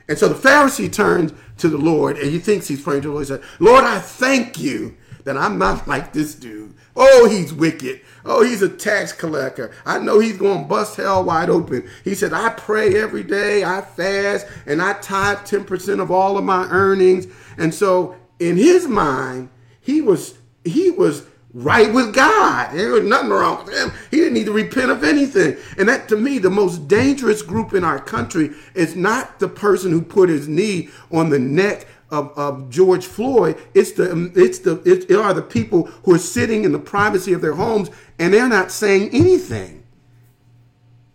And 0.08 0.18
so 0.18 0.28
the 0.28 0.36
Pharisee 0.36 0.92
turns 0.92 1.34
to 1.58 1.70
the 1.70 1.78
Lord 1.78 2.18
and 2.18 2.30
he 2.30 2.40
thinks 2.40 2.68
he's 2.68 2.82
praying 2.82 3.04
to 3.04 3.08
the 3.08 3.14
Lord. 3.14 3.26
He 3.26 3.28
said, 3.28 3.44
Lord, 3.60 3.86
I 3.86 4.00
thank 4.00 4.60
you 4.60 4.98
that 5.24 5.38
I'm 5.38 5.58
not 5.58 5.88
like 5.88 6.14
this 6.14 6.36
dude. 6.36 6.76
Oh, 6.96 7.28
he's 7.30 7.54
wicked. 7.54 8.02
Oh, 8.26 8.44
he's 8.44 8.62
a 8.62 8.70
tax 8.70 9.12
collector. 9.14 9.72
I 9.86 10.00
know 10.00 10.20
he's 10.20 10.38
going 10.38 10.64
to 10.64 10.68
bust 10.68 10.98
hell 10.98 11.24
wide 11.24 11.50
open. 11.50 11.90
He 12.04 12.16
said, 12.16 12.34
I 12.34 12.50
pray 12.50 12.96
every 12.96 13.24
day, 13.24 13.64
I 13.64 13.82
fast, 13.82 14.46
and 14.66 14.82
I 14.82 14.94
tithe 14.94 15.40
10% 15.40 16.02
of 16.02 16.12
all 16.12 16.38
of 16.38 16.44
my 16.44 16.68
earnings. 16.70 17.28
And 17.58 17.74
so 17.74 18.16
in 18.40 18.58
his 18.58 18.88
mind, 18.88 19.50
he 19.80 20.02
was 20.02 20.38
he 20.64 20.92
was 20.92 21.26
right 21.54 21.94
with 21.94 22.14
God. 22.14 22.74
There 22.74 22.92
was 22.92 23.04
nothing 23.04 23.30
wrong 23.30 23.66
with 23.66 23.76
him. 23.76 23.92
He 24.10 24.18
didn't 24.18 24.34
need 24.34 24.46
to 24.48 24.52
repent 24.52 24.92
of 24.92 25.04
anything. 25.04 25.58
And 25.78 25.88
that, 25.88 26.10
to 26.10 26.18
me, 26.18 26.40
the 26.40 26.50
most 26.50 26.88
dangerous 26.88 27.42
group 27.42 27.74
in 27.74 27.84
our 27.84 28.00
country 28.00 28.52
is 28.74 28.96
not 28.96 29.40
the 29.40 29.48
person 29.48 29.92
who 29.92 30.02
put 30.02 30.30
his 30.30 30.48
knee 30.48 30.90
on 31.12 31.30
the 31.30 31.40
neck 31.40 31.88
of, 32.14 32.32
of 32.38 32.70
George 32.70 33.06
Floyd. 33.06 33.58
It's 33.74 33.94
the 33.94 34.32
it's 34.36 34.60
the 34.60 34.82
it, 34.84 35.10
it 35.10 35.16
are 35.16 35.34
the 35.34 35.42
people 35.42 35.86
who 36.04 36.14
are 36.14 36.20
sitting 36.20 36.64
in 36.64 36.72
the 36.72 36.80
privacy 36.80 37.34
of 37.34 37.42
their 37.42 37.56
homes 37.56 37.90
and 38.20 38.34
they're 38.34 38.48
not 38.48 38.72
saying 38.72 39.10
anything, 39.12 39.84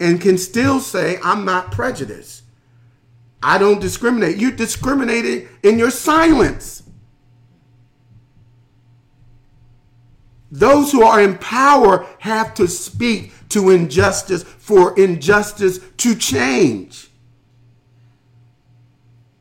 and 0.00 0.20
can 0.20 0.36
still 0.36 0.80
say, 0.80 1.18
"I'm 1.22 1.44
not 1.44 1.70
prejudiced. 1.70 2.42
I 3.42 3.58
don't 3.58 3.80
discriminate." 3.80 4.38
You 4.38 4.50
discriminated 4.50 5.48
in 5.62 5.78
your 5.78 5.92
silence. 5.92 6.82
Those 10.50 10.92
who 10.92 11.02
are 11.02 11.20
in 11.20 11.38
power 11.38 12.06
have 12.20 12.54
to 12.54 12.66
speak 12.66 13.32
to 13.50 13.70
injustice 13.70 14.42
for 14.42 14.98
injustice 14.98 15.80
to 15.98 16.14
change. 16.14 17.10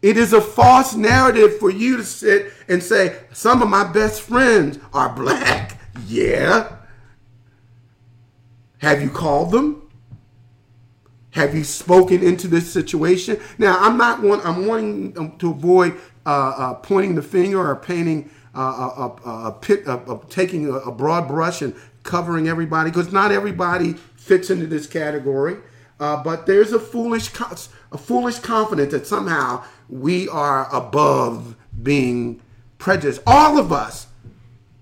It 0.02 0.18
is 0.18 0.34
a 0.34 0.42
false 0.42 0.96
narrative 0.96 1.58
for 1.58 1.70
you 1.70 1.98
to 1.98 2.04
sit 2.04 2.54
and 2.68 2.82
say, 2.84 3.20
some 3.34 3.62
of 3.62 3.70
my 3.70 3.92
best 3.92 4.22
friends 4.22 4.80
are 4.94 5.10
black. 5.10 5.80
Yeah. 6.06 6.76
Have 8.80 9.02
you 9.02 9.10
called 9.10 9.52
them? 9.52 9.90
Have 11.32 11.56
you 11.56 11.64
spoken 11.64 12.24
into 12.24 12.48
this 12.48 12.72
situation? 12.72 13.40
Now, 13.58 13.78
I'm 13.80 13.98
not 13.98 14.22
one. 14.22 14.40
I'm 14.42 14.66
wanting 14.66 15.38
to 15.38 15.52
avoid 15.52 15.96
uh, 16.26 16.30
uh, 16.30 16.74
pointing 16.76 17.16
the 17.16 17.22
finger 17.22 17.60
or 17.60 17.76
painting 17.76 18.30
pit, 19.62 19.86
taking 20.30 20.70
a, 20.70 20.92
broad 20.92 21.28
brush 21.28 21.62
and 21.62 21.76
covering 22.04 22.48
everybody 22.48 22.90
because 22.90 23.12
not 23.12 23.32
everybody 23.32 23.94
fits 23.94 24.50
into 24.50 24.68
this 24.68 24.88
category. 24.88 25.58
Uh, 26.00 26.22
but 26.24 26.46
there's 26.46 26.74
a 26.74 26.80
foolish, 26.80 27.32
a 27.92 27.98
foolish 27.98 28.40
confidence 28.40 28.92
that 28.92 29.08
somehow 29.08 29.64
we 29.90 30.28
are 30.30 30.74
above 30.76 31.56
being 31.82 32.40
prejudiced. 32.78 33.22
All 33.26 33.58
of 33.58 33.72
us 33.72 34.08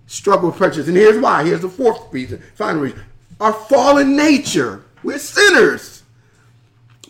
struggle 0.07 0.49
with 0.49 0.57
prejudice, 0.57 0.87
and 0.87 0.97
here's 0.97 1.21
why. 1.21 1.43
Here's 1.45 1.61
the 1.61 1.69
fourth 1.69 2.11
reason, 2.11 2.43
final 2.55 2.81
reason: 2.81 3.01
our 3.39 3.53
fallen 3.53 4.15
nature. 4.15 4.83
We're 5.03 5.19
sinners. 5.19 5.94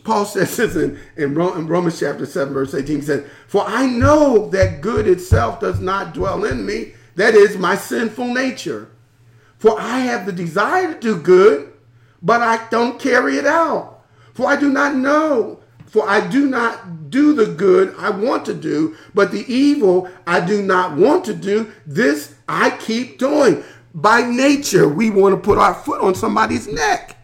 Paul 0.05 0.25
says 0.25 0.55
this 0.55 0.75
in, 0.75 0.99
in, 1.17 1.33
Romans 1.33 1.99
chapter 1.99 2.27
7, 2.27 2.53
verse 2.53 2.75
18. 2.75 2.97
He 2.97 3.01
says, 3.01 3.27
For 3.47 3.63
I 3.65 3.87
know 3.87 4.47
that 4.49 4.79
good 4.79 5.07
itself 5.07 5.59
does 5.59 5.81
not 5.81 6.13
dwell 6.13 6.45
in 6.45 6.65
me, 6.65 6.93
that 7.15 7.33
is 7.33 7.57
my 7.57 7.75
sinful 7.75 8.33
nature. 8.33 8.87
For 9.57 9.79
I 9.79 9.99
have 9.99 10.27
the 10.27 10.31
desire 10.31 10.93
to 10.93 10.99
do 10.99 11.17
good, 11.19 11.73
but 12.21 12.41
I 12.41 12.67
don't 12.69 12.99
carry 12.99 13.37
it 13.37 13.47
out. 13.47 14.03
For 14.33 14.47
I 14.47 14.57
do 14.57 14.71
not 14.71 14.95
know, 14.95 15.61
for 15.87 16.07
I 16.07 16.27
do 16.27 16.47
not 16.47 17.09
do 17.09 17.33
the 17.33 17.47
good 17.47 17.95
I 17.97 18.11
want 18.11 18.45
to 18.45 18.53
do, 18.53 18.95
but 19.15 19.31
the 19.31 19.51
evil 19.51 20.07
I 20.27 20.39
do 20.45 20.61
not 20.61 20.97
want 20.97 21.25
to 21.25 21.33
do, 21.33 21.71
this 21.87 22.35
I 22.47 22.71
keep 22.77 23.17
doing. 23.17 23.63
By 23.95 24.21
nature, 24.21 24.87
we 24.87 25.09
want 25.09 25.33
to 25.33 25.41
put 25.41 25.57
our 25.57 25.73
foot 25.73 26.01
on 26.01 26.13
somebody's 26.13 26.67
neck. 26.67 27.14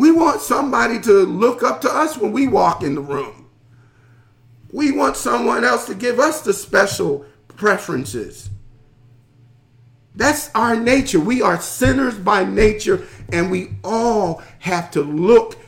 We 0.00 0.10
want 0.10 0.40
somebody 0.40 0.98
to 1.00 1.12
look 1.26 1.62
up 1.62 1.82
to 1.82 1.90
us 1.94 2.16
when 2.16 2.32
we 2.32 2.48
walk 2.48 2.82
in 2.82 2.94
the 2.94 3.02
room. 3.02 3.50
We 4.72 4.92
want 4.92 5.18
someone 5.18 5.62
else 5.62 5.84
to 5.88 5.94
give 5.94 6.18
us 6.18 6.40
the 6.40 6.54
special 6.54 7.26
preferences. 7.48 8.48
That's 10.14 10.50
our 10.54 10.74
nature. 10.74 11.20
We 11.20 11.42
are 11.42 11.60
sinners 11.60 12.14
by 12.14 12.44
nature, 12.44 13.06
and 13.30 13.50
we 13.50 13.72
all 13.84 14.42
have 14.60 14.90
to 14.92 15.02
look 15.02 15.58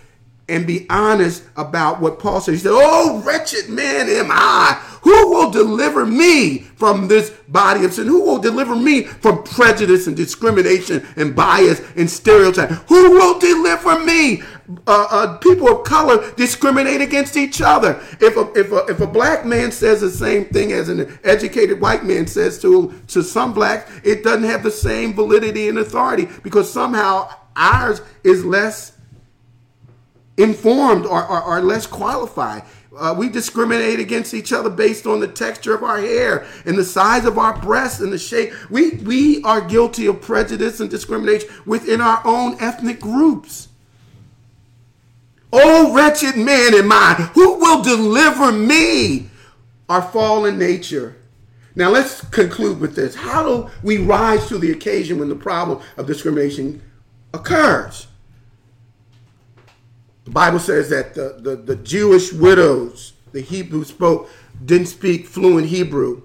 and 0.53 0.66
be 0.66 0.86
honest 0.90 1.44
about 1.57 2.00
what 2.00 2.18
Paul 2.18 2.40
said. 2.40 2.53
He 2.53 2.61
said, 2.61 2.72
Oh, 2.74 3.22
wretched 3.24 3.70
man 3.70 4.09
am 4.09 4.28
I. 4.30 4.74
Who 5.00 5.30
will 5.30 5.50
deliver 5.50 6.05
me 6.05 6.59
from 6.59 7.09
this 7.09 7.30
body 7.48 7.86
of 7.86 7.94
sin? 7.94 8.07
Who 8.07 8.22
will 8.22 8.38
deliver 8.38 8.76
me 8.76 9.05
from 9.05 9.42
prejudice 9.44 10.07
and 10.07 10.16
discrimination 10.16 11.07
and 11.16 11.34
bias 11.34 11.80
and 11.96 12.09
stereotype? 12.09 12.68
Who 12.88 13.12
will 13.12 13.38
deliver 13.38 13.98
me? 14.05 14.42
Uh, 14.86 15.07
uh, 15.11 15.38
people 15.38 15.68
of 15.68 15.84
color 15.84 16.30
discriminate 16.34 17.00
against 17.00 17.36
each 17.36 17.61
other. 17.61 18.00
If 18.20 18.36
a, 18.36 18.53
if, 18.53 18.70
a, 18.70 18.86
if 18.86 19.00
a 19.00 19.07
black 19.07 19.44
man 19.44 19.72
says 19.72 20.03
the 20.03 20.11
same 20.11 20.44
thing 20.46 20.72
as 20.72 20.88
an 20.88 21.18
educated 21.24 21.80
white 21.80 22.05
man 22.05 22.26
says 22.26 22.61
to, 22.62 22.92
to 23.09 23.22
some 23.22 23.53
blacks, 23.55 23.90
it 24.05 24.22
doesn't 24.22 24.44
have 24.44 24.62
the 24.62 24.70
same 24.70 25.14
validity 25.14 25.68
and 25.68 25.78
authority 25.78 26.28
because 26.42 26.72
somehow 26.72 27.28
ours 27.57 28.03
is 28.22 28.44
less 28.44 28.92
informed 30.43 31.07
or, 31.07 31.26
or, 31.26 31.43
or 31.43 31.61
less 31.61 31.86
qualified. 31.86 32.62
Uh, 32.97 33.14
we 33.16 33.28
discriminate 33.28 33.99
against 33.99 34.34
each 34.34 34.53
other 34.53 34.68
based 34.68 35.07
on 35.07 35.20
the 35.20 35.28
texture 35.28 35.74
of 35.74 35.82
our 35.82 35.99
hair 35.99 36.47
and 36.66 36.76
the 36.76 36.84
size 36.84 37.24
of 37.24 37.38
our 37.38 37.59
breasts 37.59 38.01
and 38.01 38.12
the 38.12 38.18
shape. 38.18 38.53
We, 38.70 38.90
we 38.97 39.43
are 39.45 39.62
guilty 39.62 40.07
of 40.07 40.20
prejudice 40.20 40.80
and 40.80 40.90
discrimination 40.90 41.49
within 41.64 42.03
our 42.03 42.20
own 42.24 42.57
ethnic 42.61 43.01
groups. 43.01 43.68
Oh, 45.53 45.95
wretched 45.95 46.36
man 46.36 46.74
am 46.74 46.93
I, 46.93 47.30
who 47.34 47.59
will 47.59 47.82
deliver 47.82 48.53
me? 48.53 49.28
Our 49.88 50.03
fallen 50.03 50.59
nature. 50.59 51.16
Now 51.74 51.90
let's 51.90 52.22
conclude 52.30 52.80
with 52.80 52.95
this. 52.95 53.14
How 53.14 53.43
do 53.43 53.70
we 53.82 53.99
rise 53.99 54.49
to 54.49 54.59
the 54.59 54.70
occasion 54.70 55.18
when 55.18 55.28
the 55.28 55.34
problem 55.34 55.80
of 55.97 56.07
discrimination 56.07 56.82
occurs? 57.32 58.07
The 60.24 60.30
Bible 60.30 60.60
says 60.60 60.88
that 60.90 61.14
the, 61.14 61.36
the, 61.38 61.56
the 61.56 61.76
Jewish 61.76 62.32
widows, 62.32 63.14
the 63.32 63.40
Hebrew 63.40 63.84
spoke, 63.84 64.30
didn't 64.64 64.86
speak 64.86 65.26
fluent 65.26 65.68
Hebrew. 65.68 66.22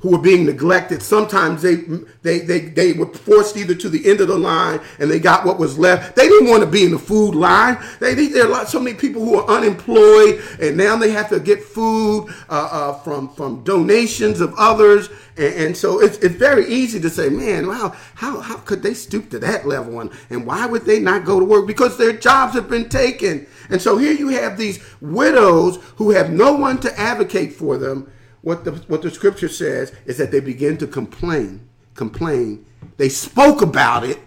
Who 0.00 0.10
were 0.10 0.22
being 0.22 0.44
neglected. 0.44 1.02
Sometimes 1.02 1.62
they, 1.62 1.76
they, 2.22 2.40
they, 2.40 2.60
they 2.60 2.92
were 2.92 3.06
forced 3.06 3.56
either 3.56 3.74
to 3.74 3.88
the 3.88 4.08
end 4.08 4.20
of 4.20 4.28
the 4.28 4.38
line 4.38 4.80
and 4.98 5.10
they 5.10 5.18
got 5.18 5.44
what 5.44 5.58
was 5.58 5.78
left. 5.78 6.16
They 6.16 6.28
didn't 6.28 6.48
want 6.48 6.62
to 6.62 6.68
be 6.68 6.84
in 6.84 6.90
the 6.90 6.98
food 6.98 7.34
line. 7.34 7.78
They, 8.00 8.14
they 8.14 8.26
there 8.26 8.46
are 8.46 8.48
lot, 8.48 8.68
so 8.68 8.80
many 8.80 8.96
people 8.96 9.24
who 9.24 9.36
are 9.36 9.48
unemployed 9.48 10.42
and 10.60 10.76
now 10.76 10.96
they 10.96 11.10
have 11.10 11.28
to 11.30 11.40
get 11.40 11.62
food 11.62 12.28
uh, 12.48 12.68
uh, 12.70 12.92
from, 13.00 13.28
from 13.34 13.64
donations 13.64 14.40
of 14.40 14.54
others. 14.58 15.08
And, 15.36 15.54
and, 15.54 15.76
so 15.76 16.00
it's, 16.00 16.18
it's 16.18 16.34
very 16.34 16.66
easy 16.66 17.00
to 17.00 17.10
say, 17.10 17.28
man, 17.28 17.66
wow, 17.66 17.94
how, 18.14 18.40
how 18.40 18.56
could 18.58 18.82
they 18.82 18.94
stoop 18.94 19.30
to 19.30 19.38
that 19.40 19.66
level? 19.66 20.00
And, 20.00 20.10
and 20.30 20.46
why 20.46 20.66
would 20.66 20.84
they 20.84 21.00
not 21.00 21.24
go 21.24 21.40
to 21.40 21.44
work? 21.46 21.66
Because 21.66 21.96
their 21.96 22.12
jobs 22.12 22.54
have 22.54 22.68
been 22.68 22.88
taken. 22.88 23.46
And 23.70 23.80
so 23.80 23.96
here 23.96 24.12
you 24.12 24.28
have 24.28 24.56
these 24.56 24.82
widows 25.00 25.76
who 25.96 26.10
have 26.10 26.30
no 26.30 26.52
one 26.52 26.78
to 26.80 27.00
advocate 27.00 27.54
for 27.54 27.78
them 27.78 28.10
what 28.46 28.62
the 28.62 28.70
what 28.86 29.02
the 29.02 29.10
scripture 29.10 29.48
says 29.48 29.92
is 30.04 30.18
that 30.18 30.30
they 30.30 30.38
begin 30.38 30.78
to 30.78 30.86
complain, 30.86 31.68
complain. 31.94 32.64
They 32.96 33.08
spoke 33.08 33.60
about 33.60 34.04
it, 34.04 34.20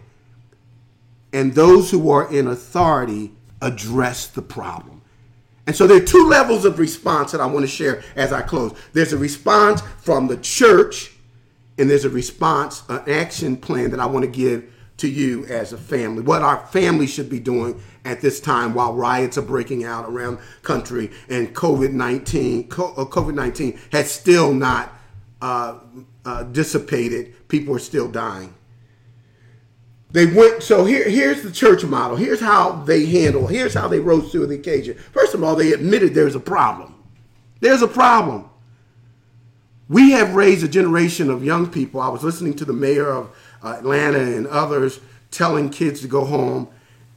and 1.32 1.56
those 1.56 1.90
who 1.90 2.10
are 2.10 2.30
in 2.30 2.48
authority 2.48 3.32
address 3.62 4.28
the 4.28 4.42
problem. 4.42 5.04
And 5.68 5.74
so 5.74 5.88
there 5.88 6.04
are 6.04 6.06
two 6.06 6.28
levels 6.28 6.66
of 6.66 6.80
response 6.80 7.32
that 7.32 7.40
I 7.40 7.46
want 7.46 7.64
to 7.64 7.72
share 7.72 8.04
as 8.18 8.34
I 8.34 8.42
close. 8.42 8.78
There's 8.92 9.14
a 9.14 9.18
response 9.18 9.80
from 10.00 10.28
the 10.28 10.36
church, 10.36 11.14
and 11.78 11.90
there's 11.90 12.04
a 12.04 12.10
response, 12.10 12.84
an 12.90 13.10
action 13.10 13.56
plan 13.56 13.90
that 13.92 14.02
I 14.02 14.06
want 14.06 14.26
to 14.26 14.32
give 14.32 14.70
to 15.00 15.10
you 15.10 15.46
as 15.46 15.74
a 15.74 15.78
family. 15.78 16.22
What 16.22 16.42
our 16.42 16.66
family 16.68 17.08
should 17.08 17.30
be 17.30 17.40
doing 17.40 17.82
at 18.06 18.22
this 18.22 18.40
time 18.40 18.74
while 18.74 18.94
riots 18.94 19.38
are 19.38 19.44
breaking 19.44 19.84
out 19.84 20.06
around 20.08 20.40
country 20.62 21.12
and 21.30 21.54
COVID-19 21.56 22.72
uh, 22.72 23.06
COVID-19 23.06 23.78
has 23.92 24.12
still 24.12 24.54
not 24.54 24.94
uh, 25.42 25.80
uh, 26.26 26.44
dissipated. 26.44 27.48
People 27.48 27.76
are 27.76 27.80
still 27.80 28.10
dying. 28.10 28.54
They 30.12 30.26
went 30.26 30.64
so 30.64 30.86
here 30.86 31.08
here's 31.08 31.44
the 31.44 31.52
church 31.52 31.84
model. 31.84 32.18
Here's 32.18 32.40
how 32.40 32.72
they 32.72 33.06
handle. 33.06 33.46
Here's 33.48 33.76
how 33.76 33.88
they 33.88 34.00
rose 34.00 34.32
to 34.32 34.46
the 34.46 34.56
occasion. 34.56 34.98
First 35.12 35.36
of 35.36 35.44
all, 35.44 35.56
they 35.56 35.72
admitted 35.72 36.14
there's 36.14 36.36
a 36.36 36.40
problem. 36.40 36.96
There's 37.60 37.82
a 37.82 37.88
problem. 37.88 38.50
We 39.88 40.12
have 40.12 40.36
raised 40.36 40.64
a 40.64 40.68
generation 40.68 41.30
of 41.30 41.44
young 41.44 41.68
people. 41.70 42.00
I 42.00 42.10
was 42.10 42.24
listening 42.24 42.56
to 42.56 42.66
the 42.66 42.74
mayor 42.74 43.12
of 43.12 43.36
Atlanta 43.64 44.20
and 44.20 44.48
others 44.48 45.00
telling 45.32 45.70
kids 45.70 46.02
to 46.02 46.08
go 46.08 46.26
home 46.26 46.70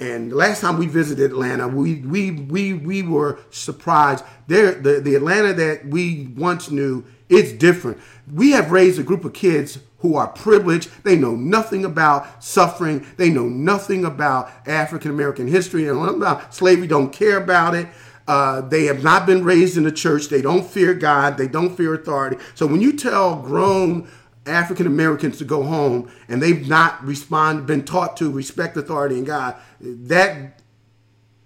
and 0.02 0.32
last 0.32 0.60
time 0.62 0.78
we 0.78 0.88
visited 0.88 1.30
Atlanta, 1.30 1.68
we 1.68 2.00
we 2.00 2.32
we 2.32 2.74
we 2.74 3.02
were 3.02 3.38
surprised. 3.50 4.24
There, 4.48 4.72
the 4.72 5.00
the 5.00 5.14
Atlanta 5.14 5.52
that 5.52 5.86
we 5.86 6.26
once 6.36 6.72
knew, 6.72 7.04
it's 7.28 7.52
different. 7.52 7.98
We 8.32 8.50
have 8.50 8.72
raised 8.72 8.98
a 8.98 9.04
group 9.04 9.24
of 9.24 9.32
kids 9.32 9.78
who 9.98 10.16
are 10.16 10.26
privileged. 10.26 10.90
They 11.04 11.16
know 11.16 11.36
nothing 11.36 11.84
about 11.84 12.42
suffering. 12.42 13.06
They 13.16 13.30
know 13.30 13.44
nothing 13.44 14.04
about 14.04 14.50
African 14.66 15.12
American 15.12 15.46
history 15.46 15.86
and 15.86 15.96
about 16.08 16.52
slavery. 16.52 16.88
Don't 16.88 17.12
care 17.12 17.36
about 17.36 17.76
it. 17.76 17.86
Uh, 18.26 18.60
they 18.60 18.86
have 18.86 19.04
not 19.04 19.24
been 19.24 19.44
raised 19.44 19.76
in 19.76 19.84
the 19.84 19.92
church. 19.92 20.28
They 20.28 20.42
don't 20.42 20.66
fear 20.66 20.94
God. 20.94 21.36
They 21.36 21.46
don't 21.46 21.76
fear 21.76 21.94
authority. 21.94 22.38
So 22.56 22.66
when 22.66 22.80
you 22.80 22.96
tell 22.96 23.36
grown 23.36 24.08
African 24.46 24.86
Americans 24.86 25.38
to 25.38 25.44
go 25.44 25.62
home 25.62 26.10
and 26.28 26.42
they've 26.42 26.68
not 26.68 27.04
respond 27.04 27.66
been 27.66 27.84
taught 27.84 28.16
to 28.16 28.30
respect 28.30 28.76
authority 28.76 29.16
and 29.16 29.26
God, 29.26 29.56
that 29.80 30.60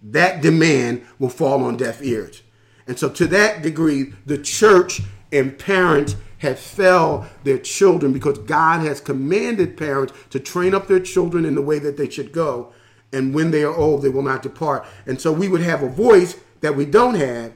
that 0.02 0.40
demand 0.40 1.04
will 1.18 1.28
fall 1.28 1.64
on 1.64 1.76
deaf 1.76 2.02
ears. 2.02 2.42
And 2.86 2.98
so 2.98 3.08
to 3.10 3.26
that 3.28 3.62
degree, 3.62 4.12
the 4.24 4.38
church 4.38 5.02
and 5.32 5.58
parents 5.58 6.16
have 6.38 6.58
failed 6.58 7.26
their 7.44 7.58
children 7.58 8.12
because 8.12 8.38
God 8.38 8.86
has 8.86 9.00
commanded 9.00 9.76
parents 9.76 10.12
to 10.30 10.38
train 10.38 10.74
up 10.74 10.86
their 10.86 11.00
children 11.00 11.44
in 11.44 11.54
the 11.54 11.62
way 11.62 11.78
that 11.78 11.96
they 11.96 12.08
should 12.08 12.32
go. 12.32 12.72
And 13.12 13.34
when 13.34 13.50
they 13.50 13.64
are 13.64 13.74
old, 13.74 14.02
they 14.02 14.08
will 14.08 14.22
not 14.22 14.42
depart. 14.42 14.86
And 15.06 15.20
so 15.20 15.32
we 15.32 15.48
would 15.48 15.62
have 15.62 15.82
a 15.82 15.88
voice 15.88 16.38
that 16.60 16.76
we 16.76 16.84
don't 16.84 17.14
have 17.14 17.52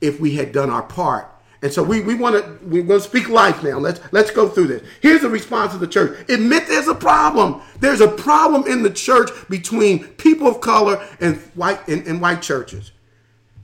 if 0.00 0.20
we 0.20 0.36
had 0.36 0.52
done 0.52 0.70
our 0.70 0.82
part 0.82 1.35
and 1.66 1.74
so 1.74 1.82
we, 1.82 2.00
we 2.00 2.14
want 2.14 2.36
to 2.36 2.58
we're 2.62 2.84
going 2.84 3.00
to 3.00 3.04
speak 3.04 3.28
life 3.28 3.64
now. 3.64 3.76
Let's 3.76 3.98
let's 4.12 4.30
go 4.30 4.48
through 4.48 4.68
this. 4.68 4.88
Here's 5.02 5.20
the 5.20 5.28
response 5.28 5.74
of 5.74 5.80
the 5.80 5.88
church. 5.88 6.16
Admit 6.30 6.68
there's 6.68 6.86
a 6.86 6.94
problem. 6.94 7.60
There's 7.80 8.00
a 8.00 8.06
problem 8.06 8.68
in 8.68 8.84
the 8.84 8.90
church 8.90 9.30
between 9.48 10.04
people 10.10 10.46
of 10.46 10.60
color 10.60 11.04
and 11.20 11.38
white 11.56 11.88
and, 11.88 12.06
and 12.06 12.20
white 12.20 12.40
churches. 12.40 12.92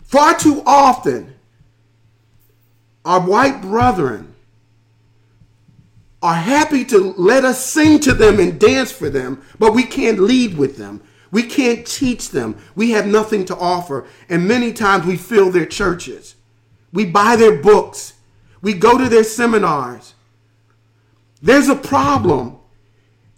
Far 0.02 0.36
too 0.36 0.64
often, 0.66 1.36
our 3.04 3.20
white 3.20 3.62
brethren 3.62 4.34
are 6.24 6.34
happy 6.34 6.84
to 6.86 7.14
let 7.16 7.44
us 7.44 7.64
sing 7.64 8.00
to 8.00 8.14
them 8.14 8.40
and 8.40 8.58
dance 8.58 8.90
for 8.90 9.10
them, 9.10 9.44
but 9.60 9.74
we 9.74 9.84
can't 9.84 10.18
lead 10.18 10.58
with 10.58 10.76
them. 10.76 11.00
We 11.30 11.44
can't 11.44 11.86
teach 11.86 12.30
them. 12.30 12.58
We 12.74 12.90
have 12.90 13.06
nothing 13.06 13.44
to 13.44 13.56
offer. 13.56 14.08
And 14.28 14.48
many 14.48 14.72
times 14.72 15.06
we 15.06 15.16
fill 15.16 15.52
their 15.52 15.66
churches. 15.66 16.34
We 16.92 17.06
buy 17.06 17.36
their 17.36 17.60
books. 17.60 18.14
We 18.60 18.74
go 18.74 18.98
to 18.98 19.08
their 19.08 19.24
seminars. 19.24 20.14
There's 21.40 21.68
a 21.68 21.74
problem. 21.74 22.58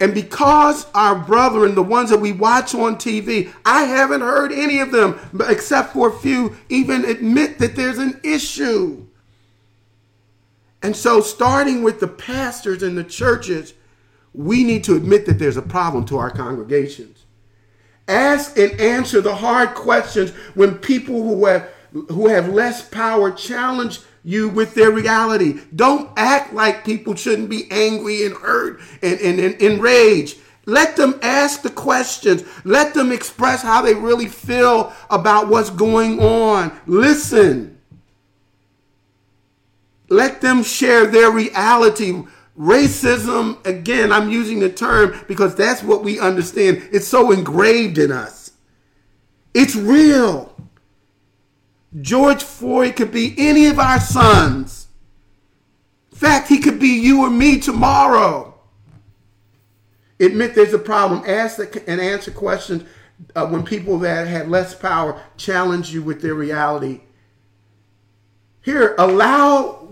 And 0.00 0.12
because 0.12 0.86
our 0.92 1.14
brethren, 1.14 1.74
the 1.74 1.82
ones 1.82 2.10
that 2.10 2.20
we 2.20 2.32
watch 2.32 2.74
on 2.74 2.96
TV, 2.96 3.52
I 3.64 3.84
haven't 3.84 4.20
heard 4.20 4.52
any 4.52 4.80
of 4.80 4.90
them, 4.90 5.18
except 5.48 5.92
for 5.92 6.08
a 6.08 6.18
few, 6.18 6.56
even 6.68 7.04
admit 7.04 7.58
that 7.60 7.76
there's 7.76 7.98
an 7.98 8.20
issue. 8.22 9.06
And 10.82 10.94
so, 10.94 11.22
starting 11.22 11.82
with 11.82 12.00
the 12.00 12.08
pastors 12.08 12.82
and 12.82 12.98
the 12.98 13.04
churches, 13.04 13.72
we 14.34 14.64
need 14.64 14.84
to 14.84 14.96
admit 14.96 15.24
that 15.26 15.38
there's 15.38 15.56
a 15.56 15.62
problem 15.62 16.04
to 16.06 16.18
our 16.18 16.30
congregations. 16.30 17.24
Ask 18.06 18.58
and 18.58 18.78
answer 18.78 19.22
the 19.22 19.34
hard 19.34 19.74
questions 19.74 20.32
when 20.54 20.76
people 20.76 21.22
who 21.22 21.46
have 21.46 21.70
who 21.94 22.26
have 22.28 22.48
less 22.48 22.86
power 22.88 23.30
challenge 23.30 24.00
you 24.24 24.48
with 24.48 24.74
their 24.74 24.90
reality. 24.90 25.60
Don't 25.74 26.10
act 26.16 26.52
like 26.52 26.84
people 26.84 27.14
shouldn't 27.14 27.48
be 27.48 27.70
angry 27.70 28.24
and 28.26 28.34
hurt 28.34 28.80
and, 29.02 29.20
and, 29.20 29.38
and 29.38 29.54
enraged. 29.62 30.38
Let 30.66 30.96
them 30.96 31.18
ask 31.22 31.62
the 31.62 31.70
questions. 31.70 32.42
Let 32.64 32.94
them 32.94 33.12
express 33.12 33.62
how 33.62 33.82
they 33.82 33.94
really 33.94 34.26
feel 34.26 34.92
about 35.10 35.48
what's 35.48 35.70
going 35.70 36.20
on. 36.20 36.72
Listen. 36.86 37.78
Let 40.08 40.40
them 40.40 40.62
share 40.62 41.06
their 41.06 41.30
reality. 41.30 42.22
Racism, 42.58 43.64
again, 43.66 44.12
I'm 44.12 44.30
using 44.30 44.60
the 44.60 44.70
term 44.70 45.20
because 45.28 45.54
that's 45.54 45.82
what 45.82 46.02
we 46.02 46.18
understand. 46.18 46.88
It's 46.92 47.06
so 47.06 47.30
engraved 47.30 47.98
in 47.98 48.10
us. 48.10 48.52
It's 49.52 49.76
real. 49.76 50.53
George 52.00 52.42
Floyd 52.42 52.96
could 52.96 53.12
be 53.12 53.34
any 53.38 53.66
of 53.66 53.78
our 53.78 54.00
sons. 54.00 54.88
In 56.10 56.18
fact, 56.18 56.48
he 56.48 56.58
could 56.58 56.78
be 56.80 56.88
you 56.88 57.22
or 57.22 57.30
me 57.30 57.58
tomorrow. 57.60 58.54
Admit 60.20 60.54
there's 60.54 60.72
a 60.72 60.78
problem. 60.78 61.22
Ask 61.26 61.60
and 61.86 62.00
answer 62.00 62.30
questions 62.30 62.84
uh, 63.34 63.46
when 63.46 63.64
people 63.64 63.98
that 63.98 64.26
had 64.26 64.48
less 64.48 64.74
power 64.74 65.20
challenge 65.36 65.92
you 65.92 66.02
with 66.02 66.22
their 66.22 66.34
reality. 66.34 67.00
Here, 68.62 68.94
allow 68.98 69.88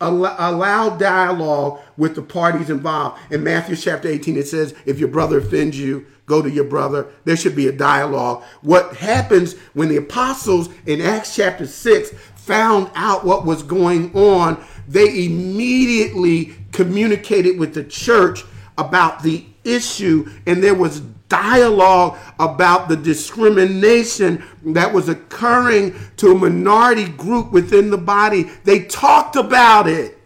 allow 0.00 0.96
dialogue 0.96 1.80
with 1.96 2.14
the 2.14 2.22
parties 2.22 2.70
involved. 2.70 3.20
In 3.32 3.44
Matthew 3.44 3.76
chapter 3.76 4.08
18, 4.08 4.36
it 4.36 4.48
says, 4.48 4.74
if 4.86 4.98
your 4.98 5.08
brother 5.08 5.38
offends 5.38 5.78
you, 5.78 6.06
go 6.26 6.42
to 6.42 6.50
your 6.50 6.64
brother. 6.64 7.08
There 7.24 7.36
should 7.36 7.56
be 7.56 7.68
a 7.68 7.72
dialogue. 7.72 8.42
What 8.62 8.96
happens 8.96 9.54
when 9.72 9.88
the 9.88 9.96
apostles 9.96 10.68
in 10.86 11.00
Acts 11.00 11.36
chapter 11.36 11.66
6 11.66 12.10
found 12.36 12.90
out 12.94 13.24
what 13.24 13.46
was 13.46 13.62
going 13.62 14.14
on, 14.14 14.62
they 14.86 15.24
immediately 15.24 16.54
communicated 16.72 17.58
with 17.58 17.74
the 17.74 17.84
church 17.84 18.44
about 18.76 19.22
the 19.22 19.46
issue, 19.62 20.28
and 20.46 20.62
there 20.62 20.74
was 20.74 21.00
dialogue 21.34 22.16
about 22.38 22.88
the 22.88 22.96
discrimination 22.96 24.44
that 24.66 24.92
was 24.92 25.08
occurring 25.08 25.92
to 26.16 26.30
a 26.30 26.34
minority 26.34 27.08
group 27.08 27.50
within 27.50 27.90
the 27.90 27.98
body. 27.98 28.44
They 28.62 28.84
talked 28.84 29.34
about 29.34 29.88
it. 29.88 30.16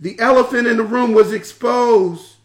The 0.00 0.18
elephant 0.18 0.66
in 0.66 0.78
the 0.78 0.82
room 0.82 1.12
was 1.12 1.34
exposed. 1.34 2.36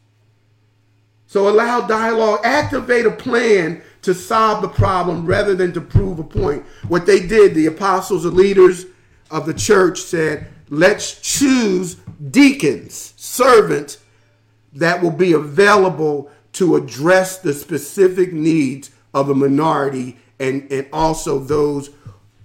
So 1.25 1.47
allow 1.47 1.87
dialogue, 1.87 2.41
activate 2.43 3.05
a 3.05 3.11
plan 3.11 3.81
to 4.01 4.13
solve 4.13 4.61
the 4.61 4.67
problem 4.67 5.25
rather 5.25 5.55
than 5.55 5.71
to 5.73 5.81
prove 5.81 6.19
a 6.19 6.23
point. 6.23 6.65
What 6.89 7.05
they 7.05 7.25
did, 7.25 7.53
the 7.53 7.67
apostles 7.67 8.25
and 8.25 8.33
leaders 8.33 8.87
of 9.31 9.45
the 9.45 9.53
church 9.53 10.01
said, 10.01 10.47
let's 10.69 11.21
choose 11.21 11.95
deacons, 12.31 13.13
servants 13.15 13.98
that 14.73 15.01
will 15.01 15.11
be 15.11 15.33
available 15.33 16.29
to 16.53 16.75
address 16.75 17.39
the 17.39 17.53
specific 17.53 18.33
needs 18.33 18.91
of 19.13 19.29
a 19.29 19.35
minority 19.35 20.17
and, 20.39 20.71
and 20.71 20.87
also 20.93 21.39
those 21.39 21.89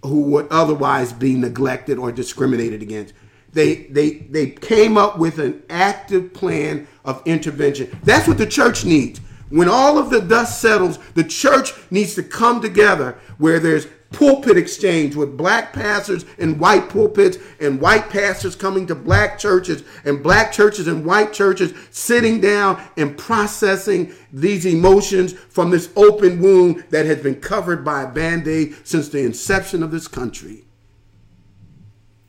who 0.03 0.23
would 0.23 0.47
otherwise 0.51 1.13
be 1.13 1.35
neglected 1.35 1.99
or 1.99 2.13
discriminated 2.13 2.83
against. 2.83 3.15
They, 3.53 3.85
they, 3.85 4.11
they 4.11 4.49
came 4.51 4.99
up 4.99 5.19
with 5.19 5.39
an 5.39 5.63
active 5.71 6.35
plan 6.35 6.87
of 7.05 7.23
intervention. 7.25 7.97
That's 8.03 8.27
what 8.27 8.37
the 8.37 8.47
church 8.47 8.85
needs. 8.85 9.21
When 9.51 9.69
all 9.69 9.99
of 9.99 10.11
the 10.11 10.21
dust 10.21 10.61
settles, 10.61 10.99
the 11.15 11.25
church 11.25 11.73
needs 11.91 12.15
to 12.15 12.23
come 12.23 12.61
together 12.61 13.19
where 13.39 13.61
there's 13.61 13.87
pulpit 14.15 14.57
exchange 14.57 15.17
with 15.17 15.37
black 15.37 15.73
pastors 15.73 16.25
and 16.39 16.59
white 16.61 16.89
pulpits 16.89 17.37
and 17.61 17.81
white 17.81 18.09
pastors 18.09 18.55
coming 18.55 18.87
to 18.87 18.95
black 18.95 19.39
churches 19.39 19.83
and 20.05 20.23
black 20.23 20.53
churches 20.53 20.87
and 20.87 21.05
white 21.05 21.33
churches 21.33 21.75
sitting 21.91 22.41
down 22.41 22.81
and 22.97 23.19
processing 23.19 24.15
these 24.33 24.65
emotions 24.65 25.33
from 25.33 25.71
this 25.71 25.91
open 25.97 26.41
wound 26.41 26.85
that 26.91 27.07
has 27.07 27.19
been 27.19 27.41
covered 27.41 27.85
by 27.85 28.03
a 28.03 28.09
band-aid 28.09 28.75
since 28.85 29.09
the 29.09 29.25
inception 29.25 29.83
of 29.83 29.91
this 29.91 30.07
country. 30.07 30.65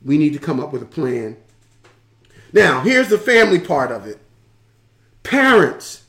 We 0.03 0.17
need 0.17 0.33
to 0.33 0.39
come 0.39 0.59
up 0.59 0.73
with 0.73 0.81
a 0.81 0.87
plan. 0.87 1.37
Now, 2.51 2.81
here's 2.81 3.09
the 3.09 3.17
family 3.17 3.59
part 3.59 3.91
of 3.91 4.07
it. 4.07 4.19
Parents, 5.23 6.04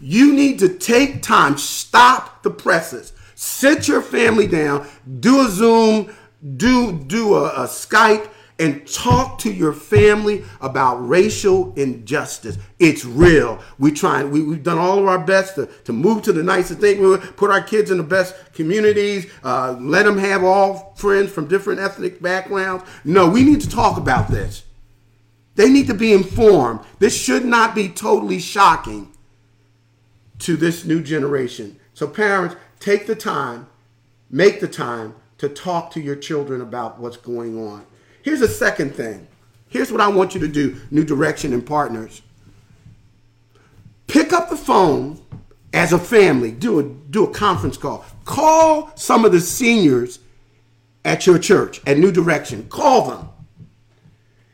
you 0.00 0.34
need 0.34 0.58
to 0.60 0.68
take 0.68 1.22
time, 1.22 1.58
stop 1.58 2.42
the 2.42 2.50
presses 2.50 3.12
Sit 3.36 3.86
your 3.86 4.00
family 4.00 4.46
down, 4.46 4.88
do 5.20 5.46
a 5.46 5.48
Zoom, 5.50 6.10
do 6.56 6.98
do 6.98 7.34
a, 7.34 7.48
a 7.48 7.66
Skype, 7.66 8.30
and 8.58 8.88
talk 8.90 9.38
to 9.40 9.52
your 9.52 9.74
family 9.74 10.42
about 10.62 11.06
racial 11.06 11.74
injustice. 11.74 12.56
It's 12.78 13.04
real. 13.04 13.62
We 13.78 13.92
try. 13.92 14.24
We, 14.24 14.42
we've 14.42 14.62
done 14.62 14.78
all 14.78 14.98
of 14.98 15.06
our 15.06 15.18
best 15.18 15.56
to, 15.56 15.66
to 15.84 15.92
move 15.92 16.22
to 16.22 16.32
the 16.32 16.42
nicest 16.42 16.80
thing. 16.80 17.02
We 17.02 17.18
put 17.18 17.50
our 17.50 17.60
kids 17.60 17.90
in 17.90 17.98
the 17.98 18.02
best 18.02 18.34
communities. 18.54 19.30
Uh, 19.44 19.76
let 19.78 20.06
them 20.06 20.16
have 20.16 20.42
all 20.42 20.94
friends 20.96 21.30
from 21.30 21.46
different 21.46 21.78
ethnic 21.78 22.22
backgrounds. 22.22 22.84
No, 23.04 23.28
we 23.28 23.44
need 23.44 23.60
to 23.60 23.68
talk 23.68 23.98
about 23.98 24.30
this. 24.30 24.64
They 25.56 25.68
need 25.68 25.88
to 25.88 25.94
be 25.94 26.14
informed. 26.14 26.80
This 27.00 27.14
should 27.14 27.44
not 27.44 27.74
be 27.74 27.90
totally 27.90 28.38
shocking 28.38 29.12
to 30.40 30.56
this 30.56 30.84
new 30.84 31.02
generation. 31.02 31.78
So, 31.94 32.06
parents, 32.06 32.56
take 32.80 33.06
the 33.06 33.14
time, 33.14 33.66
make 34.30 34.60
the 34.60 34.68
time 34.68 35.14
to 35.38 35.48
talk 35.48 35.90
to 35.92 36.00
your 36.00 36.16
children 36.16 36.60
about 36.60 36.98
what's 36.98 37.16
going 37.16 37.58
on. 37.58 37.86
Here's 38.22 38.40
a 38.40 38.48
second 38.48 38.94
thing. 38.94 39.26
Here's 39.68 39.92
what 39.92 40.00
I 40.00 40.08
want 40.08 40.34
you 40.34 40.40
to 40.40 40.48
do, 40.48 40.80
New 40.90 41.04
Direction 41.04 41.52
and 41.52 41.64
partners. 41.64 42.22
Pick 44.06 44.32
up 44.32 44.50
the 44.50 44.56
phone 44.56 45.20
as 45.72 45.92
a 45.92 45.98
family, 45.98 46.52
do 46.52 46.78
a, 46.78 46.82
do 46.82 47.24
a 47.24 47.30
conference 47.32 47.76
call. 47.76 48.04
Call 48.24 48.90
some 48.94 49.24
of 49.24 49.32
the 49.32 49.40
seniors 49.40 50.20
at 51.04 51.26
your 51.26 51.38
church, 51.38 51.80
at 51.86 51.98
New 51.98 52.12
Direction. 52.12 52.68
Call 52.68 53.10
them 53.10 53.28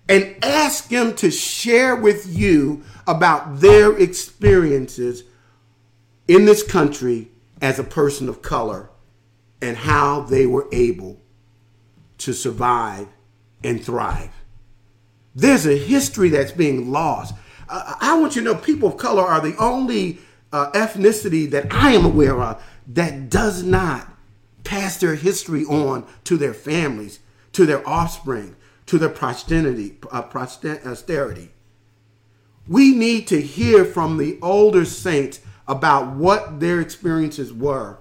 and 0.08 0.36
ask 0.44 0.88
them 0.88 1.14
to 1.16 1.30
share 1.30 1.96
with 1.96 2.26
you 2.26 2.82
about 3.06 3.60
their 3.60 3.96
experiences 3.96 5.24
in 6.28 6.44
this 6.44 6.62
country 6.62 7.28
as 7.60 7.78
a 7.78 7.84
person 7.84 8.28
of 8.28 8.42
color 8.42 8.90
and 9.60 9.76
how 9.76 10.20
they 10.20 10.46
were 10.46 10.68
able 10.72 11.20
to 12.18 12.32
survive 12.32 13.08
and 13.62 13.82
thrive. 13.82 14.30
There's 15.34 15.66
a 15.66 15.76
history 15.76 16.28
that's 16.28 16.52
being 16.52 16.90
lost. 16.90 17.34
Uh, 17.68 17.94
I 18.00 18.18
want 18.18 18.36
you 18.36 18.42
to 18.42 18.52
know 18.52 18.54
people 18.54 18.88
of 18.88 18.96
color 18.96 19.22
are 19.22 19.40
the 19.40 19.56
only 19.56 20.18
uh, 20.52 20.70
ethnicity 20.72 21.50
that 21.50 21.72
I 21.72 21.92
am 21.92 22.04
aware 22.04 22.40
of 22.40 22.62
that 22.88 23.30
does 23.30 23.62
not 23.62 24.08
pass 24.64 24.98
their 24.98 25.14
history 25.14 25.64
on 25.64 26.06
to 26.24 26.36
their 26.36 26.54
families, 26.54 27.20
to 27.52 27.64
their 27.64 27.86
offspring, 27.88 28.56
to 28.86 28.98
their 28.98 29.08
posterity. 29.08 29.98
Uh, 30.10 30.22
posterity. 30.22 31.50
We 32.68 32.94
need 32.94 33.26
to 33.28 33.40
hear 33.40 33.84
from 33.84 34.18
the 34.18 34.38
older 34.42 34.84
saints 34.84 35.40
about 35.72 36.14
what 36.16 36.60
their 36.60 36.80
experiences 36.80 37.50
were 37.50 37.96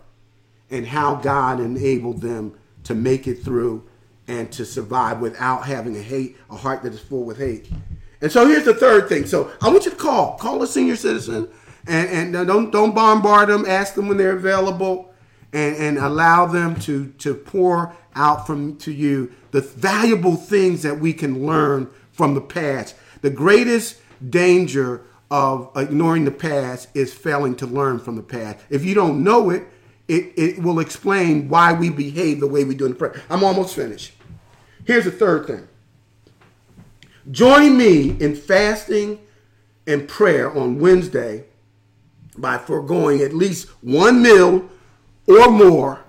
and 0.70 0.86
how 0.86 1.16
God 1.16 1.62
enabled 1.62 2.20
them 2.20 2.54
to 2.84 2.94
make 2.94 3.28
it 3.28 3.44
through 3.44 3.88
and 4.28 4.52
to 4.52 4.66
survive 4.66 5.22
without 5.22 5.66
having 5.66 5.96
a 5.96 6.02
hate, 6.02 6.38
a 6.50 6.58
heart 6.58 6.84
that 6.84 6.94
is 6.94 7.00
full 7.00 7.24
with 7.24 7.38
hate. 7.38 7.70
And 8.20 8.30
so 8.30 8.46
here's 8.46 8.66
the 8.66 8.74
third 8.74 9.08
thing. 9.08 9.26
So 9.26 9.52
I 9.62 9.70
want 9.70 9.86
you 9.86 9.92
to 9.92 9.98
call, 9.98 10.38
call 10.38 10.62
a 10.62 10.68
senior 10.68 10.98
citizen, 10.98 11.50
and, 11.88 12.10
and 12.10 12.36
uh, 12.36 12.44
don't 12.44 12.72
don't 12.72 12.94
bombard 12.94 13.48
them. 13.48 13.66
Ask 13.66 13.96
them 13.96 14.10
when 14.10 14.18
they're 14.18 14.36
available, 14.36 15.14
and, 15.54 15.76
and 15.78 15.98
allow 15.98 16.46
them 16.46 16.76
to 16.82 17.08
to 17.20 17.34
pour 17.34 17.96
out 18.16 18.46
from 18.46 18.76
to 18.80 18.92
you 18.92 19.32
the 19.52 19.62
valuable 19.62 20.36
things 20.36 20.84
that 20.84 21.00
we 21.00 21.14
can 21.14 21.48
learn 21.48 21.90
from 22.12 22.36
the 22.36 22.42
past. 22.42 22.96
The 23.22 23.30
greatest 23.30 23.98
danger 24.30 25.04
of 25.32 25.72
ignoring 25.78 26.26
the 26.26 26.32
past 26.32 26.90
is 26.94 27.14
failing 27.14 27.56
to 27.56 27.66
learn 27.66 28.00
from 28.00 28.18
the 28.18 28.22
past. 28.22 28.60
If 28.70 28.84
you 28.84 28.94
don't 28.94 29.24
know 29.24 29.50
it, 29.50 29.64
it, 30.10 30.34
it 30.36 30.60
will 30.62 30.80
explain 30.82 31.48
why 31.48 31.72
we 31.72 31.90
behave 31.90 32.42
the 32.42 32.48
way 32.48 32.66
we 32.66 32.76
do 32.76 32.86
in 32.86 32.92
the 32.92 32.98
present. 32.98 33.24
I'm 33.30 33.44
almost 33.44 33.74
finished. 33.74 34.12
Here's 34.86 35.06
the 35.06 35.12
third 35.12 35.48
thing. 35.48 35.68
Join 37.32 37.78
me 37.78 38.10
in 38.20 38.36
fasting 38.36 39.22
and 39.88 40.08
prayer 40.08 40.56
on 40.56 40.80
Wednesday 40.80 41.46
by 42.38 42.58
foregoing 42.58 43.22
at 43.22 43.34
least 43.34 43.70
one 43.82 44.22
meal 44.22 44.70
or 45.28 45.50
more 45.50 46.04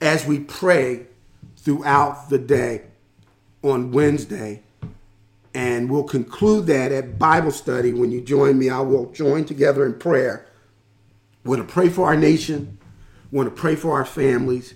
as 0.00 0.26
we 0.26 0.40
pray 0.40 1.06
throughout 1.58 2.28
the 2.28 2.38
day 2.38 2.82
on 3.62 3.92
Wednesday 3.92 4.62
and 5.56 5.88
we'll 5.88 6.04
conclude 6.04 6.66
that 6.66 6.92
at 6.92 7.18
Bible 7.18 7.50
study. 7.50 7.90
When 7.94 8.12
you 8.12 8.20
join 8.20 8.58
me, 8.58 8.68
I 8.68 8.80
will 8.80 9.10
join 9.12 9.46
together 9.46 9.86
in 9.86 9.94
prayer. 9.94 10.46
We 11.44 11.56
want 11.56 11.66
to 11.66 11.72
pray 11.72 11.88
for 11.88 12.04
our 12.04 12.14
nation. 12.14 12.76
We 13.32 13.38
want 13.38 13.48
to 13.48 13.58
pray 13.58 13.74
for 13.74 13.92
our 13.92 14.04
families. 14.04 14.74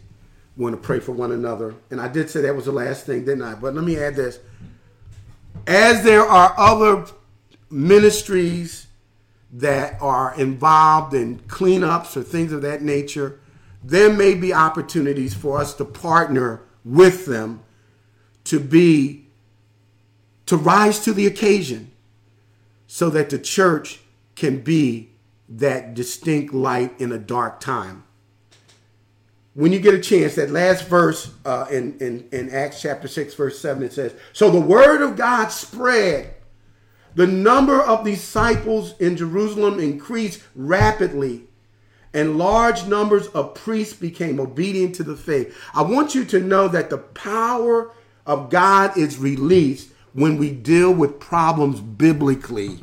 We 0.56 0.62
want 0.62 0.76
to 0.76 0.80
pray 0.80 0.98
for 0.98 1.12
one 1.12 1.32
another. 1.32 1.74
And 1.90 2.00
I 2.00 2.08
did 2.08 2.30
say 2.30 2.40
that 2.40 2.56
was 2.56 2.64
the 2.64 2.72
last 2.72 3.04
thing, 3.04 3.26
didn't 3.26 3.42
I? 3.42 3.56
But 3.56 3.74
let 3.74 3.84
me 3.84 3.98
add 3.98 4.16
this. 4.16 4.40
As 5.66 6.02
there 6.02 6.26
are 6.26 6.54
other 6.56 7.04
ministries 7.68 8.86
that 9.52 10.00
are 10.00 10.34
involved 10.34 11.12
in 11.12 11.40
cleanups 11.40 12.16
or 12.16 12.22
things 12.22 12.52
of 12.52 12.62
that 12.62 12.80
nature, 12.80 13.38
there 13.84 14.10
may 14.10 14.32
be 14.32 14.54
opportunities 14.54 15.34
for 15.34 15.60
us 15.60 15.74
to 15.74 15.84
partner 15.84 16.62
with 16.86 17.26
them 17.26 17.62
to 18.44 18.58
be 18.58 19.26
to 20.50 20.56
rise 20.56 20.98
to 20.98 21.12
the 21.12 21.28
occasion 21.28 21.92
so 22.88 23.08
that 23.08 23.30
the 23.30 23.38
church 23.38 24.00
can 24.34 24.58
be 24.58 25.08
that 25.48 25.94
distinct 25.94 26.52
light 26.52 26.92
in 27.00 27.12
a 27.12 27.18
dark 27.18 27.60
time. 27.60 28.02
When 29.54 29.70
you 29.70 29.78
get 29.78 29.94
a 29.94 30.00
chance, 30.00 30.34
that 30.34 30.50
last 30.50 30.88
verse 30.88 31.30
uh, 31.44 31.66
in, 31.70 31.96
in, 31.98 32.28
in 32.32 32.50
Acts 32.50 32.82
chapter 32.82 33.06
6, 33.06 33.32
verse 33.34 33.60
7, 33.60 33.80
it 33.84 33.92
says, 33.92 34.12
So 34.32 34.50
the 34.50 34.60
word 34.60 35.02
of 35.02 35.14
God 35.14 35.52
spread. 35.52 36.34
The 37.14 37.28
number 37.28 37.80
of 37.80 38.04
disciples 38.04 38.98
in 38.98 39.16
Jerusalem 39.16 39.78
increased 39.78 40.42
rapidly, 40.56 41.42
and 42.12 42.38
large 42.38 42.86
numbers 42.86 43.28
of 43.28 43.54
priests 43.54 43.94
became 43.94 44.40
obedient 44.40 44.96
to 44.96 45.04
the 45.04 45.16
faith. 45.16 45.56
I 45.74 45.82
want 45.82 46.16
you 46.16 46.24
to 46.24 46.40
know 46.40 46.66
that 46.66 46.90
the 46.90 46.98
power 46.98 47.92
of 48.26 48.50
God 48.50 48.98
is 48.98 49.16
released 49.16 49.89
when 50.12 50.36
we 50.38 50.50
deal 50.50 50.92
with 50.92 51.20
problems 51.20 51.80
biblically. 51.80 52.78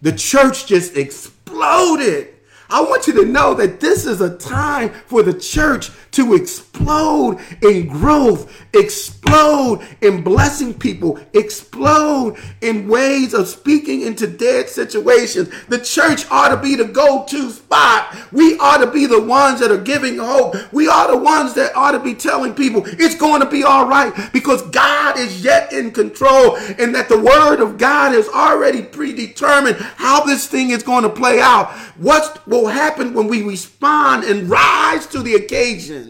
The 0.00 0.12
church 0.12 0.66
just 0.66 0.96
exploded 0.96 2.32
I 2.72 2.80
want 2.80 3.06
you 3.06 3.12
to 3.22 3.26
know 3.26 3.52
that 3.54 3.80
this 3.80 4.06
is 4.06 4.22
a 4.22 4.34
time 4.38 4.88
for 4.88 5.22
the 5.22 5.34
church 5.34 5.90
to 6.12 6.34
explode 6.34 7.38
in 7.62 7.88
growth, 7.88 8.52
explode 8.74 9.86
in 10.00 10.22
blessing 10.22 10.74
people, 10.74 11.18
explode 11.32 12.36
in 12.60 12.86
ways 12.86 13.34
of 13.34 13.48
speaking 13.48 14.02
into 14.02 14.26
dead 14.26 14.68
situations. 14.68 15.48
The 15.68 15.78
church 15.78 16.30
ought 16.30 16.48
to 16.48 16.56
be 16.56 16.76
the 16.76 16.84
go 16.84 17.24
to 17.28 17.50
spot. 17.50 18.16
We 18.30 18.58
ought 18.58 18.78
to 18.78 18.90
be 18.90 19.06
the 19.06 19.22
ones 19.22 19.60
that 19.60 19.70
are 19.70 19.80
giving 19.80 20.18
hope. 20.18 20.54
We 20.72 20.86
are 20.88 21.10
the 21.10 21.16
ones 21.16 21.54
that 21.54 21.74
ought 21.74 21.92
to 21.92 22.00
be 22.00 22.14
telling 22.14 22.54
people 22.54 22.82
it's 22.86 23.16
going 23.16 23.40
to 23.40 23.48
be 23.48 23.64
all 23.64 23.86
right 23.88 24.12
because 24.32 24.62
God 24.70 25.18
is 25.18 25.42
yet 25.42 25.72
in 25.72 25.90
control 25.92 26.56
and 26.56 26.94
that 26.94 27.08
the 27.08 27.18
word 27.18 27.60
of 27.60 27.78
God 27.78 28.12
has 28.12 28.28
already 28.28 28.82
predetermined 28.82 29.76
how 29.96 30.24
this 30.24 30.46
thing 30.46 30.70
is 30.70 30.82
going 30.82 31.04
to 31.04 31.10
play 31.10 31.40
out. 31.40 31.72
What 31.96 32.46
will 32.46 32.66
happen 32.66 33.14
when 33.14 33.28
we 33.28 33.42
respond 33.42 34.24
and 34.24 34.48
rise 34.48 35.06
to 35.08 35.22
the 35.22 35.34
occasion? 35.34 36.01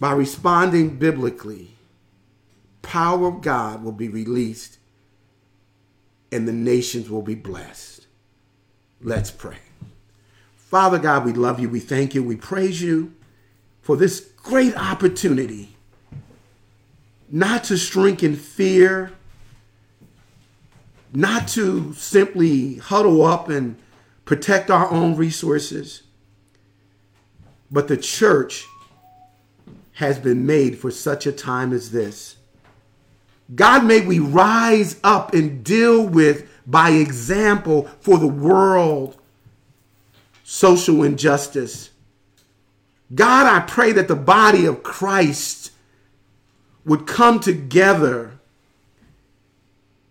By 0.00 0.12
responding 0.12 0.96
biblically, 0.96 1.76
power 2.82 3.28
of 3.28 3.40
God 3.40 3.82
will 3.82 3.92
be 3.92 4.08
released 4.08 4.78
and 6.30 6.48
the 6.48 6.52
nations 6.52 7.08
will 7.08 7.22
be 7.22 7.34
blessed. 7.34 8.06
Let's 9.00 9.30
pray. 9.30 9.58
Father 10.56 10.98
God, 10.98 11.24
we 11.24 11.32
love 11.32 11.60
you. 11.60 11.68
We 11.68 11.80
thank 11.80 12.14
you. 12.14 12.22
We 12.22 12.36
praise 12.36 12.82
you 12.82 13.14
for 13.80 13.96
this 13.96 14.20
great 14.20 14.76
opportunity 14.76 15.76
not 17.30 17.64
to 17.64 17.76
shrink 17.76 18.22
in 18.22 18.36
fear, 18.36 19.12
not 21.12 21.48
to 21.48 21.92
simply 21.94 22.76
huddle 22.76 23.24
up 23.24 23.48
and 23.48 23.76
protect 24.24 24.70
our 24.70 24.90
own 24.90 25.16
resources, 25.16 26.02
but 27.70 27.88
the 27.88 27.96
church 27.96 28.66
has 29.94 30.18
been 30.18 30.44
made 30.44 30.78
for 30.78 30.90
such 30.90 31.26
a 31.26 31.32
time 31.32 31.72
as 31.72 31.90
this. 31.90 32.36
God, 33.54 33.84
may 33.84 34.04
we 34.04 34.18
rise 34.18 34.98
up 35.04 35.34
and 35.34 35.62
deal 35.62 36.06
with, 36.06 36.48
by 36.66 36.90
example, 36.90 37.88
for 38.00 38.18
the 38.18 38.26
world, 38.26 39.16
social 40.42 41.02
injustice. 41.02 41.90
God, 43.14 43.46
I 43.46 43.60
pray 43.60 43.92
that 43.92 44.08
the 44.08 44.16
body 44.16 44.66
of 44.66 44.82
Christ 44.82 45.72
would 46.84 47.06
come 47.06 47.38
together 47.38 48.38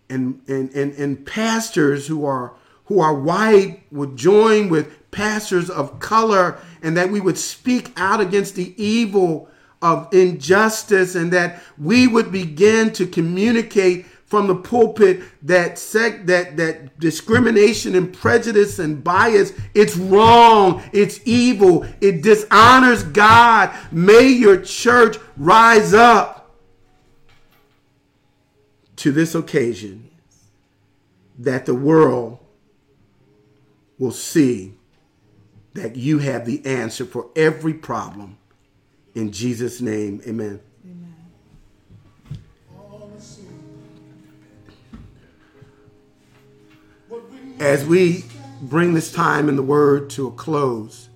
and, 0.08 0.40
and, 0.48 0.70
and, 0.70 0.92
and 0.94 1.26
pastors 1.26 2.06
who 2.06 2.24
are 2.24 2.54
who 2.86 3.00
are 3.00 3.14
white 3.14 3.80
would 3.90 4.14
join 4.14 4.68
with 4.68 5.10
pastors 5.10 5.70
of 5.70 5.98
color 6.00 6.58
and 6.82 6.96
that 6.96 7.10
we 7.10 7.18
would 7.18 7.38
speak 7.38 7.90
out 7.96 8.20
against 8.20 8.56
the 8.56 8.74
evil 8.82 9.48
of 9.84 10.08
injustice 10.14 11.14
and 11.14 11.30
that 11.30 11.62
we 11.76 12.08
would 12.08 12.32
begin 12.32 12.90
to 12.90 13.06
communicate 13.06 14.06
from 14.24 14.46
the 14.46 14.54
pulpit 14.54 15.20
that 15.42 15.78
sec- 15.78 16.24
that 16.24 16.56
that 16.56 16.98
discrimination 16.98 17.94
and 17.94 18.12
prejudice 18.12 18.78
and 18.78 19.04
bias 19.04 19.52
it's 19.74 19.94
wrong 19.96 20.82
it's 20.92 21.20
evil 21.26 21.86
it 22.00 22.22
dishonors 22.22 23.04
god. 23.04 23.76
May 23.92 24.28
your 24.28 24.56
church 24.56 25.18
rise 25.36 25.92
up 25.92 26.50
to 28.96 29.12
this 29.12 29.34
occasion 29.34 30.10
that 31.38 31.66
the 31.66 31.74
world 31.74 32.38
will 33.98 34.12
see 34.12 34.72
that 35.74 35.96
you 35.96 36.20
have 36.20 36.46
the 36.46 36.64
answer 36.64 37.04
for 37.04 37.28
every 37.36 37.74
problem 37.74 38.38
in 39.14 39.30
Jesus' 39.30 39.80
name, 39.80 40.20
amen. 40.26 40.60
amen. 40.84 41.14
As 47.60 47.84
we 47.86 48.24
bring 48.60 48.94
this 48.94 49.12
time 49.12 49.48
in 49.48 49.56
the 49.56 49.62
word 49.62 50.10
to 50.10 50.26
a 50.26 50.32
close, 50.32 51.08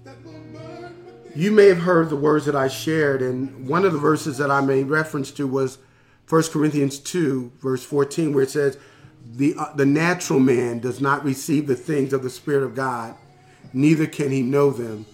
you 1.34 1.50
may 1.50 1.66
have 1.66 1.78
heard 1.78 2.08
the 2.08 2.16
words 2.16 2.46
that 2.46 2.56
I 2.56 2.68
shared, 2.68 3.20
and 3.20 3.68
one 3.68 3.84
of 3.84 3.92
the 3.92 3.98
verses 3.98 4.38
that 4.38 4.50
I 4.50 4.60
made 4.60 4.88
reference 4.88 5.30
to 5.32 5.46
was 5.46 5.78
1 6.28 6.42
Corinthians 6.44 6.98
2, 6.98 7.52
verse 7.58 7.84
14, 7.84 8.32
where 8.32 8.44
it 8.44 8.50
says, 8.50 8.78
the, 9.24 9.54
uh, 9.58 9.72
the 9.74 9.86
natural 9.86 10.40
man 10.40 10.78
does 10.78 11.00
not 11.00 11.24
receive 11.24 11.66
the 11.66 11.76
things 11.76 12.12
of 12.12 12.22
the 12.22 12.30
Spirit 12.30 12.62
of 12.62 12.74
God, 12.74 13.14
neither 13.72 14.06
can 14.06 14.30
he 14.30 14.42
know 14.42 14.70
them 14.70 15.06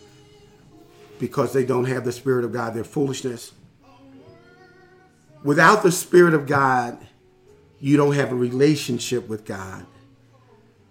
because 1.19 1.53
they 1.53 1.65
don't 1.65 1.85
have 1.85 2.05
the 2.05 2.13
Spirit 2.13 2.45
of 2.45 2.53
God. 2.53 2.75
They're 2.75 2.85
foolishness. 2.85 3.53
Without 5.43 5.83
the 5.83 5.93
Spirit 5.93 6.35
of 6.35 6.47
God, 6.47 6.99
you 7.79 7.97
don't 7.97 8.15
have 8.15 8.33
a 8.33 8.35
relationship 8.35 9.29
with 9.29 9.45
God. 9.45 9.87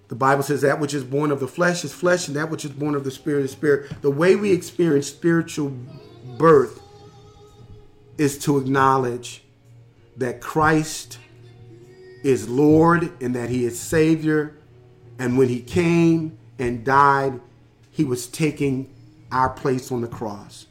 The 0.09 0.15
Bible 0.15 0.43
says 0.43 0.61
that 0.61 0.79
which 0.79 0.93
is 0.93 1.03
born 1.03 1.31
of 1.31 1.39
the 1.39 1.47
flesh 1.47 1.83
is 1.83 1.91
flesh, 1.91 2.27
and 2.27 2.37
that 2.37 2.51
which 2.51 2.65
is 2.65 2.71
born 2.71 2.93
of 2.93 3.03
the 3.03 3.09
Spirit 3.09 3.45
is 3.45 3.51
spirit. 3.51 4.01
The 4.03 4.11
way 4.11 4.35
we 4.35 4.51
experience 4.51 5.07
spiritual 5.07 5.73
birth 6.37 6.81
is 8.17 8.37
to 8.39 8.59
acknowledge 8.59 9.43
that 10.17 10.39
Christ 10.39 11.17
is 12.23 12.47
Lord 12.47 13.11
and 13.21 13.35
that 13.35 13.49
He 13.49 13.65
is 13.65 13.79
Savior. 13.79 14.55
And 15.17 15.37
when 15.37 15.49
He 15.49 15.61
came 15.61 16.37
and 16.59 16.85
died, 16.85 17.39
He 17.89 18.03
was 18.03 18.27
taking 18.27 18.92
our 19.33 19.49
place 19.49 19.91
on 19.91 20.01
the 20.01 20.07
cross. 20.07 20.67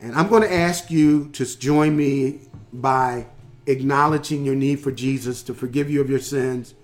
And 0.00 0.14
I'm 0.14 0.28
going 0.28 0.42
to 0.42 0.52
ask 0.52 0.90
you 0.90 1.28
to 1.30 1.44
join 1.58 1.96
me 1.96 2.42
by 2.72 3.26
acknowledging 3.66 4.44
your 4.44 4.54
need 4.54 4.80
for 4.80 4.92
Jesus 4.92 5.42
to 5.44 5.54
forgive 5.54 5.90
you 5.90 6.00
of 6.00 6.08
your 6.08 6.20
sins 6.20 6.74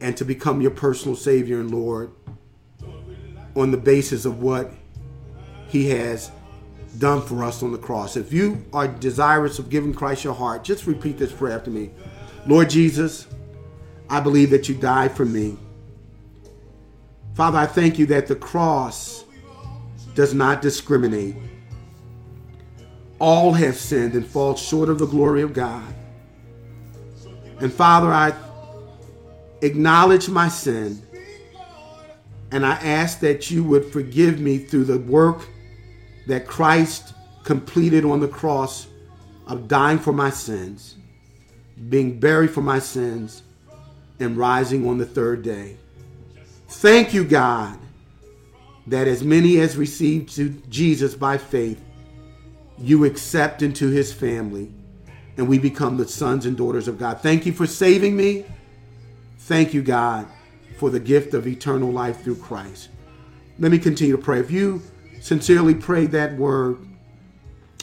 and 0.00 0.16
to 0.16 0.24
become 0.24 0.60
your 0.60 0.70
personal 0.70 1.16
Savior 1.16 1.60
and 1.60 1.70
Lord 1.70 2.10
on 3.54 3.70
the 3.70 3.76
basis 3.76 4.24
of 4.24 4.40
what 4.40 4.72
He 5.68 5.90
has 5.90 6.30
done 6.98 7.20
for 7.20 7.44
us 7.44 7.62
on 7.62 7.72
the 7.72 7.78
cross. 7.78 8.16
If 8.16 8.32
you 8.32 8.64
are 8.72 8.88
desirous 8.88 9.58
of 9.58 9.68
giving 9.68 9.92
Christ 9.92 10.24
your 10.24 10.34
heart, 10.34 10.64
just 10.64 10.86
repeat 10.86 11.18
this 11.18 11.32
prayer 11.32 11.58
after 11.58 11.70
me. 11.70 11.90
Lord 12.46 12.70
Jesus, 12.70 13.26
I 14.08 14.20
believe 14.20 14.50
that 14.50 14.68
you 14.68 14.74
died 14.74 15.12
for 15.12 15.24
me. 15.24 15.58
Father, 17.34 17.58
I 17.58 17.66
thank 17.66 17.98
you 17.98 18.06
that 18.06 18.28
the 18.28 18.36
cross 18.36 19.25
does 20.16 20.34
not 20.34 20.62
discriminate. 20.62 21.36
All 23.20 23.52
have 23.52 23.76
sinned 23.76 24.14
and 24.14 24.26
fall 24.26 24.56
short 24.56 24.88
of 24.88 24.98
the 24.98 25.06
glory 25.06 25.42
of 25.42 25.52
God. 25.52 25.94
And 27.60 27.72
Father, 27.72 28.12
I 28.12 28.34
acknowledge 29.62 30.28
my 30.28 30.48
sin 30.48 31.02
and 32.50 32.64
I 32.64 32.72
ask 32.74 33.20
that 33.20 33.50
you 33.50 33.62
would 33.64 33.92
forgive 33.92 34.40
me 34.40 34.58
through 34.58 34.84
the 34.84 34.98
work 34.98 35.46
that 36.26 36.46
Christ 36.46 37.14
completed 37.44 38.04
on 38.04 38.20
the 38.20 38.28
cross 38.28 38.86
of 39.46 39.68
dying 39.68 39.98
for 39.98 40.12
my 40.12 40.30
sins, 40.30 40.96
being 41.88 42.18
buried 42.18 42.50
for 42.50 42.62
my 42.62 42.78
sins, 42.78 43.42
and 44.18 44.36
rising 44.36 44.88
on 44.88 44.98
the 44.98 45.06
third 45.06 45.42
day. 45.42 45.76
Thank 46.68 47.12
you, 47.14 47.24
God, 47.24 47.78
that 48.86 49.08
as 49.08 49.24
many 49.24 49.58
as 49.60 49.76
received 49.76 50.34
to 50.36 50.50
Jesus 50.68 51.14
by 51.14 51.38
faith, 51.38 51.82
you 52.78 53.04
accept 53.04 53.62
into 53.62 53.88
his 53.88 54.12
family 54.12 54.70
and 55.36 55.48
we 55.48 55.58
become 55.58 55.96
the 55.96 56.08
sons 56.08 56.46
and 56.46 56.56
daughters 56.56 56.88
of 56.88 56.98
God. 56.98 57.20
Thank 57.20 57.46
you 57.46 57.52
for 57.52 57.66
saving 57.66 58.16
me. 58.16 58.44
Thank 59.40 59.74
you, 59.74 59.82
God, 59.82 60.26
for 60.78 60.90
the 60.90 61.00
gift 61.00 61.34
of 61.34 61.46
eternal 61.46 61.90
life 61.90 62.22
through 62.22 62.36
Christ. 62.36 62.88
Let 63.58 63.70
me 63.70 63.78
continue 63.78 64.16
to 64.16 64.22
pray. 64.22 64.40
If 64.40 64.50
you 64.50 64.82
sincerely 65.20 65.74
prayed 65.74 66.12
that 66.12 66.36
word 66.36 66.78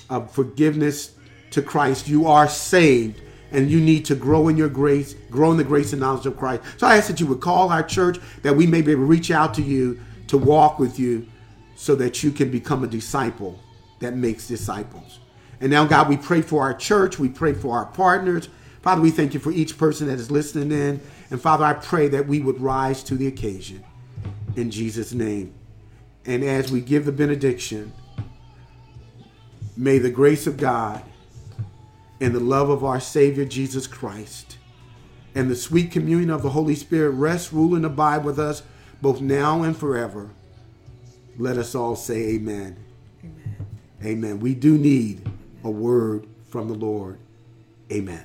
of 0.09 0.31
forgiveness 0.31 1.15
to 1.51 1.61
Christ, 1.61 2.07
you 2.07 2.27
are 2.27 2.47
saved 2.47 3.21
and 3.51 3.69
you 3.69 3.79
need 3.79 4.03
to 4.05 4.15
grow 4.15 4.47
in 4.47 4.57
your 4.57 4.69
grace, 4.69 5.13
grow 5.29 5.51
in 5.51 5.57
the 5.57 5.63
grace 5.63 5.93
and 5.93 6.01
knowledge 6.01 6.25
of 6.25 6.37
Christ. 6.37 6.63
So 6.77 6.87
I 6.87 6.97
ask 6.97 7.07
that 7.07 7.19
you 7.19 7.27
would 7.27 7.41
call 7.41 7.69
our 7.69 7.83
church 7.83 8.19
that 8.41 8.55
we 8.55 8.65
may 8.65 8.81
be 8.81 8.91
able 8.91 9.03
to 9.03 9.07
reach 9.07 9.29
out 9.29 9.53
to 9.55 9.61
you 9.61 9.99
to 10.33 10.37
walk 10.39 10.79
with 10.79 10.97
you 10.97 11.27
so 11.75 11.93
that 11.93 12.23
you 12.23 12.31
can 12.31 12.49
become 12.49 12.83
a 12.83 12.87
disciple 12.87 13.59
that 13.99 14.15
makes 14.15 14.47
disciples. 14.47 15.19
And 15.61 15.69
now, 15.69 15.85
God, 15.85 16.09
we 16.09 16.17
pray 16.17 16.41
for 16.41 16.63
our 16.63 16.73
church. 16.73 17.19
We 17.19 17.29
pray 17.29 17.53
for 17.53 17.77
our 17.77 17.85
partners. 17.85 18.49
Father, 18.81 18.99
we 18.99 19.11
thank 19.11 19.35
you 19.35 19.39
for 19.39 19.51
each 19.51 19.77
person 19.77 20.07
that 20.07 20.17
is 20.17 20.31
listening 20.31 20.71
in. 20.71 20.99
And 21.29 21.39
Father, 21.39 21.63
I 21.63 21.73
pray 21.73 22.07
that 22.07 22.27
we 22.27 22.39
would 22.39 22.59
rise 22.59 23.03
to 23.03 23.15
the 23.15 23.27
occasion 23.27 23.83
in 24.55 24.71
Jesus' 24.71 25.13
name. 25.13 25.53
And 26.25 26.43
as 26.43 26.71
we 26.71 26.81
give 26.81 27.05
the 27.05 27.11
benediction, 27.11 27.93
may 29.77 29.99
the 29.99 30.09
grace 30.09 30.47
of 30.47 30.57
God 30.57 31.03
and 32.19 32.33
the 32.33 32.39
love 32.39 32.71
of 32.71 32.83
our 32.83 32.99
Savior 32.99 33.45
Jesus 33.45 33.85
Christ 33.85 34.57
and 35.35 35.51
the 35.51 35.55
sweet 35.55 35.91
communion 35.91 36.31
of 36.31 36.41
the 36.41 36.49
Holy 36.49 36.73
Spirit 36.73 37.11
rest, 37.11 37.51
rule, 37.51 37.75
and 37.75 37.85
abide 37.85 38.25
with 38.25 38.39
us 38.39 38.63
both 39.03 39.19
now 39.19 39.63
and 39.63 39.77
forever. 39.77 40.29
Let 41.37 41.57
us 41.57 41.75
all 41.75 41.97
say 41.97 42.35
amen. 42.35 42.77
Amen. 43.21 43.65
Amen. 44.03 44.39
We 44.39 44.55
do 44.55 44.77
need 44.77 45.29
a 45.61 45.69
word 45.69 46.25
from 46.47 46.69
the 46.69 46.73
Lord. 46.73 47.19
Amen. 47.91 48.23